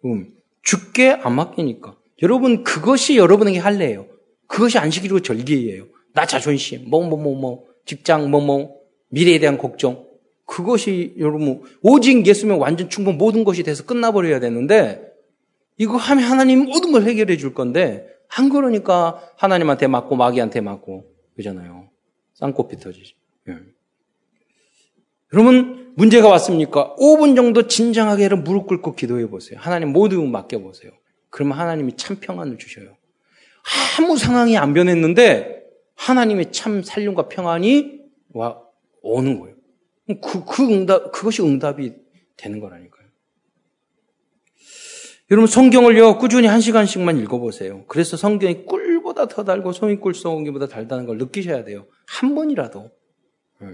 음, 0.06 0.30
죽게 0.64 1.12
안 1.22 1.36
맡기니까. 1.36 1.96
여러분, 2.22 2.64
그것이 2.64 3.18
여러분에게 3.18 3.60
할래예요. 3.60 4.08
그것이 4.48 4.78
안식이고 4.78 5.22
절기예요. 5.22 5.86
나 6.18 6.26
자존심, 6.26 6.90
뭐, 6.90 7.08
뭐, 7.08 7.16
뭐, 7.16 7.36
뭐, 7.36 7.68
직장, 7.86 8.32
뭐, 8.32 8.42
뭐, 8.42 8.82
미래에 9.10 9.38
대한 9.38 9.60
걱정. 9.60 10.08
그것이 10.48 11.14
여러분, 11.20 11.62
오직 11.84 12.26
예수면 12.26 12.58
완전 12.58 12.90
충분 12.90 13.20
모든 13.20 13.44
것이 13.44 13.62
돼서 13.62 13.86
끝나버려야 13.86 14.40
되는데, 14.40 15.14
이거 15.78 15.96
하면 15.98 16.24
하나님 16.24 16.66
모든 16.66 16.92
걸 16.92 17.04
해결해 17.04 17.38
줄 17.38 17.54
건데, 17.54 18.08
안 18.36 18.50
그러니까 18.50 19.22
하나님한테 19.38 19.86
맞고 19.86 20.16
마귀한테 20.16 20.60
맞고 20.60 21.06
그잖아요. 21.36 21.88
쌍코피 22.34 22.78
터지죠. 22.78 23.16
예. 23.50 23.58
여러분 25.34 25.94
문제가 25.96 26.30
왔습니까? 26.30 26.96
5분 26.96 27.36
정도 27.36 27.68
진정하게 27.68 28.30
무릎 28.30 28.66
꿇고 28.66 28.96
기도해 28.96 29.28
보세요. 29.28 29.60
하나님 29.62 29.90
모두 29.90 30.22
맡겨 30.24 30.58
보세요. 30.60 30.92
그러면 31.30 31.60
하나님이 31.60 31.96
참 31.96 32.18
평안을 32.20 32.58
주셔요. 32.58 32.98
아무 34.00 34.18
상황이 34.18 34.58
안 34.58 34.74
변했는데 34.74 35.57
하나님의 35.98 36.52
참 36.52 36.82
살림과 36.84 37.28
평안이 37.28 38.00
와 38.34 38.62
오는 39.02 39.40
거예요. 39.40 39.56
그, 40.22 40.46
그 40.46 40.64
응답 40.64 41.12
그것이 41.12 41.42
응답이 41.42 41.94
되는 42.38 42.60
거라니까. 42.60 42.98
여러분 45.30 45.48
성경을요 45.48 46.20
꾸준히 46.20 46.48
한 46.48 46.62
시간씩만 46.62 47.18
읽어보세요. 47.20 47.84
그래서 47.88 48.16
성경이 48.16 48.66
꿀보다 48.66 49.28
더 49.28 49.44
달고 49.44 49.74
송이 49.74 49.98
꿀 49.98 50.14
쏘기보다 50.14 50.68
달다는 50.68 51.06
걸 51.06 51.18
느끼셔야 51.18 51.66
돼요. 51.66 51.86
한 52.06 52.34
번이라도. 52.34 52.90
네. 53.60 53.68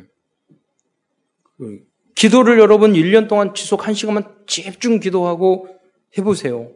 그 1.58 1.84
기도를 2.16 2.58
여러분 2.58 2.94
1년 2.94 3.28
동안 3.28 3.54
지속 3.54 3.86
한 3.86 3.94
시간만 3.94 4.46
집중 4.48 5.00
기도하고 5.00 5.68
해보세요. 6.18 6.72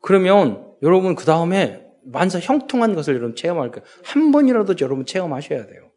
그러면 0.00 0.72
여러분 0.82 1.14
그 1.14 1.26
다음에 1.26 1.85
만사 2.06 2.38
형통한 2.38 2.94
것을 2.94 3.14
여러분 3.14 3.34
체험할 3.34 3.70
거예요. 3.70 3.84
한 4.02 4.32
번이라도 4.32 4.74
여러분 4.80 5.04
체험하셔야 5.06 5.66
돼요. 5.66 5.90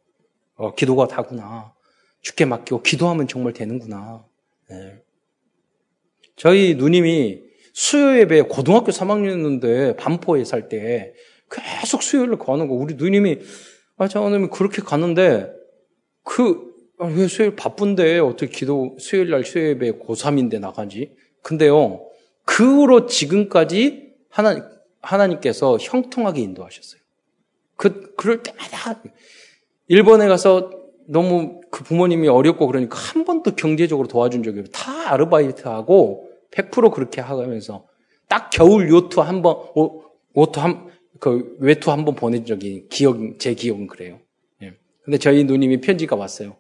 어, 0.56 0.74
기도가 0.76 1.08
다구나. 1.08 1.74
죽게 2.22 2.46
맡기고 2.46 2.82
기도하면 2.82 3.28
정말 3.28 3.54
되는구나. 3.54 4.26
네. 4.70 5.02
저희 6.36 6.76
누님이 6.76 7.44
수요 7.74 8.18
예배 8.20 8.44
고등학교 8.44 8.92
3학년이었는데 8.92 9.98
반포에 9.98 10.44
살 10.44 10.68
때 10.70 11.14
계속 11.50 12.04
수요일을 12.04 12.38
가는 12.38 12.68
거. 12.68 12.74
우리 12.74 12.96
누님이 12.96 13.40
아, 13.98 14.08
장하님이 14.08 14.48
그렇게 14.52 14.82
가는데 14.82 15.52
그, 16.24 16.74
아, 17.00 17.06
왜 17.06 17.28
수요일 17.28 17.56
바쁜데 17.56 18.20
어떻게 18.20 18.48
기도, 18.48 18.96
수요일 19.00 19.30
날 19.32 19.44
수요 19.44 19.68
예배 19.70 19.94
고3인데 19.94 20.60
나가지? 20.60 21.12
근데요, 21.42 22.06
그 22.46 22.64
후로 22.64 23.08
지금까지 23.08 24.14
하나, 24.30 24.70
하나님께서 25.02 25.78
형통하게 25.80 26.42
인도하셨어요. 26.42 27.02
그, 27.76 28.14
그럴 28.16 28.44
때마다 28.44 29.02
일본에 29.88 30.28
가서 30.28 30.72
너무 31.08 31.62
그 31.72 31.84
부모님이 31.84 32.28
어렵고 32.28 32.68
그러니까 32.68 32.98
한 32.98 33.26
번도 33.26 33.56
경제적으로 33.56 34.08
도와준 34.08 34.44
적이 34.44 34.60
없어요. 34.60 34.72
다 34.72 35.14
아르바이트하고 35.14 36.30
100% 36.52 36.94
그렇게 36.94 37.22
하면서 37.22 37.88
딱 38.28 38.50
겨울 38.52 38.90
요트 38.90 39.20
한 39.20 39.42
번, 39.42 39.58
오트 40.34 40.60
한, 40.60 40.88
그 41.20 41.56
외투 41.60 41.92
한 41.92 42.06
번 42.06 42.16
보낸 42.16 42.46
적이 42.46 42.88
기억, 42.90 43.18
제 43.40 43.54
기억은 43.54 43.88
그래요. 43.88 44.20
예. 44.62 44.74
근데 45.04 45.18
저희 45.18 45.44
누님이 45.44 45.82
편지가 45.82 46.16
왔어요. 46.16 46.56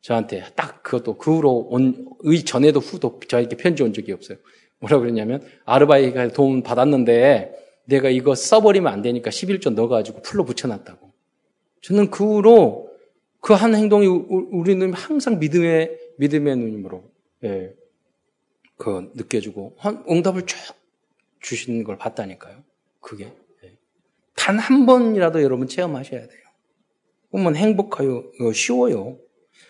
저한테 0.00 0.44
딱 0.54 0.82
그것도 0.82 1.18
그 1.18 1.36
후로 1.36 1.68
온, 1.70 2.06
의 2.24 2.44
전에도 2.44 2.80
후도 2.80 3.20
저에게 3.28 3.56
편지 3.56 3.82
온 3.82 3.92
적이 3.92 4.12
없어요. 4.12 4.38
뭐라 4.80 4.98
그랬냐면 4.98 5.42
아르바이트가 5.64 6.28
도움 6.28 6.62
받았는데 6.62 7.63
내가 7.84 8.08
이거 8.08 8.34
써버리면 8.34 8.92
안 8.92 9.02
되니까 9.02 9.30
11조 9.30 9.74
넣어가지고 9.74 10.22
풀로 10.22 10.44
붙여놨다고. 10.44 11.12
저는 11.82 12.10
그 12.10 12.24
후로 12.24 12.94
그 13.40 13.52
한 13.52 13.74
행동이 13.74 14.06
우리는 14.06 14.94
항상 14.94 15.38
믿음의, 15.38 15.98
믿음의 16.16 16.56
누님으로, 16.56 17.04
예, 17.44 17.74
그 18.78 19.12
느껴지고 19.14 19.76
응답을 20.08 20.46
쭉 20.46 20.56
주시는 21.40 21.84
걸 21.84 21.98
봤다니까요. 21.98 22.64
그게 23.00 23.34
예. 23.62 23.76
단한 24.34 24.86
번이라도 24.86 25.42
여러분 25.42 25.68
체험하셔야 25.68 26.26
돼요. 26.26 26.40
그러면 27.30 27.54
행복하요, 27.54 28.24
쉬워요. 28.54 29.18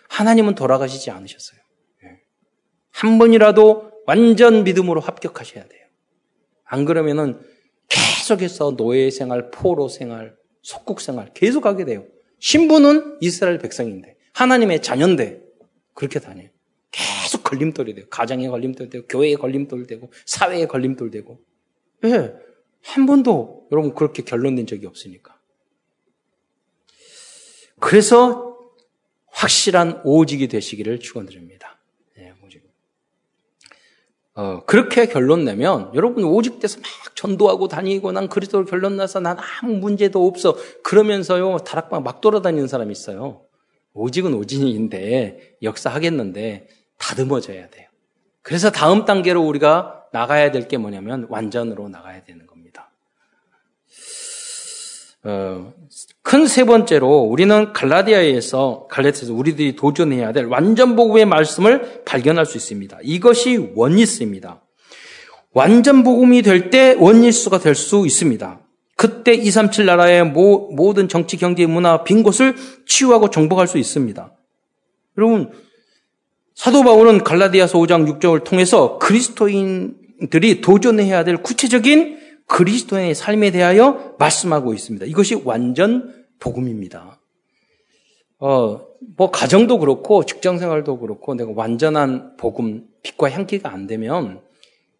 하나님은 0.08 0.54
돌아가시지 0.54 1.10
않으셨어요. 1.10 1.60
예. 2.04 2.20
한 2.92 3.18
번이라도 3.18 3.90
완전 4.06 4.62
믿음으로 4.62 5.00
합격하셔야 5.00 5.66
돼요. 5.66 5.84
안 6.62 6.84
그러면은 6.84 7.40
계속해서 8.24 8.76
노예 8.76 9.10
생활, 9.10 9.50
포로 9.50 9.88
생활, 9.88 10.34
속국 10.62 11.02
생활 11.02 11.32
계속 11.34 11.66
하게 11.66 11.84
돼요. 11.84 12.06
신부는 12.38 13.18
이스라엘 13.20 13.58
백성인데 13.58 14.16
하나님의 14.32 14.80
자녀인데 14.80 15.42
그렇게 15.92 16.18
다녀요. 16.20 16.48
계속 16.90 17.44
걸림돌이 17.44 17.94
돼요. 17.94 18.06
가정에 18.08 18.48
걸림돌 18.48 18.88
되고, 18.88 19.06
교회에 19.06 19.34
걸림돌 19.34 19.86
되고, 19.86 20.10
사회에 20.24 20.66
걸림돌 20.66 21.10
되고. 21.10 21.40
예. 22.04 22.08
네, 22.08 22.34
한 22.82 23.06
번도 23.06 23.68
여러분 23.72 23.94
그렇게 23.94 24.22
결론 24.22 24.54
낸 24.54 24.66
적이 24.66 24.86
없으니까. 24.86 25.38
그래서 27.78 28.56
확실한 29.26 30.00
오직이 30.04 30.48
되시기를 30.48 31.00
축원드립니다. 31.00 31.73
어, 34.36 34.64
그렇게 34.66 35.06
결론 35.06 35.44
내면 35.44 35.90
여러분 35.94 36.24
오직 36.24 36.58
돼서 36.58 36.80
막 36.80 37.14
전도하고 37.14 37.68
다니고 37.68 38.10
난 38.12 38.28
그리스도로 38.28 38.64
결론 38.64 38.96
나서 38.96 39.20
난 39.20 39.36
아무 39.62 39.74
문제도 39.74 40.26
없어 40.26 40.56
그러면서요 40.82 41.58
다락방 41.58 42.02
막 42.02 42.20
돌아다니는 42.20 42.66
사람이 42.66 42.90
있어요. 42.90 43.42
오직은 43.92 44.34
오직인데 44.34 45.56
역사하겠는데 45.62 46.66
다듬어져야 46.98 47.70
돼요. 47.70 47.88
그래서 48.42 48.70
다음 48.70 49.04
단계로 49.04 49.40
우리가 49.42 50.04
나가야 50.12 50.50
될 50.50 50.66
게 50.68 50.78
뭐냐면 50.78 51.26
완전으로 51.28 51.88
나가야 51.88 52.24
되는. 52.24 52.42
어, 52.42 52.53
큰 55.24 56.46
세 56.46 56.64
번째로 56.64 57.20
우리는 57.20 57.72
갈라디아에서 57.72 58.88
갈라디아에서 58.90 59.32
우리들이 59.32 59.74
도전해야 59.74 60.32
될 60.32 60.44
완전 60.46 60.96
복음의 60.96 61.24
말씀을 61.24 62.02
발견할 62.04 62.44
수 62.44 62.58
있습니다. 62.58 62.98
이것이 63.02 63.72
원리스입니다. 63.74 64.60
완전 65.52 66.02
복음이 66.02 66.42
될 66.42 66.70
때 66.70 66.94
원리스가 66.98 67.58
될 67.58 67.74
수 67.74 68.06
있습니다. 68.06 68.60
그때 68.96 69.34
237 69.34 69.86
나라의 69.86 70.24
모, 70.24 70.70
모든 70.72 71.08
정치, 71.08 71.36
경제, 71.36 71.66
문화, 71.66 72.04
빈 72.04 72.22
곳을 72.22 72.54
치유하고 72.86 73.30
정복할 73.30 73.66
수 73.66 73.78
있습니다. 73.78 74.32
여러분, 75.18 75.50
사도 76.54 76.84
바울은 76.84 77.24
갈라디아서 77.24 77.78
5장 77.78 78.20
6절을 78.20 78.44
통해서 78.44 78.98
그리스도인들이 78.98 80.60
도전해야 80.60 81.24
될 81.24 81.38
구체적인 81.38 82.23
그리스도인의 82.46 83.14
삶에 83.14 83.50
대하여 83.50 84.16
말씀하고 84.18 84.74
있습니다. 84.74 85.06
이것이 85.06 85.34
완전 85.44 86.24
복음입니다. 86.38 87.20
어, 88.38 88.86
뭐 89.16 89.30
가정도 89.30 89.78
그렇고 89.78 90.24
직장 90.24 90.58
생활도 90.58 90.98
그렇고 90.98 91.34
내가 91.34 91.52
완전한 91.54 92.36
복음 92.36 92.86
빛과 93.02 93.30
향기가 93.30 93.70
안 93.72 93.86
되면 93.86 94.42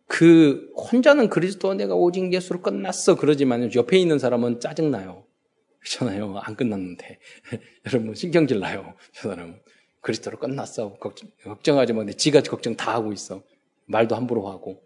그 0.06 0.70
혼자는 0.76 1.28
그리스도 1.28 1.74
내가 1.74 1.94
오직 1.94 2.32
예수로 2.32 2.62
끝났어 2.62 3.16
그러지만 3.16 3.74
옆에 3.74 3.98
있는 3.98 4.18
사람은 4.18 4.60
짜증 4.60 4.90
나요. 4.90 5.24
그렇잖아요. 5.80 6.38
안 6.38 6.56
끝났는데 6.56 7.18
여러분 7.86 8.14
신경질 8.14 8.60
나요. 8.60 8.94
저 9.12 9.28
사람은 9.28 9.60
그리스도로 10.00 10.38
끝났어. 10.38 10.94
걱정, 10.94 11.30
걱정하지 11.42 11.94
마. 11.94 12.04
내 12.04 12.12
지가 12.12 12.42
걱정 12.42 12.76
다 12.76 12.94
하고 12.94 13.12
있어. 13.12 13.42
말도 13.86 14.14
함부로 14.14 14.48
하고. 14.48 14.83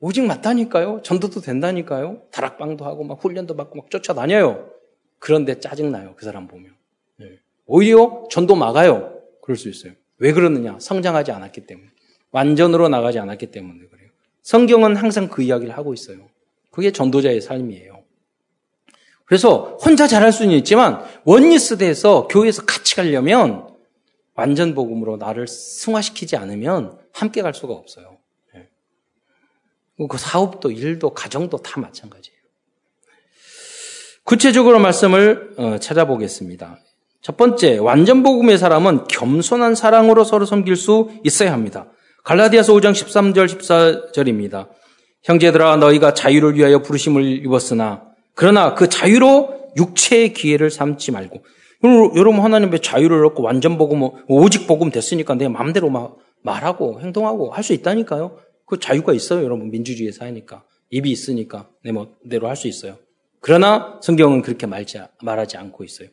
오직 0.00 0.22
맞다니까요. 0.24 1.02
전도도 1.02 1.40
된다니까요. 1.42 2.22
다락방도 2.30 2.84
하고 2.84 3.04
막 3.04 3.22
훈련도 3.22 3.54
받고 3.54 3.76
막 3.76 3.90
쫓아다녀요. 3.90 4.70
그런데 5.18 5.60
짜증나요. 5.60 6.14
그 6.16 6.24
사람 6.24 6.48
보면. 6.48 6.72
네. 7.16 7.38
오히려 7.66 8.24
전도 8.30 8.56
막아요. 8.56 9.20
그럴 9.42 9.56
수 9.56 9.68
있어요. 9.68 9.92
왜 10.18 10.32
그러느냐? 10.32 10.78
성장하지 10.80 11.32
않았기 11.32 11.66
때문에. 11.66 11.88
완전으로 12.32 12.88
나가지 12.88 13.18
않았기 13.18 13.50
때문에 13.50 13.86
그래요. 13.90 14.08
성경은 14.42 14.96
항상 14.96 15.28
그 15.28 15.42
이야기를 15.42 15.76
하고 15.76 15.92
있어요. 15.92 16.28
그게 16.70 16.92
전도자의 16.92 17.40
삶이에요. 17.42 18.02
그래서 19.26 19.76
혼자 19.84 20.06
잘할 20.06 20.32
수는 20.32 20.54
있지만 20.56 21.04
원리스대에서 21.24 22.26
교회에서 22.28 22.64
같이 22.64 22.96
가려면 22.96 23.68
완전 24.34 24.74
복음으로 24.74 25.18
나를 25.18 25.46
승화시키지 25.46 26.36
않으면 26.36 26.98
함께 27.12 27.42
갈 27.42 27.52
수가 27.52 27.74
없어요. 27.74 28.19
그 30.08 30.18
사업도 30.18 30.70
일도 30.70 31.10
가정도 31.10 31.58
다 31.58 31.80
마찬가지예요. 31.80 32.38
구체적으로 34.24 34.78
말씀을 34.78 35.54
어, 35.56 35.78
찾아보겠습니다. 35.78 36.78
첫 37.22 37.36
번째, 37.36 37.78
완전 37.78 38.22
복음의 38.22 38.58
사람은 38.58 39.08
겸손한 39.08 39.74
사랑으로 39.74 40.24
서로 40.24 40.46
섬길 40.46 40.76
수 40.76 41.10
있어야 41.24 41.52
합니다. 41.52 41.90
갈라디아서 42.24 42.72
5장 42.74 42.92
13절 42.92 43.46
14절입니다. 43.46 44.68
형제들아 45.22 45.76
너희가 45.76 46.14
자유를 46.14 46.54
위하여 46.54 46.80
부르심을 46.80 47.24
입었으나 47.44 48.04
그러나 48.34 48.74
그 48.74 48.88
자유로 48.88 49.72
육체의 49.76 50.32
기회를 50.32 50.70
삼지 50.70 51.12
말고 51.12 51.42
여러분 52.16 52.40
하나님의 52.40 52.80
자유를 52.80 53.24
얻고 53.26 53.42
완전 53.42 53.76
복음 53.76 54.08
오직 54.28 54.66
복음 54.66 54.90
됐으니까 54.90 55.34
내 55.34 55.48
마음대로 55.48 55.90
막 55.90 56.16
말하고 56.42 57.00
행동하고 57.00 57.50
할 57.50 57.62
수 57.62 57.74
있다니까요. 57.74 58.38
그 58.70 58.78
자유가 58.78 59.12
있어요, 59.12 59.42
여러분. 59.44 59.68
민주주의에 59.72 60.12
사니까. 60.12 60.62
입이 60.90 61.10
있으니까 61.10 61.68
내 61.82 61.90
멋대로 61.90 62.48
할 62.48 62.54
수 62.54 62.68
있어요. 62.68 62.98
그러나 63.40 63.98
성경은 64.00 64.42
그렇게 64.42 64.66
말지, 64.66 65.00
말하지 65.22 65.56
않고 65.56 65.82
있어요. 65.82 66.08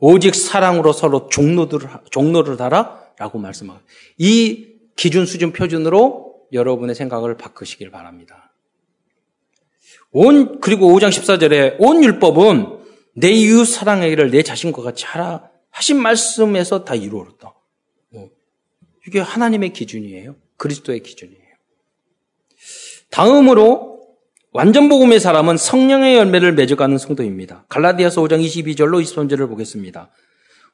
오직 0.00 0.34
사랑으로 0.34 0.92
서로 0.92 1.28
종로를, 1.28 1.88
종로를 2.10 2.56
달아? 2.56 3.12
라고 3.16 3.38
말씀하고. 3.38 3.80
이 4.18 4.66
기준, 4.96 5.24
수준, 5.24 5.52
표준으로 5.52 6.46
여러분의 6.52 6.96
생각을 6.96 7.36
바꾸시길 7.36 7.92
바랍니다. 7.92 8.52
온, 10.10 10.60
그리고 10.60 10.88
5장 10.88 11.10
14절에 11.10 11.76
온 11.78 12.02
율법은 12.02 12.78
내 13.14 13.30
이웃 13.30 13.66
사랑하기를 13.66 14.32
내 14.32 14.42
자신과 14.42 14.82
같이 14.82 15.04
하라 15.04 15.48
하신 15.70 16.00
말씀에서 16.02 16.84
다 16.84 16.96
이루어졌다. 16.96 17.54
뭐, 18.08 18.30
이게 19.06 19.20
하나님의 19.20 19.72
기준이에요. 19.72 20.34
그리스도의 20.56 21.04
기준이에요. 21.04 21.39
다음으로 23.10 24.00
완전 24.52 24.88
복음의 24.88 25.20
사람은 25.20 25.56
성령의 25.56 26.16
열매를 26.16 26.54
맺어가는 26.54 26.98
성도입니다. 26.98 27.66
갈라디아서 27.68 28.22
5장 28.22 28.44
22절로 28.44 29.02
23절을 29.02 29.48
보겠습니다. 29.48 30.10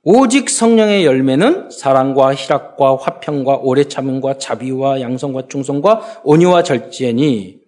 오직 0.03 0.49
성령의 0.49 1.05
열매는 1.05 1.71
사랑과 1.71 2.35
희락과 2.35 2.97
화평과 2.97 3.57
오래 3.57 3.85
참음과 3.85 4.39
자비와 4.39 5.01
양성과 5.01 5.49
충성과 5.49 6.23
온유와 6.25 6.63
절제니 6.63 7.59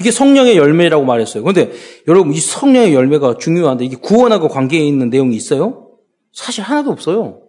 이게 0.00 0.10
성령의 0.10 0.56
열매라고 0.56 1.04
말했어요. 1.04 1.42
그런데 1.42 1.70
여러분 2.08 2.32
이 2.32 2.38
성령의 2.38 2.94
열매가 2.94 3.36
중요한데 3.36 3.84
이게 3.84 3.96
구원하고 3.96 4.48
관계에 4.48 4.80
있는 4.80 5.10
내용이 5.10 5.36
있어요? 5.36 5.90
사실 6.32 6.64
하나도 6.64 6.90
없어요. 6.90 7.42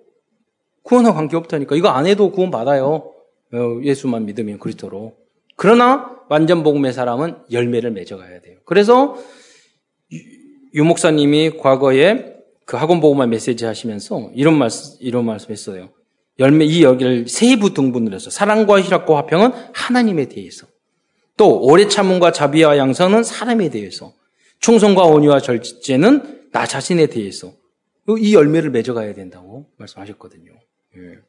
구원하고 0.84 1.16
관계 1.16 1.38
없다니까. 1.38 1.78
이거 1.78 1.88
안 1.88 2.06
해도 2.06 2.32
구원 2.32 2.52
받아요. 2.52 3.14
어, 3.54 3.80
예수만 3.84 4.26
믿으면 4.26 4.60
그리스도로. 4.60 5.21
그러나 5.62 6.09
완전 6.28 6.64
복음의 6.64 6.91
사람은 6.91 7.36
열매를 7.51 7.91
맺어가야 7.91 8.41
돼요. 8.41 8.57
그래서 8.66 9.16
유 10.74 10.84
목사님이 10.84 11.57
과거에 11.59 12.34
그 12.66 12.78
학원 12.78 12.99
복음화 12.99 13.28
메시지 13.28 13.66
하시면서 13.66 14.32
이런 14.34 14.57
말씀 14.57 14.97
이런 15.01 15.24
말씀했어요. 15.24 15.89
열매 16.39 16.66
이 16.66 16.82
여기를 16.82 17.28
세부 17.28 17.76
등분을 17.76 18.16
해서 18.16 18.32
사랑과 18.32 18.82
희락과 18.82 19.16
화평은 19.18 19.51
하나님에 19.72 20.30
대해서 20.30 20.66
또 21.38 21.62
오래 21.62 21.88
참음과 21.88 22.32
자비와 22.32 22.80
양선은 22.80 23.22
사람에 23.22 23.70
대해서 23.70 24.16
충성과 24.62 25.03
온유와 25.03 25.41
절제는 25.41 26.49
나 26.51 26.66
자신에 26.66 27.05
대해서 27.05 27.53
이 28.18 28.34
열매를 28.34 28.72
맺어가야 28.72 29.14
된다고 29.14 29.68
말씀하셨거든요. 29.78 30.53
예. 30.97 31.20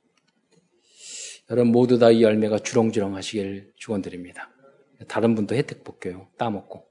여러분 1.50 1.72
모두 1.72 1.98
다 1.98 2.10
이 2.10 2.22
열매가 2.22 2.60
주렁주렁 2.60 3.14
하시길 3.16 3.72
축원드립니다. 3.76 4.50
다른 5.08 5.34
분도 5.34 5.54
혜택 5.54 5.84
볼게요. 5.84 6.28
따먹고. 6.38 6.84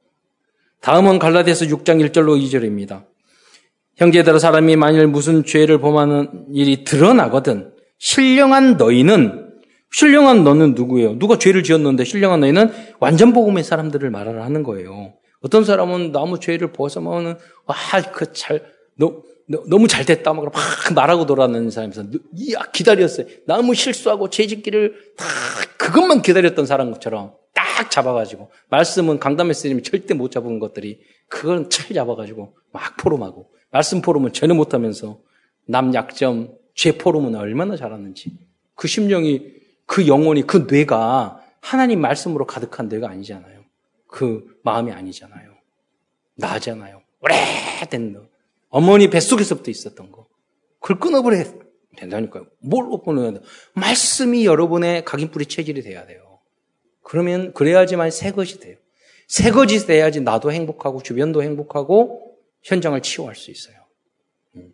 다음은 0.82 1.20
갈라디아서 1.20 1.66
6장 1.66 2.06
1절로 2.10 2.40
2절입니다. 2.42 3.06
형제들아 3.96 4.40
사람이 4.40 4.76
만일 4.76 5.08
무슨 5.08 5.46
죄를 5.46 5.80
범하는 5.80 6.48
일이 6.54 6.84
드러나거든 6.84 7.74
신령한 8.00 8.78
너희는 8.78 9.52
신령한 9.92 10.44
너는 10.44 10.74
누구예요? 10.74 11.20
누가 11.20 11.38
죄를 11.38 11.64
지었는데 11.64 12.04
신령한 12.04 12.40
너희는 12.40 12.72
완전 13.00 13.34
복음의 13.34 13.64
사람들을 13.64 14.10
말하라 14.10 14.44
하는 14.44 14.64
거예요. 14.64 15.14
어떤 15.42 15.64
사람은 15.64 16.12
너무 16.12 16.40
죄를 16.40 16.72
벗어먹는 16.72 17.36
아그잘 17.66 18.64
너 18.98 19.22
무 19.48 19.88
잘 19.88 20.06
됐다 20.06 20.34
막 20.34 20.52
말하고 20.96 21.26
돌아다니는 21.26 21.72
사람에서 21.72 22.06
이야 22.36 22.60
기다렸어요. 22.72 23.28
너무 23.46 23.74
실수하고 23.74 24.30
죄짓기를 24.30 25.16
다 25.18 25.26
그것만 25.78 26.22
기다렸던 26.22 26.66
사람처럼 26.66 27.34
딱 27.54 27.92
잡아가지고 27.92 28.52
말씀은 28.70 29.20
강담의 29.20 29.54
스님이 29.54 29.84
절대 29.84 30.14
못 30.14 30.32
잡은 30.32 30.60
것들이 30.60 31.02
그건 31.28 31.70
잘 31.70 31.94
잡아가지고 31.94 32.56
막 32.72 32.98
포럼하고 32.98 33.52
말씀 33.72 34.02
포럼은 34.02 34.34
전혀 34.34 34.54
못하면서 34.54 35.20
남 35.68 35.94
약점 35.94 36.56
죄 36.76 36.98
포럼은 36.98 37.36
얼마나 37.36 37.76
잘하는지 37.76 38.38
그 38.76 38.88
심령이 38.88 39.54
그 39.86 40.08
영혼이 40.08 40.48
그 40.48 40.68
뇌가 40.70 41.42
하나님 41.60 42.02
말씀으로 42.02 42.46
가득한 42.46 42.88
뇌가 42.88 43.10
아니잖아요. 43.10 43.62
그 44.08 44.60
마음이 44.64 44.92
아니잖아요. 44.92 45.52
나잖아요. 46.36 47.02
오래된 47.20 48.14
너. 48.14 48.31
어머니 48.72 49.10
뱃속에서부터 49.10 49.70
있었던 49.70 50.12
거. 50.12 50.28
그걸 50.80 51.00
끊어버려야 51.00 51.44
된다니까요. 51.98 52.48
뭘로 52.60 53.04
끊어야 53.04 53.32
돼? 53.32 53.42
말씀이 53.74 54.46
여러분의 54.46 55.06
각인뿌리 55.06 55.46
체질이 55.46 55.84
돼야 55.84 56.08
돼요. 56.08 56.40
그러면 57.04 57.54
그래야지만 57.54 58.10
새 58.10 58.32
것이 58.32 58.60
돼요. 58.60 58.78
새 59.28 59.52
것이 59.52 59.86
돼야지 59.86 60.22
나도 60.22 60.52
행복하고 60.52 61.04
주변도 61.04 61.44
행복하고 61.44 62.38
현장을 62.64 63.00
치유할 63.02 63.36
수 63.36 63.52
있어요. 63.52 63.76
음. 64.56 64.74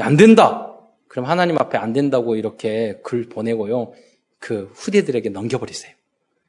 안 0.00 0.16
된다. 0.16 0.76
그럼 1.08 1.26
하나님 1.26 1.56
앞에 1.58 1.78
안 1.78 1.92
된다고 1.92 2.36
이렇게 2.36 3.00
글 3.02 3.28
보내고요. 3.28 3.92
그 4.38 4.70
후대들에게 4.74 5.30
넘겨버리세요. 5.30 5.94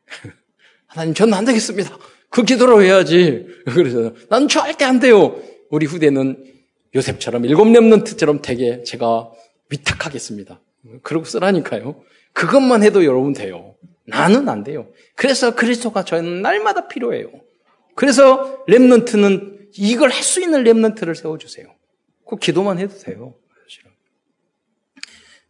하나님, 0.88 1.14
저는 1.14 1.34
안 1.34 1.46
되겠습니다. 1.46 1.98
그 2.30 2.44
기도로 2.44 2.82
해야지. 2.82 3.48
그래서 3.74 4.14
난 4.30 4.48
절대 4.48 4.86
안 4.86 5.00
돼요. 5.00 5.40
우리 5.70 5.86
후대는 5.86 6.61
요셉처럼 6.96 7.46
일곱 7.46 7.70
렘넌트처럼 7.72 8.42
되게 8.42 8.84
제가 8.84 9.32
위탁하겠습니다. 9.70 10.60
그러고 11.04 11.26
쓰라니까요. 11.26 12.04
그것만 12.34 12.84
해도 12.84 13.06
여러분 13.06 13.34
돼요. 13.34 13.76
나는 14.06 14.50
안 14.50 14.64
돼요. 14.64 14.88
그래서 15.16 15.56
그리스도가 15.56 16.04
저는 16.04 16.42
날마다 16.42 16.88
필요해요. 16.88 17.32
그래서 17.96 18.64
렘넌트는 18.68 19.70
이걸 19.78 20.10
할 20.10 20.24
수 20.24 20.42
있는 20.42 20.64
렘넌트를 20.64 21.16
세워주세요. 21.16 21.68
그 22.28 22.38
기도만 22.38 22.80
해도 22.80 22.98
돼요. 22.98 23.36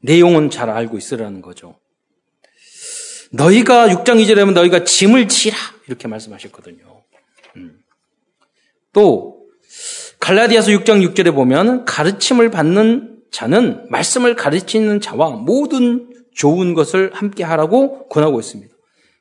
내용은 0.03 0.49
잘 0.49 0.69
알고 0.69 0.97
있으라는 0.97 1.41
거죠. 1.41 1.79
너희가 3.31 3.87
6장 3.87 4.21
2절에 4.23 4.37
하면 4.39 4.53
너희가 4.55 4.83
짐을 4.83 5.27
지라 5.27 5.55
이렇게 5.87 6.07
말씀하셨거든요. 6.07 7.03
음. 7.57 7.79
또 8.93 9.40
갈라디아서 10.22 10.72
6장 10.72 11.05
6절에 11.13 11.34
보면 11.36 11.84
가르침을 11.86 12.51
받는 12.51 13.24
자는 13.32 13.88
말씀을 13.89 14.36
가르치는 14.36 15.01
자와 15.01 15.32
모든 15.32 16.09
좋은 16.34 16.74
것을 16.74 17.11
함께 17.13 17.43
하라고 17.43 18.07
권하고 18.07 18.39
있습니다. 18.39 18.74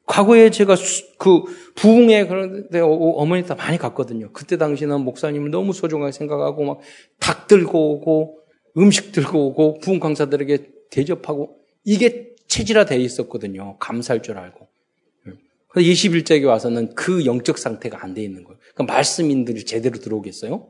과거에 0.06 0.50
제가 0.50 0.76
그 1.18 1.42
부흥회 1.76 2.26
그런데 2.26 2.80
어머니 2.80 3.44
다 3.44 3.54
많이 3.54 3.78
갔거든요. 3.78 4.30
그때 4.32 4.56
당시는 4.56 5.00
목사님을 5.02 5.50
너무 5.50 5.72
소중하게 5.72 6.12
생각하고 6.12 6.64
막 6.64 6.80
닭 7.20 7.46
들고 7.46 7.94
오고 7.94 8.38
음식 8.78 9.12
들고 9.12 9.48
오고 9.48 9.78
부흥 9.80 10.00
강사들에게 10.00 10.70
대접하고 10.90 11.56
이게 11.84 12.30
체질화되어 12.48 12.98
있었거든요. 12.98 13.76
감사할 13.78 14.22
줄 14.22 14.38
알고. 14.38 14.68
그래서 15.68 15.88
21세기 15.90 16.44
와서는 16.46 16.94
그 16.94 17.24
영적 17.24 17.58
상태가 17.58 18.02
안 18.02 18.14
돼 18.14 18.22
있는 18.22 18.42
거예요. 18.44 18.58
그러니까 18.74 18.94
말씀인들이 18.94 19.64
제대로 19.64 19.98
들어오겠어요? 19.98 20.66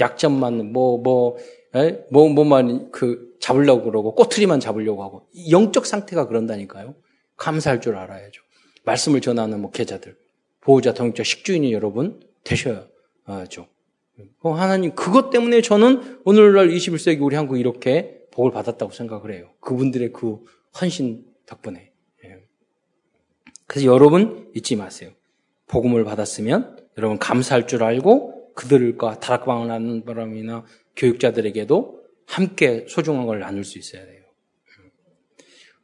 예. 0.00 0.04
약점만 0.04 0.72
뭐뭐 0.72 1.36
예? 1.76 2.04
뭐 2.10 2.28
뭐만 2.28 2.90
그 2.90 3.36
잡으려고 3.40 3.84
그러고 3.84 4.14
꼬투리만 4.14 4.60
잡으려고 4.60 5.02
하고 5.02 5.28
영적 5.50 5.86
상태가 5.86 6.26
그런다니까요. 6.26 6.94
감사할 7.36 7.80
줄 7.80 7.96
알아야죠. 7.96 8.42
말씀을 8.84 9.20
전하는 9.20 9.60
목회자들, 9.60 10.16
보호자, 10.60 10.94
동역자, 10.94 11.22
식주인이 11.22 11.72
여러분 11.72 12.20
되셔야죠. 12.44 13.66
어, 14.40 14.52
하나님 14.52 14.94
그것 14.94 15.30
때문에 15.30 15.62
저는 15.62 16.20
오늘날 16.24 16.68
21세기 16.68 17.22
우리 17.22 17.36
한국 17.36 17.58
이렇게 17.58 18.20
복을 18.32 18.50
받았다고 18.52 18.92
생각을 18.92 19.32
해요. 19.32 19.50
그분들의 19.60 20.12
그 20.12 20.40
헌신 20.80 21.24
덕분에. 21.46 21.92
예. 22.24 22.38
그래서 23.66 23.86
여러분 23.86 24.50
잊지 24.54 24.76
마세요. 24.76 25.10
복음을 25.66 26.04
받았으면 26.04 26.76
여러분 26.98 27.18
감사할 27.18 27.66
줄 27.66 27.82
알고 27.82 28.39
그들과 28.54 29.20
다락방을 29.20 29.70
하는 29.70 30.04
바람이나 30.04 30.64
교육자들에게도 30.96 32.00
함께 32.26 32.86
소중한 32.88 33.26
걸 33.26 33.40
나눌 33.40 33.64
수 33.64 33.78
있어야 33.78 34.04
돼요. 34.04 34.20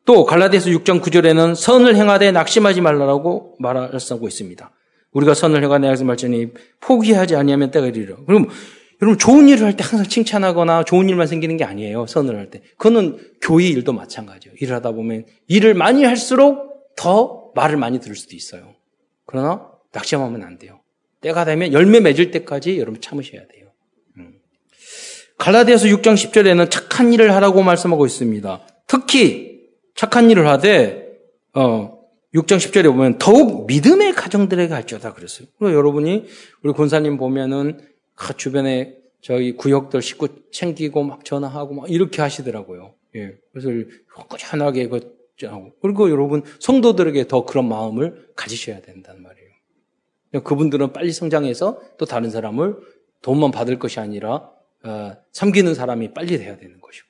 또 0.05 0.25
갈라디아서 0.25 0.71
6장 0.71 1.01
9절에는 1.03 1.57
선을 1.57 1.97
행하되 1.97 2.31
낙심하지 2.31 2.81
말라고 2.81 3.57
말하고 3.59 4.29
있습니다. 4.29 4.71
우리가 5.13 5.35
선을 5.35 5.65
행하되 5.65 5.89
낙심할지니 5.89 6.53
포기하지 6.81 7.35
아니하면 7.35 7.71
때가 7.73 7.87
이르러. 7.89 8.25
그럼 8.25 8.47
여러분 9.03 9.19
좋은 9.19 9.49
일을 9.49 9.65
할 9.67 9.77
때 9.77 9.83
항상 9.83 10.07
칭찬하거나 10.07 10.85
좋은 10.85 11.09
일만 11.09 11.27
생기는 11.27 11.57
게 11.57 11.65
아니에요. 11.65 12.07
선을 12.07 12.37
할 12.37 12.51
때. 12.51 12.63
그거는 12.79 13.19
교회 13.43 13.67
일도 13.67 13.93
마찬가지예요. 13.93 14.57
일을 14.61 14.77
하다 14.77 14.93
보면 14.93 15.27
일을 15.49 15.75
많이 15.75 16.05
할수록 16.05 16.95
더 16.97 17.51
말을 17.57 17.77
많이 17.77 17.99
들을 18.01 18.15
수도 18.15 18.37
있어요. 18.37 18.75
그러나 19.27 19.69
낙심하면 19.93 20.45
안 20.45 20.59
돼요. 20.59 20.81
때가 21.21 21.45
되면 21.45 21.73
열매 21.73 22.01
맺을 22.01 22.31
때까지 22.31 22.79
여러분 22.79 23.01
참으셔야 23.01 23.47
돼요. 23.47 23.69
음. 24.19 24.35
갈라디아서 25.39 25.87
6장 25.87 26.15
10절에는 26.15 26.71
착한 26.71 27.13
일을 27.13 27.35
하라고 27.35 27.63
말씀하고 27.63 28.07
있습니다. 28.07 28.67
특히 28.87 29.61
착한 29.95 30.31
일을 30.31 30.47
하되 30.47 31.07
어, 31.55 31.99
6장 32.35 32.59
10절에 32.59 32.85
보면 32.87 33.19
더욱 33.19 33.67
믿음의 33.67 34.13
가정들에게 34.13 34.73
할지어다 34.73 35.15
그랬어요. 35.15 35.49
그리고 35.59 35.75
여러분이 35.75 36.27
우리 36.63 36.73
권사님 36.73 37.17
보면은 37.17 37.81
그 38.15 38.37
주변에 38.37 38.97
저희 39.21 39.57
구역들 39.57 40.03
식구 40.03 40.29
챙기고 40.53 41.03
막 41.03 41.25
전화하고 41.25 41.75
막 41.75 41.91
이렇게 41.91 42.23
하시더라고요. 42.23 42.95
예. 43.17 43.35
그래서 43.53 43.71
꾸준하게 44.29 44.89
그 44.89 45.17
하고 45.45 45.73
그리고 45.83 46.11
여러분 46.11 46.43
성도들에게 46.61 47.27
더 47.29 47.45
그런 47.45 47.69
마음을 47.69 48.29
가지셔야 48.37 48.81
된다는 48.81 49.23
말이에요. 49.23 49.46
그분들은 50.43 50.93
빨리 50.93 51.13
성장해서 51.13 51.81
또 51.99 52.07
다른 52.07 52.31
사람을 52.31 52.77
돈만 53.23 53.51
받을 53.51 53.79
것이 53.79 54.01
아니라 54.01 54.51
어, 54.85 55.13
섬기는 55.33 55.75
사람이 55.75 56.15
빨리 56.15 56.39
돼야 56.39 56.57
되는 56.57 56.81
것이고. 56.81 57.07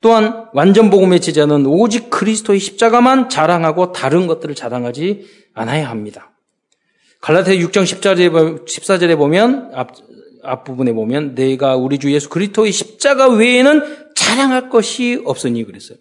또한 0.00 0.48
완전 0.54 0.88
복음의 0.88 1.20
제자는 1.20 1.66
오직 1.66 2.08
그리스도의 2.10 2.58
십자가만 2.58 3.28
자랑하고 3.28 3.92
다른 3.92 4.26
것들을 4.26 4.54
자랑하지 4.54 5.26
않아야 5.52 5.90
합니다. 5.90 6.32
갈라디아 7.20 7.54
6장 7.56 7.82
14절에, 7.84 8.64
14절에 8.64 9.16
보면 9.18 9.72
앞, 9.74 9.90
앞부분에 10.42 10.92
보면 10.94 11.34
내가 11.34 11.76
우리 11.76 11.98
주 11.98 12.10
예수 12.12 12.30
그리스도의 12.30 12.72
십자가 12.72 13.28
외에는 13.28 14.12
자랑할 14.14 14.70
것이 14.70 15.20
없으니 15.24 15.64
그랬어요. 15.64 15.98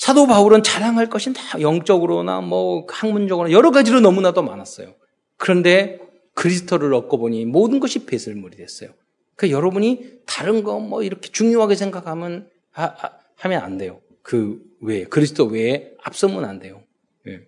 사도 0.00 0.26
바울은 0.26 0.62
자랑할 0.62 1.10
것이 1.10 1.30
다 1.34 1.60
영적으로나 1.60 2.40
뭐 2.40 2.86
학문적으로나 2.88 3.52
여러 3.52 3.70
가지로 3.70 4.00
너무나도 4.00 4.42
많았어요. 4.42 4.94
그런데 5.36 5.98
그리스도를 6.32 6.94
얻고 6.94 7.18
보니 7.18 7.44
모든 7.44 7.80
것이 7.80 8.06
배설물이 8.06 8.56
됐어요. 8.56 8.92
그 9.36 9.50
여러분이 9.50 10.20
다른 10.24 10.62
거 10.64 10.80
뭐 10.80 11.02
이렇게 11.02 11.28
중요하게 11.30 11.74
생각하면 11.74 12.48
하, 12.70 12.94
하면 13.36 13.62
안 13.62 13.76
돼요. 13.76 14.00
그 14.22 14.62
외에 14.80 15.04
그리스도 15.04 15.44
외에 15.44 15.92
앞서면 16.02 16.46
안 16.46 16.60
돼요. 16.60 16.82
예. 17.26 17.42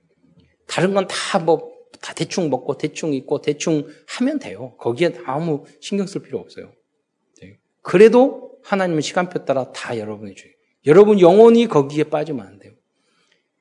다른 0.67 0.93
건 0.93 1.07
다 1.09 1.39
뭐 1.39 1.73
다 2.03 2.13
대충 2.13 2.51
먹고 2.51 2.77
대충 2.77 3.15
입고 3.15 3.41
대충 3.41 3.87
하면 4.09 4.39
돼요. 4.39 4.75
거기에 4.77 5.15
아무 5.25 5.65
신경 5.81 6.07
쓸 6.07 6.21
필요 6.21 6.39
없어요. 6.39 6.71
네. 7.41 7.57
그래도 7.81 8.59
하나님은 8.65 9.01
시간표 9.01 9.47
따라 9.47 9.73
다 9.73 9.97
여러분이 9.97 10.35
줘요. 10.35 10.52
여러분 10.87 11.21
영혼이 11.21 11.67
거기에 11.67 12.05
빠지면 12.05 12.47
안 12.47 12.59
돼요. 12.59 12.73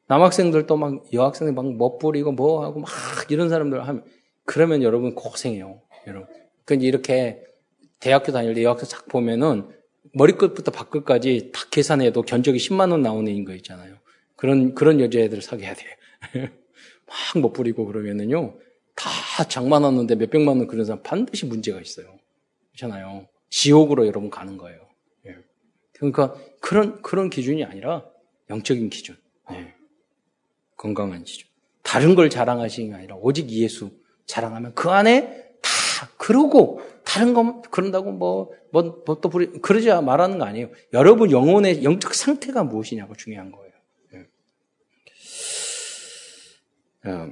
남학생들도 0.07 0.75
막 0.75 1.13
여학생들 1.13 1.53
막 1.53 1.75
멋부리고 1.75 2.33
뭐 2.33 2.63
하고 2.63 2.81
막 2.81 2.89
이런 3.29 3.49
사람들 3.49 3.87
하면 3.87 4.03
그러면 4.45 4.83
여러분 4.83 5.15
고생해요. 5.15 5.81
여러분. 6.07 6.27
그러니까 6.65 6.87
이렇게 6.87 7.43
대학교 7.99 8.31
다닐 8.31 8.53
때 8.53 8.63
여학생 8.63 8.89
싹 8.89 9.07
보면은 9.07 9.69
머리끝부터 10.13 10.71
발끝까지 10.71 11.51
다 11.53 11.61
계산해도 11.69 12.23
견적이 12.23 12.57
10만 12.57 12.91
원 12.91 13.01
나오는 13.01 13.45
거 13.45 13.53
있잖아요. 13.55 13.95
그런 14.35 14.73
그런 14.73 14.99
여자애들 14.99 15.41
사귀어야 15.41 15.75
돼요. 15.75 16.49
막못 17.35 17.53
부리고 17.53 17.85
그러면은요, 17.85 18.57
다 18.95 19.09
장만하는데 19.47 20.15
몇백만 20.15 20.57
원 20.57 20.67
그런 20.67 20.85
사람 20.85 21.03
반드시 21.03 21.45
문제가 21.45 21.79
있어요. 21.79 22.17
그렇잖아요. 22.71 23.27
지옥으로 23.49 24.07
여러분 24.07 24.29
가는 24.29 24.57
거예요. 24.57 24.79
예. 26.03 26.11
그러니까 26.11 26.35
그런, 26.59 27.01
그런 27.01 27.29
기준이 27.29 27.63
아니라 27.63 28.03
영적인 28.49 28.89
기준. 28.89 29.15
예. 29.51 29.73
건강한 30.77 31.23
기준. 31.23 31.47
다른 31.83 32.15
걸 32.15 32.29
자랑하시는 32.29 32.89
게 32.89 32.95
아니라 32.95 33.15
오직 33.15 33.49
예수 33.49 33.91
자랑하면 34.25 34.73
그 34.75 34.89
안에 34.89 35.51
다 35.61 36.09
그러고 36.17 36.81
다른 37.03 37.33
거 37.33 37.61
그런다고 37.69 38.11
뭐뭐뭐또 38.11 39.29
부리 39.29 39.47
그러지 39.61 39.89
말하는 39.89 40.39
거 40.39 40.45
아니에요. 40.45 40.69
여러분 40.93 41.31
영혼의 41.31 41.83
영적 41.83 42.13
상태가 42.13 42.63
무엇이냐고 42.63 43.15
중요한 43.15 43.51
거예요. 43.51 43.71
어, 47.03 47.31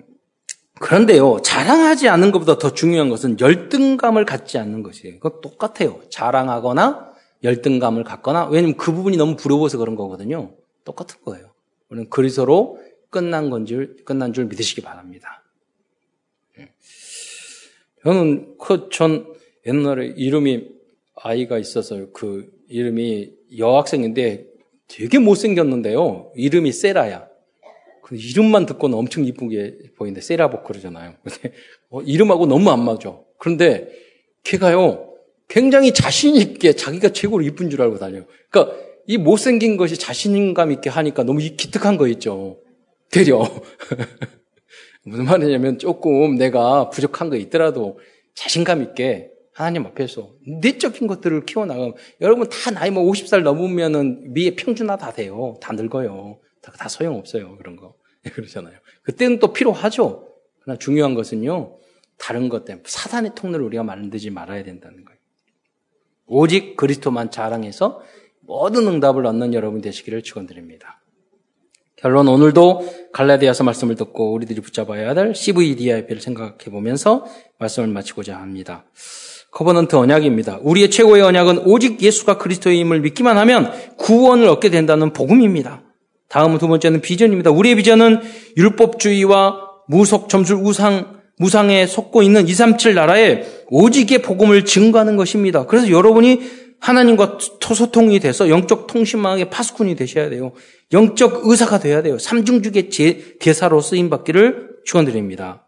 그런데요, 0.79 1.41
자랑하지 1.43 2.09
않는 2.09 2.31
것보다 2.31 2.57
더 2.57 2.73
중요한 2.73 3.09
것은 3.09 3.39
열등감을 3.39 4.25
갖지 4.25 4.57
않는 4.57 4.81
것이에요. 4.81 5.19
그건 5.19 5.41
똑같아요. 5.41 6.01
자랑하거나 6.09 7.08
열등감을 7.43 8.03
갖거나, 8.03 8.47
왜냐면 8.47 8.77
그 8.77 8.91
부분이 8.91 9.17
너무 9.17 9.35
부러워서 9.35 9.77
그런 9.77 9.95
거거든요. 9.95 10.55
똑같은 10.83 11.21
거예요. 11.23 11.51
우리는 11.89 12.09
그리스로 12.09 12.79
끝난 13.09 13.49
건 13.49 13.65
줄, 13.65 13.95
끝난 14.05 14.33
줄 14.33 14.45
믿으시기 14.45 14.81
바랍니다. 14.81 15.43
예. 16.59 16.69
저는, 18.03 18.57
그, 18.57 18.89
전 18.91 19.33
옛날에 19.65 20.13
이름이 20.15 20.67
아이가 21.15 21.57
있어서 21.57 22.11
그 22.13 22.51
이름이 22.69 23.31
여학생인데 23.57 24.47
되게 24.87 25.19
못생겼는데요. 25.19 26.31
이름이 26.35 26.71
세라야. 26.71 27.27
그 28.03 28.15
이름만 28.15 28.65
듣고는 28.65 28.97
엄청 28.97 29.25
이쁘게 29.25 29.91
보이는데 29.95 30.21
세라복 30.21 30.63
그러잖아요. 30.63 31.13
어, 31.89 32.01
이름하고 32.01 32.47
너무 32.47 32.69
안 32.71 32.83
맞아. 32.83 33.19
그런데 33.37 33.89
걔가요 34.43 35.08
굉장히 35.49 35.93
자신 35.93 36.35
있게 36.35 36.73
자기가 36.73 37.09
최고로 37.09 37.43
이쁜 37.43 37.69
줄 37.69 37.81
알고 37.81 37.97
다녀요. 37.97 38.25
그러니까 38.49 38.77
이 39.07 39.17
못생긴 39.17 39.75
것이 39.75 39.97
자신감 39.97 40.71
있게 40.71 40.89
하니까 40.89 41.23
너무 41.23 41.39
기특한 41.39 41.97
거 41.97 42.07
있죠. 42.07 42.61
되려. 43.11 43.41
무슨 45.03 45.25
말이냐면 45.25 45.79
조금 45.79 46.35
내가 46.35 46.89
부족한 46.91 47.29
거 47.29 47.35
있더라도 47.35 47.99
자신감 48.35 48.83
있게 48.83 49.31
하나님 49.51 49.85
앞에서 49.87 50.31
내적인 50.61 51.07
것들을 51.07 51.45
키워나가면 51.45 51.95
여러분 52.21 52.47
다 52.47 52.69
나이 52.69 52.91
뭐 52.91 53.03
50살 53.11 53.41
넘으면은 53.41 54.31
미의 54.33 54.55
평준화 54.55 54.97
다 54.97 55.11
돼요. 55.11 55.57
다 55.59 55.73
늙어요. 55.73 56.39
다, 56.61 56.71
다 56.77 56.87
소용없어요. 56.87 57.57
그런 57.57 57.75
거. 57.75 57.95
그러잖아요. 58.31 58.75
그때는 59.01 59.39
또 59.39 59.51
필요하죠. 59.51 60.29
그러나 60.61 60.77
중요한 60.77 61.15
것은요. 61.15 61.77
다른 62.19 62.49
것 62.49 62.65
때문에 62.65 62.83
사단의 62.85 63.31
통로를 63.33 63.65
우리가 63.65 63.81
만들지 63.81 64.29
말아야 64.29 64.63
된다는 64.63 65.03
거예요. 65.03 65.18
오직 66.29 66.77
그리스도만 66.77 67.31
자랑해서 67.31 68.01
모든 68.41 68.87
응답을 68.87 69.25
얻는 69.25 69.53
여러분 69.53 69.81
되시기를 69.81 70.23
축원드립니다. 70.23 71.01
결론 71.97 72.29
오늘도 72.29 73.09
갈라디아서 73.11 73.65
말씀을 73.65 73.95
듣고 73.95 74.31
우리들이 74.33 74.61
붙잡아야 74.61 75.13
될 75.13 75.35
CVDIP를 75.35 76.21
생각해 76.21 76.71
보면서 76.71 77.25
말씀을 77.57 77.89
마치고자 77.89 78.37
합니다. 78.37 78.85
Covenant 79.51 79.95
언약입니다. 79.95 80.59
우리의 80.61 80.91
최고의 80.91 81.23
언약은 81.23 81.63
오직 81.65 82.01
예수가 82.01 82.37
그리스도이심을 82.37 83.01
믿기만 83.01 83.37
하면 83.39 83.71
구원을 83.97 84.47
얻게 84.47 84.69
된다는 84.69 85.11
복음입니다. 85.11 85.81
다음은 86.29 86.59
두 86.59 86.67
번째는 86.67 87.01
비전입니다. 87.01 87.49
우리의 87.49 87.75
비전은 87.75 88.21
율법주의와 88.55 89.69
무속 89.87 90.29
점술 90.29 90.57
우상 90.57 91.18
무상에 91.39 91.87
속고 91.87 92.21
있는 92.21 92.47
237 92.47 92.93
나라에 92.93 93.43
오직의 93.69 94.21
복음을 94.21 94.65
증거하는 94.65 95.15
것입니다. 95.15 95.65
그래서 95.65 95.89
여러분이 95.89 96.41
하나님과 96.81 97.37
소통이 97.61 98.19
돼서 98.19 98.49
영적 98.49 98.87
통신망의 98.87 99.49
파수꾼이 99.49 99.95
되셔야 99.95 100.29
돼요. 100.29 100.51
영적 100.91 101.41
의사가 101.45 101.79
돼야 101.79 102.01
돼요. 102.01 102.19
삼중주의 102.19 102.89
대사로 103.39 103.79
쓰임 103.79 104.09
받기를 104.09 104.69
축원드립니다. 104.85 105.65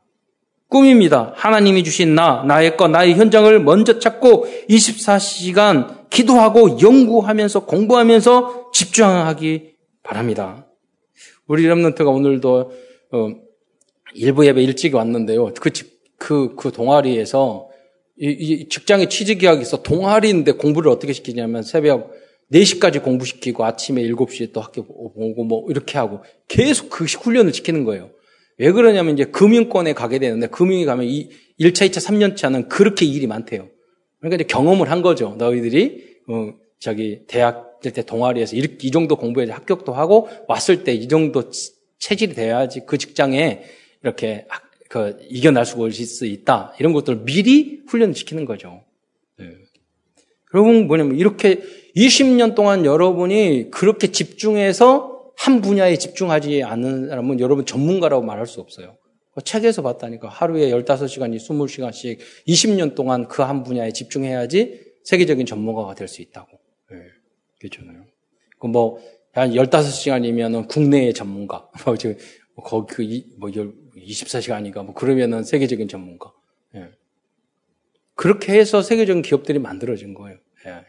꿈입니다. 0.68 1.34
하나님이 1.36 1.86
주신 1.86 2.16
나, 2.16 2.44
나의 2.46 2.76
것, 2.76 2.90
나의 2.90 3.16
현장을 3.16 3.60
먼저 3.62 4.00
찾고 4.00 4.48
24시간 4.70 6.10
기도하고 6.10 6.82
연구하면서 6.82 7.66
공부하면서 7.66 8.72
집중하기 8.74 9.72
바랍니다. 10.04 10.68
우리 11.48 11.66
렘런트가 11.66 12.10
오늘도 12.10 12.72
어, 13.12 13.30
일부 14.14 14.46
예배 14.46 14.62
일찍 14.62 14.96
왔는데요. 14.96 15.54
그, 15.54 15.70
그, 16.18 16.56
그 16.56 16.72
동아리에서 16.72 17.70
이, 18.20 18.28
이 18.28 18.70
직장에 18.70 19.08
취직 19.08 19.40
계약이 19.40 19.62
있어 19.62 19.82
동아리인데 19.82 20.54
공부를 20.54 20.92
어떻게 20.92 21.14
시키냐면 21.14 21.64
새벽 21.64 22.12
4시까지 22.52 23.02
공부시키고 23.02 23.64
아침에 23.64 24.04
7시에 24.04 24.52
또 24.54 24.62
학교 24.62 24.86
오고 24.88 25.44
뭐 25.46 25.66
이렇게 25.70 25.98
하고 25.98 26.22
계속 26.48 26.90
그 26.90 27.06
훈련을 27.06 27.54
시키는 27.54 27.86
거예요. 27.86 28.12
왜 28.58 28.72
그러냐면 28.72 29.14
이제 29.14 29.26
금융권에 29.26 29.94
가게 29.94 30.20
되는데 30.20 30.48
금융에 30.48 30.86
가면 30.86 31.06
이 31.08 31.30
1차, 31.60 31.90
2차, 31.90 32.06
3년차는 32.06 32.68
그렇게 32.68 33.06
일이 33.06 33.26
많대요. 33.26 33.70
그러니까 34.20 34.36
이제 34.36 34.44
경험을 34.44 34.92
한 34.92 35.02
거죠. 35.02 35.36
너희들이 35.38 36.20
어, 36.28 36.54
저기 36.80 37.22
대학 37.28 37.80
때 37.82 38.04
동아리에서 38.04 38.56
이, 38.56 38.78
이 38.82 38.92
정도 38.92 39.16
공부해야 39.16 39.56
합격도 39.56 39.94
하고 39.94 40.28
왔을 40.48 40.84
때 40.84 40.94
이 40.94 41.08
정도 41.08 41.50
체질이 42.02 42.34
돼야지 42.34 42.82
그 42.86 42.98
직장에 42.98 43.64
이렇게 44.04 44.48
그 44.90 45.18
이겨낼 45.30 45.66
수 45.66 46.26
있다. 46.26 46.74
이런 46.80 46.94
것들을 46.94 47.24
미리 47.24 47.82
훈련시키는 47.88 48.46
거죠. 48.46 48.84
네. 49.38 49.46
여러분 50.54 50.88
뭐냐면 50.88 51.18
이렇게 51.18 51.62
20년 51.96 52.56
동안 52.56 52.86
여러분이 52.86 53.72
그렇게 53.72 54.12
집중해서 54.12 55.32
한 55.38 55.62
분야에 55.62 55.98
집중하지 55.98 56.64
않는 56.64 57.10
사람은 57.10 57.40
여러분 57.40 57.66
전문가라고 57.66 58.24
말할 58.24 58.46
수 58.48 58.60
없어요. 58.60 58.98
그 59.34 59.42
책에서 59.42 59.82
봤다니까 59.82 60.28
하루에 60.28 60.72
15시간, 60.72 61.34
20시간씩 61.36 62.20
20년 62.48 62.96
동안 62.96 63.28
그 63.28 63.44
한 63.44 63.64
분야에 63.64 63.92
집중해야지 63.94 64.92
세계적인 65.04 65.46
전문가가 65.46 65.96
될 65.96 66.08
수 66.08 66.22
있다고. 66.22 66.60
네. 66.92 66.98
그렇잖아요. 67.60 68.06
그 68.60 68.68
뭐, 68.68 69.00
한 69.34 69.52
15시간이면 69.52 70.68
국내의 70.68 71.14
전문가. 71.14 71.70
뭐, 71.86 71.96
뭐 72.56 72.66
거기 72.66 72.94
그, 72.94 73.40
뭐, 73.40 73.50
24시간이니까 74.06 74.84
뭐 74.86 74.94
그러면은 74.94 75.44
세계적인 75.44 75.88
전문가. 75.88 76.32
예. 76.76 76.90
그렇게 78.16 78.54
해서 78.54 78.82
세계적인 78.82 79.22
기업들이 79.22 79.60
만들어진 79.60 80.14
거예요. 80.14 80.38
예. 80.66 80.86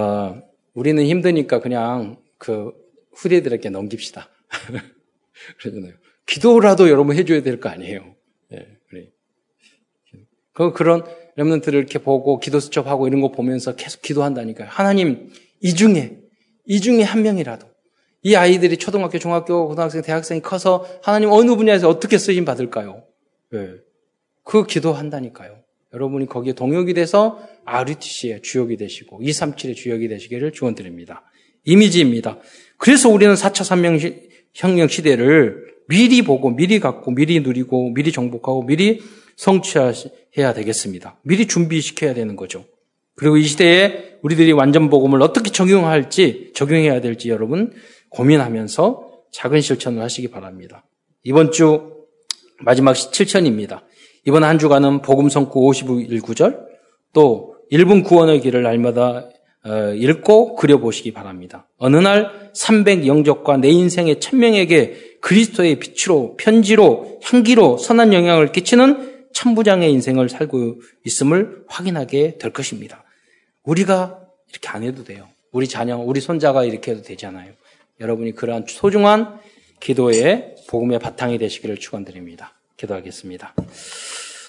어, 0.00 0.42
우리는 0.74 1.04
힘드니까 1.04 1.60
그냥 1.60 2.16
그 2.38 2.72
후대들에게 3.14 3.70
넘깁시다. 3.70 4.28
그러잖아요. 5.58 5.94
기도라도 6.26 6.88
여러분 6.88 7.16
해줘야 7.16 7.42
될 7.42 7.58
거 7.60 7.68
아니에요. 7.68 8.14
예, 8.52 8.78
그래. 8.88 9.10
그, 10.52 10.72
그런 10.72 11.04
렘런트를 11.36 11.78
이렇게 11.78 11.98
보고 11.98 12.38
기도 12.38 12.60
수첩하고 12.60 13.08
이런 13.08 13.20
거 13.20 13.30
보면서 13.32 13.74
계속 13.74 14.02
기도한다니까요. 14.02 14.68
하나님, 14.68 15.32
이 15.60 15.74
중에, 15.74 16.20
이 16.66 16.80
중에 16.80 17.02
한 17.02 17.22
명이라도 17.22 17.66
이 18.22 18.34
아이들이 18.34 18.76
초등학교, 18.76 19.18
중학교, 19.18 19.66
고등학생, 19.68 20.02
대학생이 20.02 20.42
커서 20.42 20.86
하나님 21.02 21.30
어느 21.30 21.56
분야에서 21.56 21.88
어떻게 21.88 22.18
쓰임 22.18 22.44
받을까요? 22.44 23.02
네. 23.50 23.68
그 24.44 24.66
기도한다니까요. 24.66 25.58
여러분이 25.92 26.26
거기에 26.26 26.52
동역이 26.52 26.94
돼서 26.94 27.42
RUTC의 27.64 28.42
주역이 28.42 28.76
되시고 28.76 29.20
237의 29.20 29.74
주역이 29.74 30.08
되시기를 30.08 30.52
축원드립니다. 30.52 31.22
이미지입니다. 31.64 32.38
그래서 32.76 33.08
우리는 33.08 33.34
4차 33.34 33.64
산명혁명 33.64 34.88
시대를 34.88 35.70
미리 35.88 36.22
보고 36.22 36.50
미리 36.50 36.78
갖고 36.78 37.10
미리 37.10 37.40
누리고 37.40 37.90
미리 37.90 38.12
정복하고 38.12 38.64
미리 38.64 39.00
성취해야 39.36 40.54
되겠습니다. 40.54 41.18
미리 41.22 41.46
준비시켜야 41.46 42.14
되는 42.14 42.36
거죠. 42.36 42.64
그리고 43.16 43.36
이 43.36 43.44
시대에 43.44 44.18
우리들이 44.22 44.52
완전 44.52 44.88
복음을 44.88 45.20
어떻게 45.22 45.50
적용할지 45.50 46.52
적용해야 46.54 47.00
될지 47.00 47.28
여러분 47.28 47.72
고민하면서 48.10 49.10
작은 49.32 49.60
실천을 49.60 50.02
하시기 50.02 50.28
바랍니다. 50.28 50.84
이번 51.22 51.52
주 51.52 52.06
마지막 52.60 52.92
7천입니다. 52.92 53.82
이번 54.26 54.44
한 54.44 54.58
주간은 54.58 55.02
복음 55.02 55.28
성구 55.28 55.66
51 55.66 56.20
구절 56.20 56.66
또 57.12 57.56
1분 57.72 58.04
구원의 58.04 58.40
길을 58.40 58.62
날마다 58.62 59.28
어, 59.62 59.92
읽고 59.94 60.56
그려보시기 60.56 61.12
바랍니다. 61.12 61.68
어느 61.76 61.96
날 61.96 62.50
300 62.54 63.06
영적과 63.06 63.58
내 63.58 63.68
인생의 63.68 64.18
천명에게 64.20 65.18
그리스도의 65.20 65.78
빛으로 65.78 66.36
편지로 66.38 67.20
향기로 67.22 67.76
선한 67.76 68.14
영향을 68.14 68.52
끼치는 68.52 69.26
천부장의 69.34 69.92
인생을 69.92 70.28
살고 70.30 70.80
있음을 71.04 71.64
확인하게 71.68 72.38
될 72.38 72.52
것입니다. 72.52 73.04
우리가 73.62 74.18
이렇게 74.50 74.68
안 74.68 74.82
해도 74.82 75.04
돼요. 75.04 75.28
우리 75.52 75.68
자녀, 75.68 75.98
우리 75.98 76.20
손자가 76.20 76.64
이렇게 76.64 76.92
해도 76.92 77.02
되잖아요. 77.02 77.52
여러분이 78.00 78.32
그러한 78.32 78.64
소중한 78.66 79.38
기도의 79.78 80.56
복음의 80.68 80.98
바탕이 80.98 81.38
되시기를 81.38 81.76
축원드립니다. 81.76 82.54
기도하겠습니다. 82.76 83.54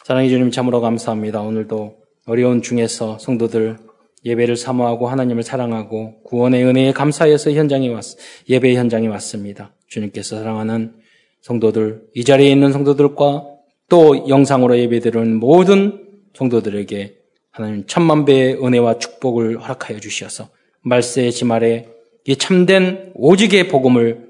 사랑해 0.06 0.30
주님 0.30 0.52
참으로 0.52 0.82
감사합니다. 0.82 1.42
오늘도 1.42 1.98
어려운 2.26 2.62
중에서 2.62 3.20
성도들 3.20 3.78
예배를 4.24 4.56
사모하고 4.56 5.08
하나님을 5.08 5.44
사랑하고 5.44 6.22
구원의 6.24 6.64
은혜에 6.64 6.92
감사해서 6.94 7.52
현장에 7.52 7.90
왔, 7.90 8.04
예배 8.48 8.76
현장에 8.76 9.08
왔습니다. 9.08 9.74
주님께서 9.88 10.38
사랑하는 10.38 10.94
성도들, 11.42 12.04
이 12.14 12.24
자리에 12.24 12.52
있는 12.52 12.72
성도들과 12.72 13.48
또 13.90 14.30
영상으로 14.30 14.78
예배드리는 14.78 15.36
모든 15.36 16.08
성도들에게 16.36 17.18
하나님 17.52 17.86
천만 17.88 18.24
배의 18.26 18.64
은혜와 18.64 19.00
축복을 19.00 19.60
허락하여 19.60 20.00
주시어서 20.00 20.50
말세의 20.84 21.32
지말에 21.32 21.88
이 21.88 21.91
참된 22.38 23.12
오직의 23.16 23.68
복음을 23.68 24.30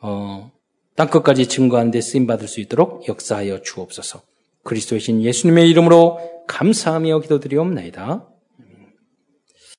어, 0.00 0.50
땅끝까지 0.96 1.46
증거하는 1.46 1.90
데 1.90 2.00
쓰임 2.00 2.26
받을 2.26 2.48
수 2.48 2.60
있도록 2.60 3.08
역사하여 3.08 3.62
주옵소서. 3.62 4.22
그리스도의 4.64 5.00
신 5.00 5.22
예수님의 5.22 5.70
이름으로 5.70 6.18
감사하며 6.46 7.20
기도드리옵나이다. 7.20 8.29